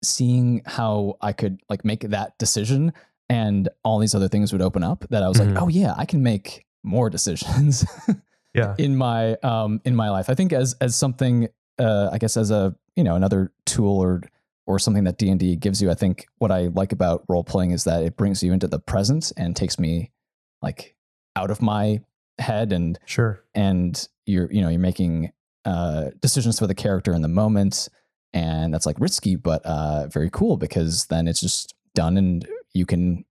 seeing 0.02 0.62
how 0.66 1.16
I 1.20 1.32
could 1.32 1.60
like 1.68 1.84
make 1.84 2.00
that 2.00 2.36
decision 2.38 2.92
and 3.32 3.68
all 3.84 3.98
these 3.98 4.14
other 4.14 4.28
things 4.28 4.52
would 4.52 4.62
open 4.62 4.82
up 4.82 5.04
that 5.10 5.22
I 5.22 5.28
was 5.28 5.38
Mhm. 5.38 5.54
like, 5.54 5.62
oh 5.62 5.68
yeah, 5.68 5.94
I 5.96 6.04
can 6.04 6.22
make 6.22 6.66
more 6.84 7.08
decisions 7.10 7.84
Yeah. 8.54 8.74
in 8.78 8.96
my 8.96 9.34
um 9.36 9.80
in 9.84 9.94
my 9.96 10.10
life. 10.10 10.28
I 10.28 10.34
think 10.34 10.52
as 10.52 10.74
as 10.80 10.94
something 10.94 11.48
uh 11.78 12.10
I 12.12 12.18
guess 12.18 12.36
as 12.36 12.50
a 12.50 12.74
you 12.96 13.04
know 13.04 13.14
another 13.16 13.50
tool 13.64 13.98
or 13.98 14.20
or 14.66 14.78
something 14.78 15.04
that 15.04 15.18
D&D 15.18 15.56
gives 15.56 15.82
you, 15.82 15.90
I 15.90 15.94
think 15.94 16.26
what 16.38 16.52
I 16.52 16.68
like 16.80 16.92
about 16.92 17.24
role 17.28 17.42
playing 17.44 17.72
is 17.72 17.84
that 17.84 18.02
it 18.04 18.16
brings 18.16 18.42
you 18.42 18.52
into 18.52 18.68
the 18.68 18.78
present 18.78 19.32
and 19.36 19.56
takes 19.56 19.78
me 19.78 20.12
like 20.60 20.94
out 21.34 21.50
of 21.50 21.60
my 21.62 22.00
head 22.38 22.72
and 22.72 22.98
Sure. 23.06 23.42
and 23.54 24.06
you're 24.26 24.50
you 24.52 24.60
know 24.62 24.68
you're 24.68 24.78
making 24.80 25.32
uh 25.64 26.10
decisions 26.20 26.58
for 26.58 26.66
the 26.66 26.74
character 26.74 27.12
in 27.14 27.22
the 27.22 27.28
moment 27.28 27.88
and 28.34 28.72
that's 28.72 28.86
like 28.86 28.98
risky 29.00 29.34
but 29.36 29.64
uh 29.64 30.06
very 30.08 30.30
cool 30.30 30.56
because 30.56 31.06
then 31.06 31.26
it's 31.28 31.40
just 31.40 31.74
done 31.94 32.16
and 32.16 32.46
you 32.74 32.86
can 32.86 33.24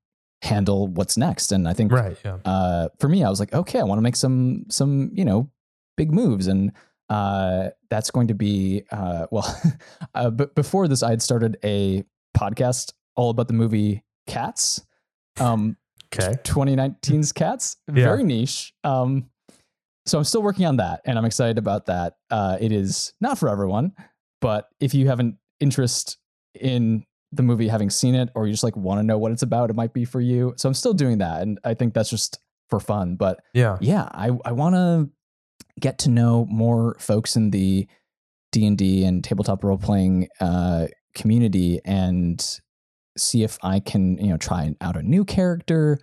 handle 0.44 0.88
what's 0.88 1.18
next 1.18 1.52
and 1.52 1.68
i 1.68 1.74
think 1.74 1.92
Right. 1.92 2.18
Yeah. 2.26 2.38
uh 2.46 2.90
for 3.00 3.08
me 3.08 3.24
i 3.24 3.30
was 3.30 3.40
like 3.40 3.54
okay 3.54 3.80
i 3.80 3.84
want 3.84 4.00
to 4.00 4.04
make 4.04 4.16
some 4.16 4.66
some 4.70 5.12
you 5.14 5.24
know 5.24 5.50
big 5.98 6.12
moves 6.12 6.48
and 6.48 6.72
uh 7.10 7.70
that's 7.90 8.10
going 8.10 8.28
to 8.30 8.34
be 8.34 8.84
uh 8.92 9.28
well 9.32 9.46
uh, 10.16 10.30
but 10.32 10.56
before 10.56 10.88
this 10.88 11.04
i 11.04 11.10
had 11.12 11.22
started 11.22 11.58
a 11.64 12.04
podcast 12.36 12.94
all 13.16 13.30
about 13.30 13.48
the 13.48 13.54
movie 13.54 14.04
cats 14.28 14.82
um 15.40 15.78
Okay. 16.14 16.34
2019's 16.44 17.32
cats 17.32 17.78
Yeah. 17.88 18.04
very 18.04 18.24
niche 18.24 18.74
um 18.84 19.30
so 20.06 20.18
i'm 20.18 20.24
still 20.26 20.42
working 20.42 20.66
on 20.66 20.78
that 20.78 21.02
and 21.06 21.18
i'm 21.18 21.26
excited 21.26 21.58
about 21.58 21.86
that 21.86 22.16
uh 22.32 22.58
it 22.60 22.72
is 22.72 23.14
not 23.22 23.38
for 23.38 23.48
everyone 23.48 23.94
but 24.42 24.68
if 24.80 24.94
you 24.94 25.08
have 25.08 25.20
an 25.20 25.38
interest 25.60 26.18
in 26.60 27.06
the 27.34 27.44
movie 27.44 27.68
having 27.68 27.90
seen 27.90 28.14
it 28.16 28.30
or 28.36 28.46
you 28.46 28.54
just 28.54 28.64
like 28.64 28.76
want 28.76 29.00
to 29.00 29.04
know 29.04 29.18
what 29.18 29.32
it's 29.32 29.42
about 29.44 29.70
it 29.70 29.76
might 29.76 29.94
be 29.94 30.04
for 30.06 30.20
you 30.22 30.54
so 30.58 30.68
i'm 30.68 30.74
still 30.74 30.94
doing 30.94 31.20
that 31.20 31.42
and 31.42 31.60
i 31.64 31.74
think 31.74 31.94
that's 31.94 32.10
just 32.10 32.40
for 32.70 32.80
fun 32.80 33.16
but 33.16 33.40
Yeah. 33.54 33.78
yeah 33.82 34.10
i, 34.12 34.30
I 34.46 34.52
want 34.52 34.76
to 34.76 35.10
get 35.80 36.00
to 36.00 36.10
know 36.10 36.46
more 36.50 36.96
folks 37.00 37.36
in 37.38 37.52
the 37.52 37.88
d&d 38.52 39.06
and 39.06 39.24
tabletop 39.24 39.64
role-playing 39.64 40.28
uh, 40.42 40.88
community 41.16 41.80
and 41.86 42.60
see 43.18 43.44
if 43.44 43.58
i 43.64 43.80
can 43.80 44.18
you 44.18 44.28
know 44.28 44.38
try 44.38 44.74
out 44.82 44.96
a 44.98 45.02
new 45.04 45.24
character 45.26 46.00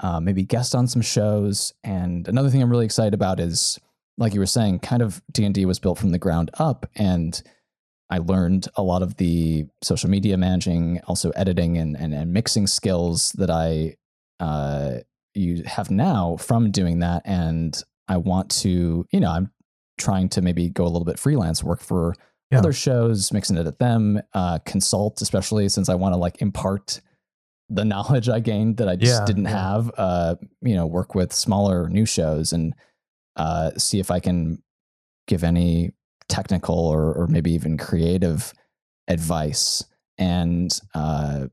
uh, 0.00 0.18
maybe 0.18 0.42
guest 0.44 0.74
on 0.74 0.86
some 0.86 1.02
shows 1.02 1.74
and 1.84 2.26
another 2.28 2.48
thing 2.48 2.62
i'm 2.62 2.70
really 2.70 2.84
excited 2.86 3.12
about 3.14 3.38
is 3.40 3.78
like 4.16 4.32
you 4.34 4.40
were 4.40 4.46
saying 4.46 4.78
kind 4.78 5.02
of 5.02 5.22
d&d 5.32 5.64
was 5.66 5.78
built 5.78 5.98
from 5.98 6.10
the 6.10 6.18
ground 6.18 6.50
up 6.58 6.86
and 6.96 7.42
i 8.10 8.18
learned 8.18 8.68
a 8.76 8.82
lot 8.82 9.02
of 9.02 9.16
the 9.16 9.64
social 9.82 10.10
media 10.10 10.36
managing 10.36 11.00
also 11.06 11.30
editing 11.30 11.78
and, 11.78 11.96
and, 11.96 12.12
and 12.12 12.32
mixing 12.32 12.66
skills 12.66 13.32
that 13.32 13.50
i 13.50 13.94
uh, 14.40 14.98
you 15.34 15.62
have 15.64 15.90
now 15.90 16.36
from 16.36 16.70
doing 16.70 16.98
that 17.00 17.22
and 17.24 17.82
i 18.08 18.16
want 18.16 18.50
to 18.50 19.06
you 19.12 19.20
know 19.20 19.30
i'm 19.30 19.50
trying 19.98 20.28
to 20.28 20.40
maybe 20.40 20.68
go 20.70 20.84
a 20.84 20.88
little 20.88 21.04
bit 21.04 21.18
freelance 21.18 21.62
work 21.62 21.80
for 21.82 22.14
Yeah. 22.50 22.58
other 22.58 22.72
shows 22.72 23.30
mix 23.32 23.50
and 23.50 23.58
edit 23.58 23.78
them 23.78 24.20
uh, 24.34 24.58
consult 24.64 25.20
especially 25.20 25.68
since 25.68 25.88
i 25.88 25.94
want 25.94 26.14
to 26.14 26.18
like 26.18 26.40
impart 26.42 27.00
the 27.68 27.84
knowledge 27.92 28.28
i 28.28 28.40
gained 28.40 28.78
that 28.78 28.88
i 28.88 28.96
just 28.96 29.20
Yeah, 29.20 29.26
didn't 29.26 29.44
yeah. 29.44 29.72
have 29.74 29.90
uh, 29.96 30.34
you 30.62 30.74
know 30.74 30.86
work 30.86 31.14
with 31.14 31.32
smaller 31.32 31.88
new 31.88 32.06
shows 32.06 32.52
and 32.52 32.74
uh, 33.36 33.70
see 33.78 34.00
if 34.00 34.10
i 34.10 34.18
can 34.20 34.62
give 35.28 35.44
any 35.44 35.92
technical 36.30 36.78
or, 36.78 37.12
or 37.12 37.26
maybe 37.26 37.52
even 37.52 37.76
creative 37.76 38.54
advice 39.08 39.84
and 40.18 40.78
uh, 40.94 41.46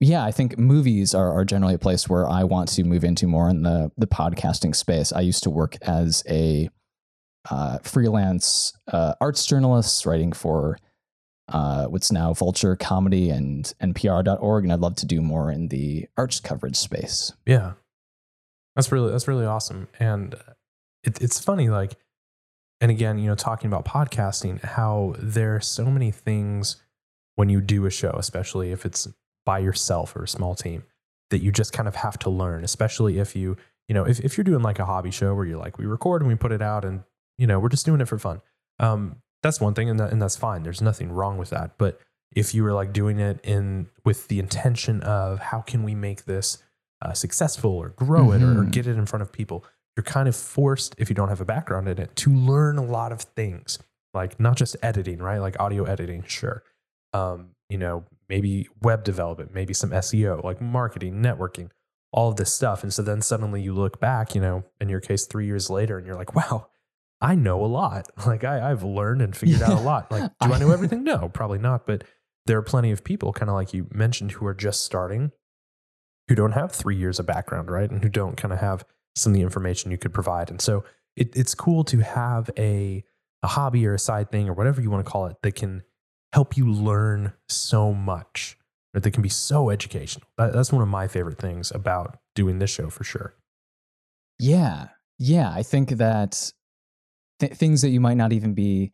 yeah, 0.00 0.24
I 0.24 0.30
think 0.32 0.58
movies 0.58 1.14
are, 1.14 1.30
are 1.30 1.44
generally 1.44 1.74
a 1.74 1.78
place 1.78 2.08
where 2.08 2.26
I 2.26 2.44
want 2.44 2.70
to 2.70 2.84
move 2.84 3.04
into 3.04 3.26
more 3.26 3.50
in 3.50 3.62
the 3.62 3.92
the 3.98 4.06
podcasting 4.06 4.74
space. 4.74 5.12
I 5.12 5.20
used 5.20 5.42
to 5.42 5.50
work 5.50 5.76
as 5.82 6.24
a 6.28 6.70
uh, 7.50 7.78
freelance 7.82 8.72
uh, 8.90 9.14
arts 9.20 9.44
journalist, 9.46 10.06
writing 10.06 10.32
for 10.32 10.78
uh, 11.48 11.86
what's 11.86 12.10
now 12.10 12.32
Vulture 12.32 12.76
Comedy 12.76 13.28
and 13.28 13.72
NPR.org, 13.82 14.64
and 14.64 14.72
I'd 14.72 14.80
love 14.80 14.96
to 14.96 15.06
do 15.06 15.20
more 15.20 15.50
in 15.50 15.68
the 15.68 16.08
arts 16.16 16.40
coverage 16.40 16.76
space. 16.76 17.32
Yeah, 17.46 17.72
that's 18.74 18.90
really 18.90 19.12
that's 19.12 19.28
really 19.28 19.44
awesome, 19.44 19.88
and 19.98 20.34
it, 21.04 21.20
it's 21.20 21.38
funny 21.38 21.68
like, 21.68 21.96
and 22.80 22.90
again, 22.90 23.18
you 23.18 23.28
know, 23.28 23.34
talking 23.34 23.68
about 23.68 23.84
podcasting, 23.84 24.62
how 24.62 25.14
there 25.18 25.56
are 25.56 25.60
so 25.60 25.86
many 25.86 26.10
things 26.10 26.76
when 27.36 27.48
you 27.48 27.60
do 27.60 27.86
a 27.86 27.90
show, 27.90 28.14
especially 28.16 28.72
if 28.72 28.86
it's 28.86 29.08
by 29.44 29.58
yourself 29.58 30.16
or 30.16 30.24
a 30.24 30.28
small 30.28 30.54
team, 30.54 30.84
that 31.30 31.40
you 31.40 31.52
just 31.52 31.72
kind 31.72 31.88
of 31.88 31.96
have 31.96 32.18
to 32.20 32.30
learn, 32.30 32.64
especially 32.64 33.18
if 33.18 33.36
you 33.36 33.56
you 33.88 33.94
know 33.94 34.04
if 34.04 34.20
if 34.20 34.36
you're 34.36 34.44
doing 34.44 34.62
like 34.62 34.78
a 34.78 34.84
hobby 34.84 35.10
show 35.10 35.34
where 35.34 35.44
you're 35.44 35.58
like 35.58 35.78
we 35.78 35.86
record 35.86 36.22
and 36.22 36.28
we 36.28 36.34
put 36.34 36.52
it 36.52 36.62
out 36.62 36.84
and 36.84 37.02
you 37.38 37.46
know 37.46 37.58
we're 37.58 37.68
just 37.68 37.86
doing 37.86 38.00
it 38.00 38.08
for 38.08 38.18
fun. 38.18 38.40
Um, 38.78 39.16
that's 39.42 39.60
one 39.60 39.74
thing, 39.74 39.88
and 39.88 39.98
that, 40.00 40.12
and 40.12 40.20
that's 40.20 40.36
fine. 40.36 40.62
There's 40.62 40.82
nothing 40.82 41.10
wrong 41.10 41.38
with 41.38 41.50
that, 41.50 41.78
but 41.78 42.00
if 42.32 42.54
you 42.54 42.62
were 42.62 42.72
like 42.72 42.92
doing 42.92 43.18
it 43.18 43.40
in 43.42 43.88
with 44.04 44.28
the 44.28 44.38
intention 44.38 45.02
of 45.02 45.38
how 45.38 45.60
can 45.60 45.82
we 45.82 45.94
make 45.94 46.24
this 46.24 46.58
uh, 47.02 47.12
successful 47.12 47.72
or 47.72 47.90
grow 47.90 48.26
mm-hmm. 48.26 48.42
it 48.42 48.46
or, 48.46 48.50
or, 48.50 48.62
mm-hmm. 48.62 48.70
get 48.70 48.86
it 48.86 48.96
in 48.96 49.06
front 49.06 49.22
of 49.22 49.32
people 49.32 49.64
you're 50.00 50.12
kind 50.12 50.28
of 50.28 50.34
forced 50.34 50.94
if 50.96 51.10
you 51.10 51.14
don't 51.14 51.28
have 51.28 51.42
a 51.42 51.44
background 51.44 51.86
in 51.86 51.98
it 51.98 52.16
to 52.16 52.30
learn 52.30 52.78
a 52.78 52.82
lot 52.82 53.12
of 53.12 53.20
things 53.20 53.78
like 54.14 54.40
not 54.40 54.56
just 54.56 54.74
editing 54.82 55.18
right? 55.18 55.38
Like 55.38 55.60
audio 55.60 55.84
editing 55.84 56.24
sure. 56.26 56.62
Um, 57.12 57.50
you 57.68 57.76
know 57.76 58.04
maybe 58.28 58.68
web 58.80 59.04
development 59.04 59.52
maybe 59.52 59.74
some 59.74 59.90
seo 59.90 60.42
like 60.42 60.60
marketing 60.60 61.22
networking 61.22 61.70
all 62.12 62.30
of 62.30 62.36
this 62.36 62.52
stuff. 62.52 62.82
And 62.82 62.92
so 62.92 63.02
then 63.02 63.20
suddenly 63.20 63.60
you 63.60 63.74
look 63.74 64.00
back 64.00 64.34
you 64.34 64.40
know 64.40 64.64
in 64.80 64.88
your 64.88 65.00
case 65.00 65.26
three 65.26 65.46
years 65.46 65.68
later 65.68 65.98
and 65.98 66.06
you're 66.06 66.16
like 66.16 66.34
wow 66.34 66.68
i 67.20 67.34
know 67.34 67.62
a 67.62 67.66
lot. 67.66 68.08
Like 68.26 68.42
I, 68.44 68.70
i've 68.70 68.82
learned 68.82 69.20
and 69.20 69.36
figured 69.36 69.62
out 69.62 69.78
a 69.78 69.82
lot. 69.82 70.10
Like 70.10 70.30
do 70.40 70.52
i 70.52 70.58
know 70.60 70.70
everything? 70.70 71.04
No 71.04 71.28
probably 71.28 71.58
not. 71.58 71.86
But 71.86 72.04
there 72.46 72.56
are 72.56 72.62
plenty 72.62 72.90
of 72.90 73.04
people, 73.04 73.32
kind 73.34 73.50
of 73.50 73.54
like 73.54 73.74
you 73.74 73.86
mentioned, 73.92 74.32
who 74.32 74.46
are 74.46 74.54
just 74.54 74.82
starting, 74.82 75.30
who 76.28 76.34
don't 76.34 76.52
have 76.52 76.72
three 76.72 76.96
years 76.96 77.18
of 77.18 77.26
background, 77.26 77.70
right? 77.70 77.90
And 77.90 78.02
who 78.02 78.08
don't 78.08 78.36
kind 78.36 78.52
of 78.52 78.60
have 78.60 78.84
some 79.16 79.32
of 79.32 79.36
the 79.36 79.42
information 79.42 79.90
you 79.90 79.98
could 79.98 80.12
provide. 80.12 80.50
And 80.50 80.60
so 80.60 80.84
it, 81.16 81.36
it's 81.36 81.54
cool 81.54 81.84
to 81.84 81.98
have 81.98 82.50
a, 82.58 83.04
a 83.42 83.46
hobby 83.46 83.86
or 83.86 83.94
a 83.94 83.98
side 83.98 84.30
thing 84.30 84.48
or 84.48 84.52
whatever 84.52 84.80
you 84.80 84.90
want 84.90 85.04
to 85.04 85.10
call 85.10 85.26
it 85.26 85.36
that 85.42 85.54
can 85.54 85.82
help 86.32 86.56
you 86.56 86.70
learn 86.70 87.32
so 87.48 87.92
much 87.92 88.56
or 88.94 89.00
that 89.00 89.10
can 89.10 89.22
be 89.22 89.28
so 89.28 89.70
educational. 89.70 90.26
That, 90.38 90.52
that's 90.52 90.72
one 90.72 90.82
of 90.82 90.88
my 90.88 91.08
favorite 91.08 91.38
things 91.38 91.70
about 91.70 92.18
doing 92.34 92.58
this 92.58 92.70
show 92.70 92.90
for 92.90 93.04
sure. 93.04 93.34
Yeah. 94.38 94.88
Yeah. 95.18 95.52
I 95.52 95.62
think 95.62 95.90
that 95.90 96.52
th- 97.40 97.52
things 97.52 97.82
that 97.82 97.90
you 97.90 98.00
might 98.00 98.16
not 98.16 98.32
even 98.32 98.54
be 98.54 98.92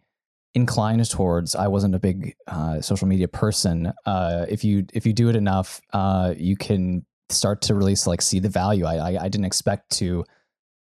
inclined 0.54 1.08
towards 1.10 1.54
i 1.54 1.68
wasn't 1.68 1.94
a 1.94 1.98
big 1.98 2.34
uh, 2.46 2.80
social 2.80 3.06
media 3.06 3.28
person 3.28 3.92
uh, 4.06 4.46
if 4.48 4.64
you 4.64 4.86
if 4.94 5.04
you 5.04 5.12
do 5.12 5.28
it 5.28 5.36
enough 5.36 5.82
uh, 5.92 6.32
you 6.34 6.56
can 6.56 7.04
start 7.30 7.62
to 7.62 7.74
really 7.74 7.96
like 8.06 8.22
see 8.22 8.38
the 8.38 8.48
value. 8.48 8.84
I 8.84 8.96
i, 8.96 9.24
I 9.24 9.28
didn't 9.28 9.46
expect 9.46 9.90
to 9.98 10.24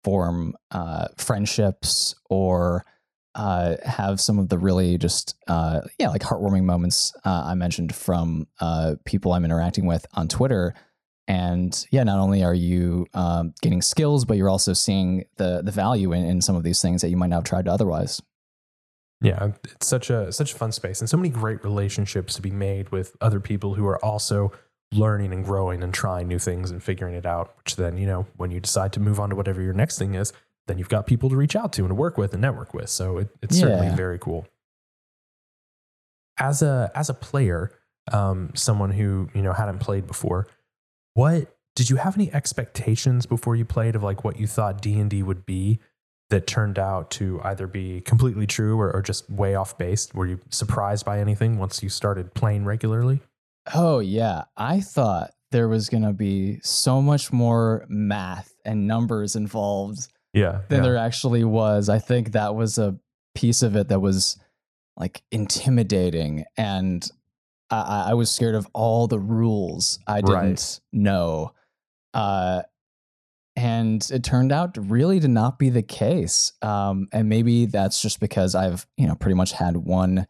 form 0.03 0.55
uh, 0.71 1.07
friendships 1.17 2.15
or 2.29 2.85
uh, 3.35 3.77
have 3.83 4.21
some 4.21 4.37
of 4.37 4.49
the 4.49 4.57
really 4.57 4.97
just 4.97 5.35
uh, 5.47 5.81
yeah 5.99 6.09
like 6.09 6.21
heartwarming 6.21 6.63
moments 6.63 7.13
i 7.25 7.55
mentioned 7.55 7.95
from 7.95 8.47
people 9.05 9.33
i'm 9.33 9.45
interacting 9.45 9.85
with 9.85 10.05
on 10.13 10.27
twitter. 10.27 10.73
And 11.25 11.85
yeah 11.89 12.03
not 12.03 12.19
only 12.19 12.43
are 12.43 12.53
you 12.53 13.07
um, 13.13 13.53
getting 13.61 13.81
skills 13.81 14.25
but 14.25 14.37
you're 14.37 14.49
also 14.49 14.73
seeing 14.73 15.23
the 15.37 15.61
the 15.63 15.71
value 15.71 16.11
in, 16.11 16.25
in 16.25 16.41
some 16.41 16.55
of 16.55 16.63
these 16.63 16.81
things 16.81 17.01
that 17.01 17.09
you 17.09 17.17
might 17.17 17.27
not 17.27 17.37
have 17.37 17.43
tried 17.45 17.67
otherwise. 17.67 18.21
Yeah, 19.21 19.53
it's 19.63 19.87
such 19.87 20.09
a 20.09 20.33
such 20.33 20.51
a 20.51 20.55
fun 20.55 20.73
space 20.73 20.99
and 20.99 21.09
so 21.09 21.15
many 21.15 21.29
great 21.29 21.63
relationships 21.63 22.35
to 22.35 22.41
be 22.41 22.51
made 22.51 22.89
with 22.89 23.15
other 23.21 23.39
people 23.39 23.75
who 23.75 23.87
are 23.87 24.03
also 24.03 24.51
learning 24.95 25.33
and 25.33 25.43
growing 25.43 25.83
and 25.83 25.93
trying 25.93 26.27
new 26.27 26.39
things 26.39 26.71
and 26.71 26.83
figuring 26.83 27.15
it 27.15 27.25
out, 27.25 27.55
which 27.57 27.75
then, 27.75 27.97
you 27.97 28.07
know, 28.07 28.25
when 28.37 28.51
you 28.51 28.59
decide 28.59 28.93
to 28.93 28.99
move 28.99 29.19
on 29.19 29.29
to 29.29 29.35
whatever 29.35 29.61
your 29.61 29.73
next 29.73 29.97
thing 29.97 30.15
is, 30.15 30.33
then 30.67 30.77
you've 30.77 30.89
got 30.89 31.07
people 31.07 31.29
to 31.29 31.35
reach 31.35 31.55
out 31.55 31.73
to 31.73 31.81
and 31.81 31.89
to 31.89 31.95
work 31.95 32.17
with 32.17 32.33
and 32.33 32.41
network 32.41 32.73
with. 32.73 32.89
So 32.89 33.17
it, 33.17 33.29
it's 33.41 33.57
yeah. 33.57 33.65
certainly 33.65 33.95
very 33.95 34.17
cool. 34.19 34.47
As 36.37 36.61
a 36.61 36.91
as 36.95 37.09
a 37.09 37.13
player, 37.13 37.71
um, 38.11 38.51
someone 38.55 38.91
who, 38.91 39.29
you 39.33 39.41
know, 39.41 39.53
hadn't 39.53 39.79
played 39.79 40.07
before, 40.07 40.47
what 41.13 41.55
did 41.75 41.89
you 41.89 41.97
have 41.97 42.15
any 42.15 42.33
expectations 42.33 43.25
before 43.25 43.55
you 43.55 43.65
played 43.65 43.95
of 43.95 44.03
like 44.03 44.23
what 44.23 44.39
you 44.39 44.47
thought 44.47 44.81
D&D 44.81 45.21
would 45.23 45.45
be? 45.45 45.79
that 46.33 46.47
turned 46.47 46.79
out 46.79 47.11
to 47.11 47.39
either 47.43 47.67
be 47.67 48.01
completely 48.01 48.47
true 48.47 48.79
or, 48.79 48.91
or 48.91 49.01
just 49.03 49.29
way 49.29 49.53
off 49.53 49.77
base? 49.77 50.11
Were 50.13 50.25
you 50.25 50.39
surprised 50.49 51.05
by 51.05 51.19
anything 51.19 51.59
once 51.59 51.83
you 51.83 51.89
started 51.89 52.33
playing 52.33 52.65
regularly? 52.65 53.21
Oh, 53.73 53.99
yeah. 53.99 54.43
I 54.57 54.81
thought 54.81 55.31
there 55.51 55.67
was 55.67 55.89
going 55.89 56.03
to 56.03 56.13
be 56.13 56.59
so 56.63 57.01
much 57.01 57.31
more 57.31 57.85
math 57.87 58.53
and 58.65 58.87
numbers 58.87 59.35
involved 59.35 60.07
yeah, 60.33 60.61
than 60.67 60.79
yeah. 60.79 60.89
there 60.89 60.97
actually 60.97 61.43
was. 61.43 61.89
I 61.89 61.99
think 61.99 62.31
that 62.31 62.55
was 62.55 62.77
a 62.77 62.97
piece 63.35 63.61
of 63.61 63.75
it 63.75 63.89
that 63.89 63.99
was 63.99 64.37
like 64.97 65.21
intimidating. 65.31 66.45
And 66.57 67.07
I, 67.69 68.05
I 68.09 68.13
was 68.15 68.31
scared 68.31 68.55
of 68.55 68.67
all 68.73 69.07
the 69.07 69.19
rules 69.19 69.99
I 70.07 70.21
didn't 70.21 70.33
right. 70.33 70.79
know. 70.91 71.53
Uh, 72.13 72.63
and 73.55 74.07
it 74.11 74.23
turned 74.23 74.51
out 74.51 74.77
really 74.79 75.19
to 75.19 75.27
not 75.27 75.59
be 75.59 75.69
the 75.69 75.83
case. 75.83 76.53
Um, 76.61 77.07
and 77.11 77.29
maybe 77.29 77.65
that's 77.67 78.01
just 78.01 78.19
because 78.19 78.55
I've 78.55 78.87
you 78.97 79.07
know 79.07 79.15
pretty 79.15 79.35
much 79.35 79.51
had 79.51 79.77
one 79.77 80.27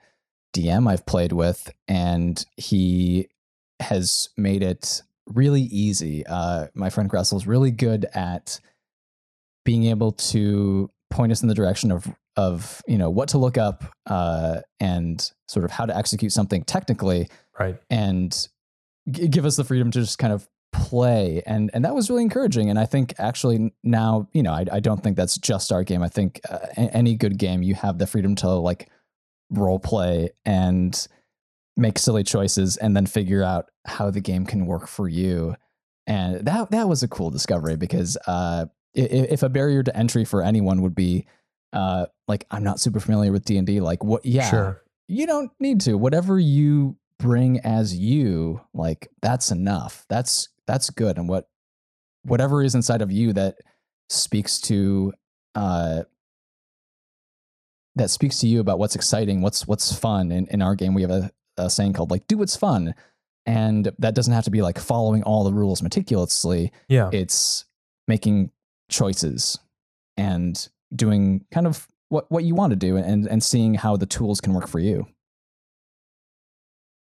DM 0.54 0.90
I've 0.90 1.06
played 1.06 1.34
with, 1.34 1.72
and 1.88 2.44
he 2.58 3.28
has 3.80 4.30
made 4.38 4.64
it 4.64 5.02
really 5.26 5.62
easy. 5.62 6.26
Uh, 6.26 6.68
my 6.74 6.90
friend 6.90 7.10
Gressel 7.10 7.38
is 7.38 7.48
really 7.48 7.72
good 7.72 8.06
at 8.14 8.60
being 9.66 9.86
able 9.86 10.12
to 10.12 10.90
point 11.10 11.32
us 11.32 11.42
in 11.42 11.48
the 11.48 11.56
direction 11.56 11.92
of 11.92 12.08
of 12.36 12.82
you 12.88 12.98
know 12.98 13.10
what 13.10 13.30
to 13.30 13.38
look 13.38 13.58
up 13.58 13.84
uh, 14.08 14.60
and 14.80 15.32
sort 15.48 15.66
of 15.66 15.72
how 15.72 15.86
to 15.86 15.96
execute 15.96 16.32
something 16.32 16.64
technically, 16.64 17.30
right? 17.60 17.78
And 17.90 18.32
g- 19.12 19.28
give 19.28 19.46
us 19.46 19.56
the 19.56 19.64
freedom 19.64 19.92
to 19.92 20.00
just 20.00 20.18
kind 20.18 20.34
of 20.34 20.48
play 20.74 21.44
and 21.46 21.70
and 21.74 21.86
that 21.86 21.94
was 21.94 22.10
really 22.10 22.24
encouraging 22.24 22.68
and 22.68 22.80
i 22.80 22.86
think 22.86 23.14
actually 23.20 23.72
now 23.84 24.28
you 24.34 24.42
know 24.42 24.52
i, 24.52 24.66
I 24.72 24.80
don't 24.80 25.04
think 25.04 25.16
that's 25.16 25.38
just 25.38 25.72
our 25.72 25.84
game 25.84 26.02
i 26.02 26.10
think 26.10 26.42
uh, 26.50 26.58
any 26.76 27.14
good 27.14 27.38
game 27.38 27.62
you 27.62 27.76
have 27.76 28.00
the 28.00 28.08
freedom 28.08 28.34
to 28.38 28.50
like 28.50 28.90
role 29.54 29.80
play 29.80 30.30
and 30.46 31.08
make 31.76 31.98
silly 31.98 32.24
choices 32.24 32.78
and 32.78 32.96
then 32.96 33.06
figure 33.06 33.44
out 33.44 33.70
how 33.86 34.12
the 34.12 34.22
game 34.22 34.46
can 34.46 34.66
work 34.66 34.88
for 34.88 35.08
you. 35.08 35.56
And 36.06 36.46
that 36.46 36.72
that 36.72 36.88
was 36.90 37.02
a 37.04 37.08
cool 37.08 37.30
discovery 37.30 37.78
because 37.78 38.18
uh, 38.28 38.66
if, 38.94 39.32
if, 39.32 39.44
a 39.44 39.50
barrier 39.50 39.84
to 39.84 39.96
entry 39.96 40.26
for 40.26 40.44
anyone 40.44 40.82
would 40.82 40.96
be 40.96 41.26
uh, 41.72 42.06
like 42.28 42.46
i'm 42.52 42.64
not 42.64 42.80
super 42.80 43.00
familiar 43.00 43.32
with 43.32 43.46
d&d 43.46 43.80
like 43.80 44.04
what 44.04 44.24
yeah 44.26 44.50
sure. 44.50 44.84
you 45.08 45.26
don't 45.26 45.52
need 45.60 45.82
to. 45.82 45.98
Whatever 45.98 46.40
you 46.40 46.98
bring 47.20 47.60
as 47.62 47.96
you 47.98 48.62
like 48.74 49.08
that's 49.22 49.52
enough. 49.52 50.06
That's 50.10 50.50
that's 50.68 50.90
good. 50.90 51.18
And 51.18 51.28
what 51.28 51.48
whatever 52.24 52.64
is 52.64 52.76
inside 52.76 53.02
of 53.02 53.12
you 53.12 53.34
that 53.34 53.56
speaks 54.10 54.60
to 54.62 55.14
uh 55.56 56.04
that 57.96 58.10
speaks 58.10 58.40
to 58.40 58.48
you 58.48 58.60
about 58.60 58.80
what's 58.80 58.96
exciting 58.96 59.42
what's 59.42 59.68
what's 59.68 59.94
fun. 59.94 60.32
In, 60.32 60.48
in 60.48 60.62
our 60.62 60.76
game 60.76 60.94
we 60.94 61.02
have 61.02 61.12
a, 61.12 61.32
a 61.58 61.70
saying 61.70 61.94
called 61.94 62.12
like 62.12 62.28
do 62.28 62.38
what's 62.38 62.56
fun. 62.56 62.96
And 63.46 63.92
that 64.00 64.16
doesn't 64.16 64.34
have 64.34 64.46
to 64.46 64.52
be 64.52 64.62
like 64.62 64.80
following 64.80 65.22
all 65.24 65.44
the 65.44 65.54
rules 65.54 65.84
meticulously. 65.84 66.72
Yeah. 66.88 67.10
It's 67.12 67.66
making 68.08 68.52
choices 68.90 69.60
and 70.16 70.70
doing 70.96 71.46
kind 71.52 71.68
of 71.68 71.88
what 72.10 72.32
what 72.32 72.44
you 72.44 72.56
want 72.56 72.72
to 72.72 72.78
do 72.78 72.98
and 72.98 73.28
and 73.28 73.44
seeing 73.44 73.74
how 73.74 73.98
the 73.98 74.06
tools 74.06 74.40
can 74.40 74.54
work 74.54 74.68
for 74.68 74.80
you. 74.80 75.08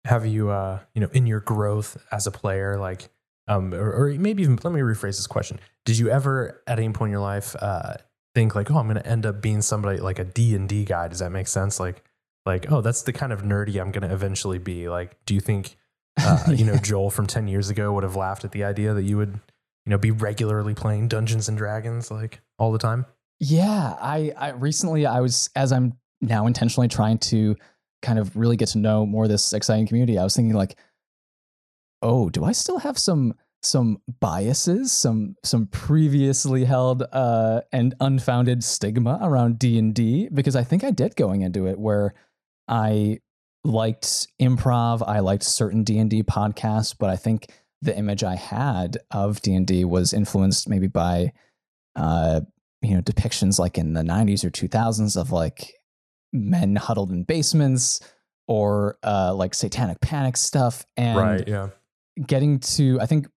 Have 0.05 0.25
you 0.25 0.49
uh 0.49 0.79
you 0.93 1.01
know 1.01 1.09
in 1.13 1.27
your 1.27 1.41
growth 1.41 1.97
as 2.11 2.25
a 2.25 2.31
player 2.31 2.77
like 2.77 3.09
um, 3.49 3.73
or, 3.73 3.91
or, 3.91 4.09
maybe 4.09 4.43
even 4.43 4.59
let 4.63 4.71
me 4.71 4.81
rephrase 4.81 5.17
this 5.17 5.25
question: 5.25 5.59
Did 5.83 5.97
you 5.97 6.09
ever, 6.09 6.61
at 6.67 6.77
any 6.77 6.93
point 6.93 7.09
in 7.09 7.13
your 7.13 7.21
life, 7.21 7.55
uh, 7.59 7.95
think 8.39 8.55
like, 8.55 8.71
"Oh, 8.71 8.77
I'm 8.77 8.87
going 8.87 9.01
to 9.01 9.07
end 9.07 9.25
up 9.25 9.41
being 9.41 9.61
somebody 9.61 9.99
like 9.99 10.17
a 10.17 10.23
D 10.23 10.55
and 10.55 10.67
D 10.67 10.85
guy"? 10.85 11.07
Does 11.09 11.19
that 11.19 11.31
make 11.31 11.47
sense? 11.47 11.79
Like, 11.79 12.03
like, 12.45 12.71
oh, 12.71 12.81
that's 12.81 13.01
the 13.01 13.11
kind 13.11 13.33
of 13.33 13.41
nerdy 13.41 13.79
I'm 13.79 13.91
going 13.91 14.07
to 14.07 14.13
eventually 14.13 14.59
be. 14.59 14.87
Like, 14.87 15.17
do 15.25 15.33
you 15.33 15.41
think, 15.41 15.75
uh, 16.19 16.43
yeah. 16.47 16.53
you 16.53 16.65
know, 16.65 16.77
Joel 16.77 17.09
from 17.09 17.27
ten 17.27 17.47
years 17.47 17.69
ago 17.69 17.91
would 17.93 18.03
have 18.03 18.15
laughed 18.15 18.45
at 18.45 18.51
the 18.51 18.63
idea 18.63 18.93
that 18.93 19.03
you 19.03 19.17
would, 19.17 19.39
you 19.85 19.89
know, 19.89 19.97
be 19.97 20.11
regularly 20.11 20.73
playing 20.73 21.09
Dungeons 21.09 21.49
and 21.49 21.57
Dragons 21.57 22.09
like 22.09 22.41
all 22.57 22.71
the 22.71 22.79
time? 22.79 23.05
Yeah, 23.41 23.95
I, 23.99 24.31
I 24.37 24.49
recently 24.51 25.05
I 25.05 25.19
was 25.19 25.49
as 25.55 25.71
I'm 25.71 25.97
now 26.21 26.47
intentionally 26.47 26.87
trying 26.87 27.17
to 27.19 27.55
kind 28.01 28.19
of 28.19 28.35
really 28.35 28.55
get 28.55 28.69
to 28.69 28.77
know 28.77 29.05
more 29.05 29.25
of 29.25 29.29
this 29.29 29.51
exciting 29.53 29.87
community. 29.87 30.17
I 30.17 30.23
was 30.23 30.35
thinking 30.35 30.55
like 30.55 30.77
oh, 32.01 32.29
do 32.29 32.45
I 32.45 32.53
still 32.53 32.79
have 32.79 32.97
some 32.97 33.33
some 33.62 34.01
biases, 34.20 34.91
some 34.91 35.36
some 35.43 35.68
previously 35.68 36.66
held 36.66 37.03
uh, 37.12 37.62
and 37.72 37.95
unfounded 37.99 38.64
stigma 38.64 39.20
around 39.22 39.60
D 39.60 39.78
and 39.78 39.93
D? 39.93 40.30
Because 40.34 40.55
I 40.55 40.64
think 40.64 40.84
I 40.84 40.91
did 40.91 41.16
going 41.16 41.41
into 41.41 41.68
it, 41.68 41.80
where 41.80 42.14
I 42.68 43.20
liked 43.64 44.28
improv. 44.41 45.03
I 45.07 45.20
liked 45.20 45.43
certain 45.43 45.84
D 45.84 45.97
and 45.97 46.10
D 46.10 46.24
podcasts, 46.24 46.95
but 46.97 47.10
I 47.10 47.16
think 47.16 47.47
the 47.82 47.97
image 47.97 48.24
I 48.24 48.36
had 48.36 48.97
of 49.12 49.41
D 49.41 49.53
and 49.53 49.68
D 49.68 49.86
was 49.86 50.14
influenced 50.14 50.70
maybe 50.70 50.88
by, 50.88 51.32
uh, 51.95 52.41
you 52.82 52.95
know, 52.95 53.01
depictions 53.01 53.60
like 53.60 53.78
in 53.78 53.93
the 53.93 54.01
'90s 54.01 54.43
or 54.43 54.51
2000s 54.51 55.20
of 55.20 55.32
like 55.32 55.74
men 56.32 56.76
huddled 56.76 57.12
in 57.12 57.24
basements 57.24 57.99
or 58.47 58.97
uh, 59.03 59.34
like 59.34 59.53
satanic 59.53 60.01
panic 60.01 60.38
stuff, 60.38 60.86
and 60.97 61.18
right. 61.18 61.47
Yeah. 61.47 61.70
getting 62.26 62.60
to 62.60 62.99
I 62.99 63.05
think 63.05 63.28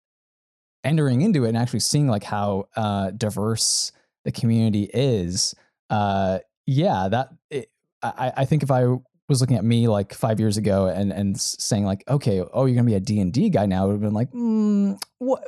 entering 0.84 1.22
into 1.22 1.44
it 1.44 1.48
and 1.48 1.56
actually 1.58 1.80
seeing 1.80 2.08
like 2.08 2.24
how 2.24 2.68
uh, 2.76 3.10
diverse 3.12 3.92
the 4.24 4.32
community 4.32 4.90
is. 4.92 5.54
Uh, 5.90 6.38
yeah, 6.66 7.08
that 7.10 7.28
it, 7.50 7.70
I, 8.02 8.32
I 8.38 8.44
think 8.44 8.62
if 8.62 8.70
I 8.70 8.86
was 9.28 9.40
looking 9.40 9.56
at 9.56 9.64
me 9.64 9.88
like 9.88 10.12
five 10.14 10.38
years 10.40 10.56
ago 10.56 10.86
and 10.86 11.12
and 11.12 11.40
saying 11.40 11.84
like, 11.84 12.04
okay, 12.08 12.42
oh, 12.52 12.66
you're 12.66 12.74
gonna 12.76 12.86
be 12.86 12.94
a 12.94 13.00
D 13.00 13.20
and 13.20 13.32
D 13.32 13.48
guy 13.50 13.66
now, 13.66 13.84
it 13.84 13.86
would 13.88 13.92
have 13.94 14.00
been 14.00 14.12
like, 14.12 14.30
mm, 14.32 15.00
what 15.18 15.44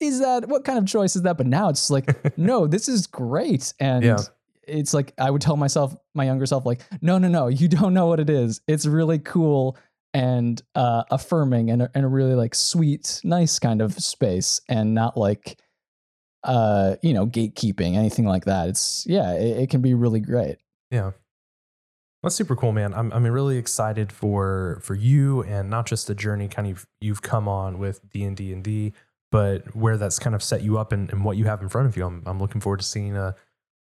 is 0.00 0.20
that? 0.20 0.48
What 0.48 0.64
kind 0.64 0.78
of 0.78 0.86
choice 0.86 1.14
is 1.16 1.22
that? 1.22 1.36
But 1.36 1.46
now 1.46 1.68
it's 1.68 1.90
like, 1.90 2.36
no, 2.38 2.66
this 2.66 2.88
is 2.88 3.06
great, 3.06 3.72
and 3.80 4.04
Yeah. 4.04 4.18
it's 4.66 4.94
like 4.94 5.12
I 5.18 5.30
would 5.30 5.42
tell 5.42 5.56
myself, 5.56 5.94
my 6.14 6.24
younger 6.24 6.46
self, 6.46 6.64
like, 6.66 6.80
no, 7.02 7.18
no, 7.18 7.28
no, 7.28 7.48
you 7.48 7.68
don't 7.68 7.92
know 7.94 8.06
what 8.06 8.20
it 8.20 8.30
is. 8.30 8.60
It's 8.66 8.86
really 8.86 9.18
cool 9.18 9.76
and 10.12 10.62
uh, 10.74 11.04
affirming 11.10 11.70
and 11.70 11.82
a, 11.82 11.90
and 11.94 12.04
a 12.04 12.08
really 12.08 12.34
like 12.34 12.54
sweet, 12.54 13.20
nice 13.24 13.58
kind 13.58 13.80
of 13.80 13.94
space, 13.94 14.60
and 14.68 14.94
not 14.94 15.16
like 15.16 15.60
uh 16.42 16.96
you 17.02 17.12
know 17.12 17.26
gatekeeping 17.26 17.96
anything 17.96 18.24
like 18.24 18.46
that 18.46 18.66
it's 18.70 19.04
yeah 19.06 19.34
it, 19.34 19.64
it 19.64 19.70
can 19.70 19.82
be 19.82 19.92
really 19.92 20.20
great 20.20 20.56
Yeah. 20.90 21.10
That's 22.22 22.34
super 22.34 22.56
cool, 22.56 22.72
man. 22.72 22.94
I'm 22.94 23.12
I'm 23.12 23.26
really 23.26 23.58
excited 23.58 24.10
for 24.10 24.80
for 24.82 24.94
you 24.94 25.42
and 25.42 25.68
not 25.68 25.86
just 25.86 26.06
the 26.06 26.14
journey 26.14 26.48
kind 26.48 26.70
of 26.70 26.86
you've 27.00 27.20
come 27.20 27.46
on 27.46 27.78
with 27.78 28.08
D 28.10 28.24
and 28.24 28.36
D 28.36 28.52
and 28.54 28.64
D, 28.64 28.92
but 29.30 29.74
where 29.76 29.96
that's 29.96 30.18
kind 30.18 30.34
of 30.34 30.42
set 30.42 30.62
you 30.62 30.78
up 30.78 30.92
and, 30.92 31.10
and 31.10 31.24
what 31.24 31.36
you 31.36 31.44
have 31.44 31.60
in 31.62 31.68
front 31.68 31.88
of 31.88 31.96
you. 31.96 32.06
I'm 32.06 32.22
I'm 32.26 32.38
looking 32.38 32.60
forward 32.60 32.80
to 32.80 32.86
seeing 32.86 33.16
uh 33.16 33.32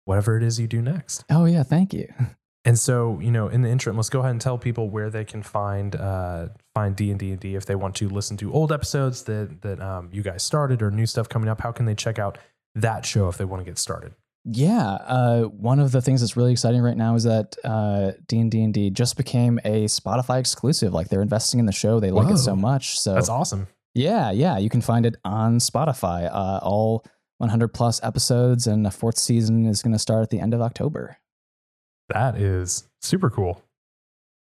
whatever 0.04 0.36
it 0.36 0.42
is 0.42 0.58
you 0.60 0.66
do 0.66 0.82
next. 0.82 1.24
oh 1.30 1.44
yeah 1.46 1.62
thank 1.62 1.92
you 1.94 2.06
And 2.64 2.78
so, 2.78 3.18
you 3.20 3.32
know, 3.32 3.48
in 3.48 3.62
the 3.62 3.68
interim, 3.68 3.96
let's 3.96 4.08
go 4.08 4.20
ahead 4.20 4.30
and 4.30 4.40
tell 4.40 4.56
people 4.56 4.88
where 4.88 5.10
they 5.10 5.24
can 5.24 5.42
find 5.42 5.96
uh, 5.96 6.48
find 6.74 6.94
D 6.94 7.10
and 7.10 7.18
D 7.18 7.32
and 7.32 7.40
D 7.40 7.56
if 7.56 7.66
they 7.66 7.74
want 7.74 7.96
to 7.96 8.08
listen 8.08 8.36
to 8.36 8.52
old 8.52 8.70
episodes 8.70 9.24
that 9.24 9.62
that 9.62 9.80
um, 9.80 10.10
you 10.12 10.22
guys 10.22 10.42
started 10.44 10.80
or 10.80 10.90
new 10.90 11.06
stuff 11.06 11.28
coming 11.28 11.48
up. 11.48 11.60
How 11.60 11.72
can 11.72 11.86
they 11.86 11.94
check 11.94 12.18
out 12.20 12.38
that 12.76 13.04
show 13.04 13.28
if 13.28 13.36
they 13.36 13.44
want 13.44 13.64
to 13.64 13.64
get 13.64 13.78
started? 13.78 14.14
Yeah, 14.44 14.92
uh, 15.06 15.42
one 15.42 15.78
of 15.78 15.92
the 15.92 16.02
things 16.02 16.20
that's 16.20 16.36
really 16.36 16.50
exciting 16.52 16.82
right 16.82 16.96
now 16.96 17.14
is 17.14 17.24
that 17.24 17.56
uh, 17.64 18.12
D 18.26 18.38
and 18.38 18.50
D 18.50 18.62
and 18.62 18.74
D 18.74 18.90
just 18.90 19.16
became 19.16 19.58
a 19.64 19.84
Spotify 19.84 20.38
exclusive. 20.38 20.92
Like 20.92 21.08
they're 21.08 21.22
investing 21.22 21.58
in 21.58 21.66
the 21.66 21.72
show; 21.72 21.98
they 21.98 22.10
like 22.12 22.32
it 22.32 22.38
so 22.38 22.54
much. 22.54 22.98
So 22.98 23.14
That's 23.14 23.28
awesome. 23.28 23.66
yeah, 23.94 24.30
yeah, 24.30 24.58
you 24.58 24.68
can 24.68 24.80
find 24.82 25.04
it 25.04 25.16
on 25.24 25.58
Spotify. 25.58 26.28
Uh, 26.32 26.60
all 26.62 27.04
100 27.38 27.68
plus 27.68 28.00
episodes, 28.04 28.68
and 28.68 28.86
the 28.86 28.90
fourth 28.90 29.18
season 29.18 29.66
is 29.66 29.82
going 29.82 29.92
to 29.92 29.98
start 29.98 30.22
at 30.22 30.30
the 30.30 30.38
end 30.38 30.54
of 30.54 30.60
October. 30.60 31.18
That 32.12 32.36
is 32.36 32.84
super 33.00 33.30
cool. 33.30 33.62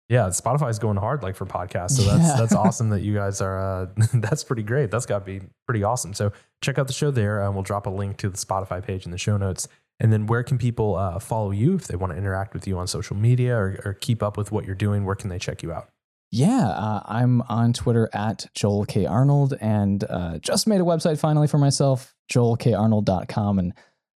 Yeah, 0.07 0.27
Spotify's 0.27 0.77
going 0.77 0.97
hard 0.97 1.23
like 1.23 1.35
for 1.35 1.45
podcasts. 1.47 1.91
So 1.91 2.03
that's 2.03 2.27
Yeah. 2.27 2.35
that's 2.37 2.53
awesome 2.63 2.89
that 2.89 3.01
you 3.01 3.13
guys 3.15 3.41
are 3.41 3.59
uh 3.59 3.87
that's 4.13 4.43
pretty 4.43 4.63
great. 4.63 4.91
That's 4.91 5.05
got 5.07 5.19
to 5.19 5.25
be 5.25 5.41
pretty 5.67 5.83
awesome. 5.83 6.13
So 6.13 6.31
check 6.61 6.77
out 6.77 6.87
the 6.87 6.93
show 6.93 7.09
there 7.11 7.41
and 7.43 7.53
we'll 7.55 7.63
drop 7.63 7.87
a 7.87 7.89
link 7.89 8.17
to 8.17 8.29
the 8.29 8.37
Spotify 8.37 8.85
page 8.85 9.05
in 9.05 9.11
the 9.11 9.17
show 9.17 9.35
notes. 9.37 9.67
And 9.99 10.11
then 10.11 10.27
where 10.27 10.43
can 10.43 10.57
people 10.57 10.95
uh, 10.95 11.19
follow 11.19 11.51
you 11.51 11.75
if 11.75 11.87
they 11.87 11.95
want 11.95 12.11
to 12.11 12.17
interact 12.17 12.53
with 12.53 12.67
you 12.67 12.77
on 12.77 12.85
social 12.85 13.15
media 13.15 13.55
or, 13.55 13.79
or 13.85 13.93
keep 13.93 14.21
up 14.21 14.35
with 14.37 14.51
what 14.51 14.65
you're 14.65 14.75
doing? 14.75 15.05
Where 15.05 15.15
can 15.15 15.29
they 15.29 15.39
check 15.39 15.63
you 15.63 15.71
out? 15.71 15.89
Yeah, 16.31 16.67
uh, 16.67 17.01
I'm 17.05 17.41
on 17.43 17.71
Twitter 17.71 18.09
at 18.11 18.45
Joel 18.53 18.83
K 18.83 19.05
Arnold, 19.05 19.53
and 19.61 20.03
uh, 20.09 20.37
just 20.39 20.67
made 20.67 20.81
a 20.81 20.83
website 20.83 21.17
finally 21.17 21.47
for 21.47 21.57
myself, 21.59 22.13
joelkarnold.com, 22.29 23.59
and 23.59 23.73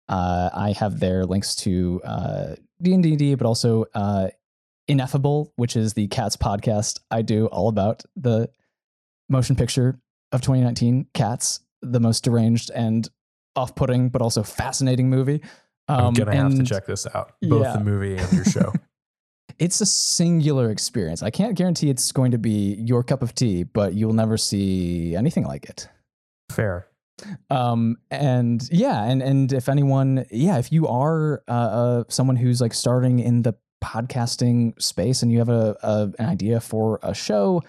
uh, 0.09 0.51
I 0.53 0.73
have 0.73 1.01
there 1.01 1.25
links 1.25 1.55
to 1.57 2.01
uh, 2.05 2.55
D&D, 2.83 3.35
but 3.35 3.47
also 3.47 3.87
uh, 3.95 4.29
Ineffable, 4.89 5.53
which 5.57 5.77
is 5.77 5.95
the 5.95 6.07
Cats 6.09 6.37
podcast 6.37 7.01
I 7.11 7.23
do 7.23 7.47
all 7.47 7.69
about 7.69 8.03
the 8.15 8.49
motion 9.29 9.57
picture 9.57 9.99
of 10.33 10.41
2019, 10.43 11.07
Cats, 11.15 11.61
the 11.83 11.99
most 12.01 12.23
deranged 12.25 12.71
and 12.75 13.09
off-putting, 13.57 14.11
but 14.11 14.23
also 14.23 14.43
fascinating 14.43 15.09
movie. 15.11 15.43
I'm 15.89 16.07
Um, 16.07 16.15
gonna 16.15 16.35
have 16.37 16.55
to 16.57 16.63
check 16.65 16.87
this 16.87 17.07
out, 17.15 17.33
both 17.43 17.63
Yeah. 17.63 17.73
the 17.75 17.85
movie 17.85 18.17
and 18.17 18.33
your 18.33 18.45
show. 18.45 18.73
it's 19.59 19.81
a 19.81 19.87
singular 19.87 20.71
experience. 20.71 21.23
I 21.23 21.31
can't 21.31 21.57
guarantee 21.57 21.89
it's 21.91 22.13
going 22.13 22.33
to 22.33 22.39
be 22.39 22.75
your 22.75 23.03
cup 23.03 23.23
of 23.23 23.35
tea, 23.35 23.63
but 23.65 23.95
you'll 23.95 24.13
never 24.13 24.37
see 24.37 25.17
anything 25.17 25.45
like 25.45 25.65
it. 25.69 25.89
Fair. 26.51 26.87
Um, 27.51 27.97
and 28.11 28.67
yeah, 28.71 29.05
and 29.05 29.23
and 29.23 29.53
if 29.53 29.69
anyone, 29.69 30.27
yeah, 30.31 30.59
if 30.59 30.73
you 30.73 30.87
are 30.89 31.43
uh, 31.49 31.51
uh, 31.51 32.05
someone 32.09 32.37
who's 32.37 32.61
like 32.61 32.75
starting 32.75 33.19
in 33.19 33.43
the 33.43 33.55
podcasting 33.83 34.81
space 34.81 35.23
and 35.23 35.31
you 35.31 35.39
have 35.39 35.49
a, 35.49 35.77
a 35.83 36.13
an 36.19 36.27
idea 36.27 36.61
for 36.61 36.99
a 37.03 37.15
show, 37.15 37.63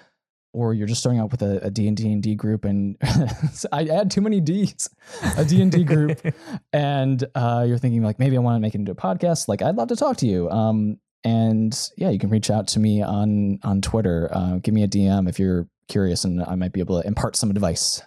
or 0.54 0.74
you're 0.74 0.88
just 0.88 1.02
starting 1.02 1.20
out 1.20 1.32
with 1.32 1.42
a, 1.42 1.60
a 1.66 1.70
D 1.70 1.88
and 1.88 1.96
D 1.96 2.12
and 2.12 2.22
D 2.22 2.36
group, 2.36 2.66
and 2.66 2.98
I 3.72 3.86
add 3.86 4.12
too 4.12 4.22
many 4.22 4.42
D's, 4.42 4.90
a 5.38 5.46
D 5.46 5.62
and 5.62 5.72
D 5.72 5.84
group, 5.84 6.20
and 6.74 7.24
uh, 7.36 7.66
you're 7.68 7.78
thinking 7.78 8.04
like 8.04 8.20
maybe 8.20 8.36
I 8.36 8.40
want 8.40 8.56
to 8.56 8.60
make 8.60 8.76
it 8.76 8.80
into 8.80 8.92
a 8.92 8.96
podcast, 8.96 9.48
like 9.48 9.62
I'd 9.62 9.76
love 9.76 9.90
to 9.90 9.96
talk 9.96 10.18
to 10.18 10.28
you. 10.28 10.50
Um, 10.50 11.00
and 11.24 11.78
yeah, 11.98 12.10
you 12.10 12.20
can 12.20 12.30
reach 12.30 12.50
out 12.50 12.68
to 12.70 12.80
me 12.80 13.02
on 13.02 13.60
on 13.64 13.82
Twitter. 13.82 14.30
Uh, 14.32 14.58
give 14.58 14.74
me 14.74 14.84
a 14.84 14.88
DM 14.88 15.30
if 15.30 15.40
you're 15.40 15.68
curious, 15.88 16.24
and 16.24 16.44
I 16.44 16.56
might 16.56 16.74
be 16.74 16.80
able 16.80 17.02
to 17.02 17.08
impart 17.08 17.36
some 17.36 17.50
advice. 17.50 18.02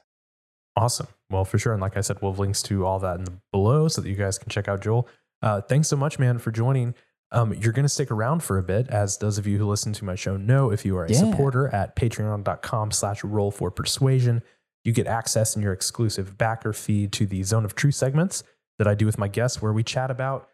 Awesome. 0.77 1.09
Well, 1.31 1.45
for 1.45 1.59
sure. 1.59 1.73
And 1.73 1.81
like 1.81 1.97
I 1.97 2.01
said, 2.01 2.19
we'll 2.21 2.33
have 2.33 2.39
links 2.41 2.63
to 2.65 2.85
all 2.85 2.99
that 3.01 3.19
in 3.19 3.25
the 3.25 3.33
below 3.53 3.89
so 3.89 4.01
that 4.01 4.09
you 4.09 4.17
guys 4.17 4.39
can 4.39 4.49
check 4.51 4.69
out 4.69 4.81
Joel. 4.81 5.09
Uh, 5.43 5.61
thanks 5.61 5.89
so 5.89 5.97
much, 5.97 6.19
man, 6.19 6.39
for 6.39 6.51
joining. 6.51 6.95
Um, 7.33 7.55
you're 7.55 7.73
going 7.73 7.85
to 7.85 7.89
stick 7.89 8.11
around 8.11 8.43
for 8.43 8.59
a 8.59 8.63
bit, 8.63 8.89
as 8.89 9.19
those 9.19 9.39
of 9.39 9.47
you 9.47 9.57
who 9.59 9.67
listen 9.69 9.93
to 9.93 10.05
my 10.05 10.17
show 10.17 10.37
know. 10.37 10.71
If 10.73 10.85
you 10.85 10.97
are 10.97 11.05
a 11.05 11.11
Yeah. 11.11 11.19
supporter 11.21 11.69
at 11.69 11.95
patreon.com 11.95 12.91
slash 12.91 13.23
roll 13.23 13.51
for 13.51 13.71
persuasion, 13.71 14.43
you 14.85 14.93
get 14.93 15.07
access 15.07 15.55
in 15.55 15.63
your 15.63 15.73
exclusive 15.73 16.37
backer 16.37 16.73
feed 16.73 17.13
to 17.13 17.27
the 17.27 17.43
Zone 17.45 17.65
of 17.65 17.75
Truth 17.75 17.95
segments 17.95 18.43
that 18.79 18.89
I 18.89 18.95
do 18.95 19.07
with 19.07 19.19
my 19.19 19.29
guests, 19.29 19.63
where 19.63 19.73
we 19.73 19.85
chat 19.85 20.11
about 20.11 20.49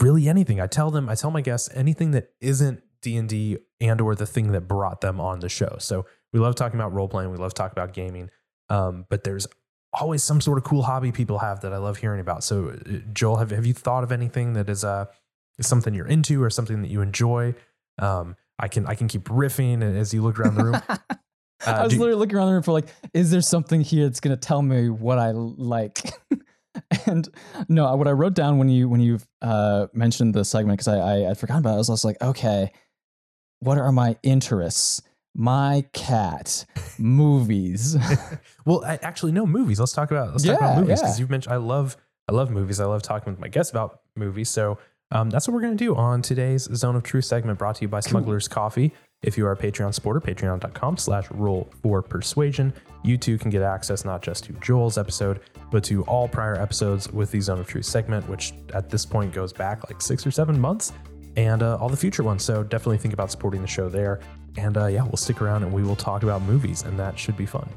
really 0.00 0.28
anything. 0.28 0.60
I 0.60 0.66
tell 0.66 0.90
them, 0.90 1.08
I 1.08 1.14
tell 1.14 1.30
my 1.30 1.40
guests 1.40 1.70
anything 1.74 2.10
that 2.10 2.30
isn't 2.40 2.82
D&D 3.00 3.56
and 3.80 4.00
or 4.00 4.14
the 4.14 4.26
thing 4.26 4.52
that 4.52 4.62
brought 4.62 5.00
them 5.00 5.20
on 5.20 5.40
the 5.40 5.48
show. 5.48 5.76
So 5.78 6.04
we 6.34 6.40
love 6.40 6.54
talking 6.54 6.78
about 6.78 6.92
role 6.92 7.08
playing. 7.08 7.30
We 7.30 7.38
love 7.38 7.54
talking 7.54 7.72
about 7.72 7.94
gaming. 7.94 8.28
Um, 8.68 9.06
but 9.08 9.24
there's 9.24 9.46
always 9.92 10.22
some 10.22 10.40
sort 10.40 10.58
of 10.58 10.64
cool 10.64 10.82
hobby 10.82 11.12
people 11.12 11.38
have 11.38 11.60
that 11.62 11.72
I 11.72 11.78
love 11.78 11.98
hearing 11.98 12.20
about. 12.20 12.44
So, 12.44 12.70
uh, 12.70 12.98
Joel, 13.12 13.36
have, 13.36 13.50
have 13.50 13.66
you 13.66 13.74
thought 13.74 14.04
of 14.04 14.12
anything 14.12 14.52
that 14.54 14.68
is 14.68 14.84
uh, 14.84 15.06
something 15.60 15.94
you're 15.94 16.06
into 16.06 16.42
or 16.42 16.50
something 16.50 16.82
that 16.82 16.88
you 16.88 17.00
enjoy? 17.00 17.54
Um, 17.98 18.36
I 18.58 18.68
can 18.68 18.86
I 18.86 18.94
can 18.94 19.08
keep 19.08 19.24
riffing 19.24 19.82
as 19.82 20.12
you 20.12 20.22
look 20.22 20.38
around 20.38 20.54
the 20.56 20.64
room. 20.64 20.82
I 21.66 21.84
was 21.84 21.96
literally 21.96 22.18
looking 22.18 22.36
around 22.36 22.48
the 22.48 22.54
room 22.54 22.62
for 22.62 22.72
like, 22.72 22.88
is 23.12 23.30
there 23.30 23.42
something 23.42 23.80
here 23.80 24.06
that's 24.06 24.20
gonna 24.20 24.36
tell 24.36 24.62
me 24.62 24.88
what 24.88 25.18
I 25.18 25.32
like? 25.32 26.00
and 27.06 27.28
no, 27.68 27.94
what 27.96 28.08
I 28.08 28.12
wrote 28.12 28.34
down 28.34 28.58
when 28.58 28.68
you 28.68 28.88
when 28.88 29.00
you 29.00 29.18
uh, 29.42 29.86
mentioned 29.92 30.34
the 30.34 30.44
segment 30.44 30.78
because 30.78 30.88
I, 30.88 30.98
I 30.98 31.30
I'd 31.30 31.38
forgotten 31.38 31.60
about 31.60 31.72
it. 31.72 31.74
I 31.74 31.78
was 31.78 31.88
just 31.88 32.04
like, 32.04 32.20
okay, 32.22 32.72
what 33.60 33.78
are 33.78 33.92
my 33.92 34.16
interests? 34.22 35.02
My 35.34 35.84
cat, 35.92 36.66
movies. 36.98 37.96
well, 38.64 38.84
I, 38.84 38.98
actually, 39.02 39.32
no 39.32 39.46
movies. 39.46 39.78
Let's 39.78 39.92
talk 39.92 40.10
about 40.10 40.32
let's 40.32 40.44
talk 40.44 40.58
about 40.58 40.76
movies 40.78 40.98
yeah. 40.98 41.06
because 41.06 41.20
you've 41.20 41.30
mentioned 41.30 41.52
I 41.52 41.58
love 41.58 41.96
I 42.28 42.32
love 42.32 42.50
movies. 42.50 42.80
I 42.80 42.86
love 42.86 43.02
talking 43.02 43.32
with 43.32 43.40
my 43.40 43.48
guests 43.48 43.70
about 43.70 44.00
movies. 44.16 44.48
So 44.48 44.78
um, 45.12 45.30
that's 45.30 45.48
what 45.48 45.54
we're 45.54 45.62
gonna 45.62 45.74
do 45.74 45.94
on 45.94 46.22
today's 46.22 46.64
Zone 46.74 46.96
of 46.96 47.02
Truth 47.02 47.24
segment, 47.24 47.58
brought 47.58 47.76
to 47.76 47.82
you 47.82 47.88
by 47.88 48.00
Smuggler's 48.00 48.48
Coffee. 48.48 48.92
If 49.22 49.36
you 49.36 49.46
are 49.46 49.52
a 49.52 49.56
Patreon 49.56 49.92
supporter, 49.92 50.20
patreon.com 50.20 50.96
slash 50.96 51.30
roll 51.30 51.70
for 51.82 52.00
persuasion. 52.00 52.72
You 53.04 53.18
too 53.18 53.36
can 53.36 53.50
get 53.50 53.62
access 53.62 54.04
not 54.04 54.22
just 54.22 54.44
to 54.44 54.52
Joel's 54.54 54.96
episode, 54.96 55.40
but 55.70 55.84
to 55.84 56.02
all 56.04 56.26
prior 56.26 56.58
episodes 56.58 57.10
with 57.12 57.30
the 57.30 57.40
Zone 57.40 57.60
of 57.60 57.66
Truth 57.66 57.84
segment, 57.84 58.28
which 58.28 58.54
at 58.72 58.88
this 58.88 59.04
point 59.04 59.32
goes 59.32 59.52
back 59.52 59.88
like 59.88 60.00
six 60.00 60.26
or 60.26 60.30
seven 60.30 60.58
months, 60.58 60.92
and 61.36 61.62
uh, 61.62 61.76
all 61.76 61.88
the 61.88 61.96
future 61.96 62.22
ones. 62.22 62.42
So 62.42 62.62
definitely 62.62 62.98
think 62.98 63.12
about 63.12 63.30
supporting 63.30 63.60
the 63.60 63.68
show 63.68 63.88
there. 63.88 64.20
And 64.56 64.76
uh, 64.76 64.86
yeah, 64.86 65.02
we'll 65.02 65.16
stick 65.16 65.40
around 65.40 65.62
and 65.62 65.72
we 65.72 65.82
will 65.82 65.96
talk 65.96 66.22
about 66.22 66.42
movies, 66.42 66.82
and 66.82 66.98
that 66.98 67.18
should 67.18 67.36
be 67.36 67.46
fun. 67.46 67.68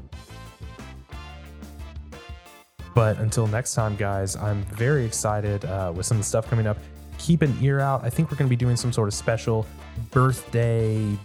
But 2.94 3.18
until 3.18 3.46
next 3.46 3.74
time, 3.74 3.96
guys, 3.96 4.36
I'm 4.36 4.62
very 4.64 5.04
excited 5.04 5.64
uh, 5.64 5.92
with 5.94 6.06
some 6.06 6.16
of 6.16 6.22
the 6.22 6.28
stuff 6.28 6.48
coming 6.48 6.66
up. 6.66 6.78
Keep 7.18 7.42
an 7.42 7.56
ear 7.60 7.80
out. 7.80 8.04
I 8.04 8.10
think 8.10 8.30
we're 8.30 8.36
going 8.36 8.48
to 8.48 8.50
be 8.50 8.56
doing 8.56 8.76
some 8.76 8.92
sort 8.92 9.08
of 9.08 9.14
special 9.14 9.66
birthday 10.10 11.16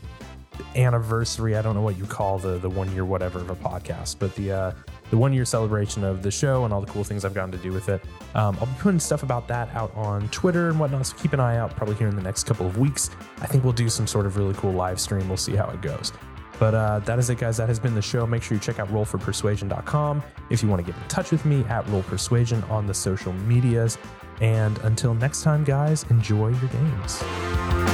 anniversary. 0.76 1.56
I 1.56 1.62
don't 1.62 1.76
know 1.76 1.82
what 1.82 1.98
you 1.98 2.06
call 2.06 2.38
the 2.40 2.58
the 2.58 2.70
one 2.70 2.92
year 2.94 3.06
whatever 3.06 3.40
of 3.40 3.50
a 3.50 3.56
podcast, 3.56 4.18
but 4.20 4.36
the 4.36 4.52
uh, 4.52 4.72
the 5.10 5.18
one 5.18 5.34
year 5.34 5.46
celebration 5.46 6.04
of 6.04 6.22
the 6.22 6.32
show 6.32 6.66
and 6.66 6.74
all 6.74 6.82
the 6.82 6.92
cool 6.92 7.04
things 7.04 7.26
I've 7.26 7.34
gotten 7.34 7.52
to 7.52 7.58
do 7.58 7.72
with 7.72 7.90
it. 7.90 8.02
Um, 8.36 8.58
I'll 8.60 8.68
be 8.68 8.74
putting 8.80 9.00
stuff 9.00 9.24
about 9.24 9.48
that 9.48 9.70
out 9.76 9.94
on 9.96 10.28
Twitter 10.30 10.70
and 10.70 10.80
whatnot, 10.80 11.08
so 11.08 11.18
keep 11.18 11.34
an 11.34 11.40
eye 11.40 11.58
out 11.58 11.76
probably 11.76 11.96
here 11.96 12.08
in 12.08 12.16
the 12.16 12.22
next 12.22 12.44
couple 12.46 12.66
of 12.66 12.78
weeks. 12.78 13.10
I 13.42 13.48
think 13.48 13.64
we'll 13.64 13.74
do 13.74 13.90
some 13.90 14.08
sort 14.08 14.26
of 14.26 14.38
really 14.38 14.54
cool 14.56 14.74
live 14.74 15.00
stream. 15.00 15.28
We'll 15.28 15.38
see 15.38 15.56
how 15.56 15.70
it 15.70 15.82
goes. 15.82 16.14
But 16.60 16.74
uh, 16.74 17.00
that 17.00 17.18
is 17.20 17.30
it, 17.30 17.38
guys. 17.38 17.58
That 17.58 17.70
has 17.70 17.80
been 17.80 17.96
the 17.96 18.02
show. 18.02 18.28
Make 18.28 18.44
sure 18.44 18.56
you 18.56 18.62
check 18.62 18.80
out 18.80 18.90
rollforpersuasion.com 18.90 20.22
if 20.50 20.62
you 20.62 20.68
want 20.68 20.86
to 20.86 20.92
get 20.92 21.02
in 21.02 21.08
touch 21.08 21.32
with 21.32 21.46
me 21.46 21.64
at 21.66 21.86
rollpersuasion 21.86 22.70
on 22.70 22.86
the 22.86 22.94
social 22.94 23.32
medias. 23.34 23.98
And 24.42 24.78
until 24.80 25.14
next 25.14 25.42
time, 25.42 25.64
guys, 25.64 26.06
enjoy 26.10 26.50
your 26.50 26.70
games. 26.70 27.89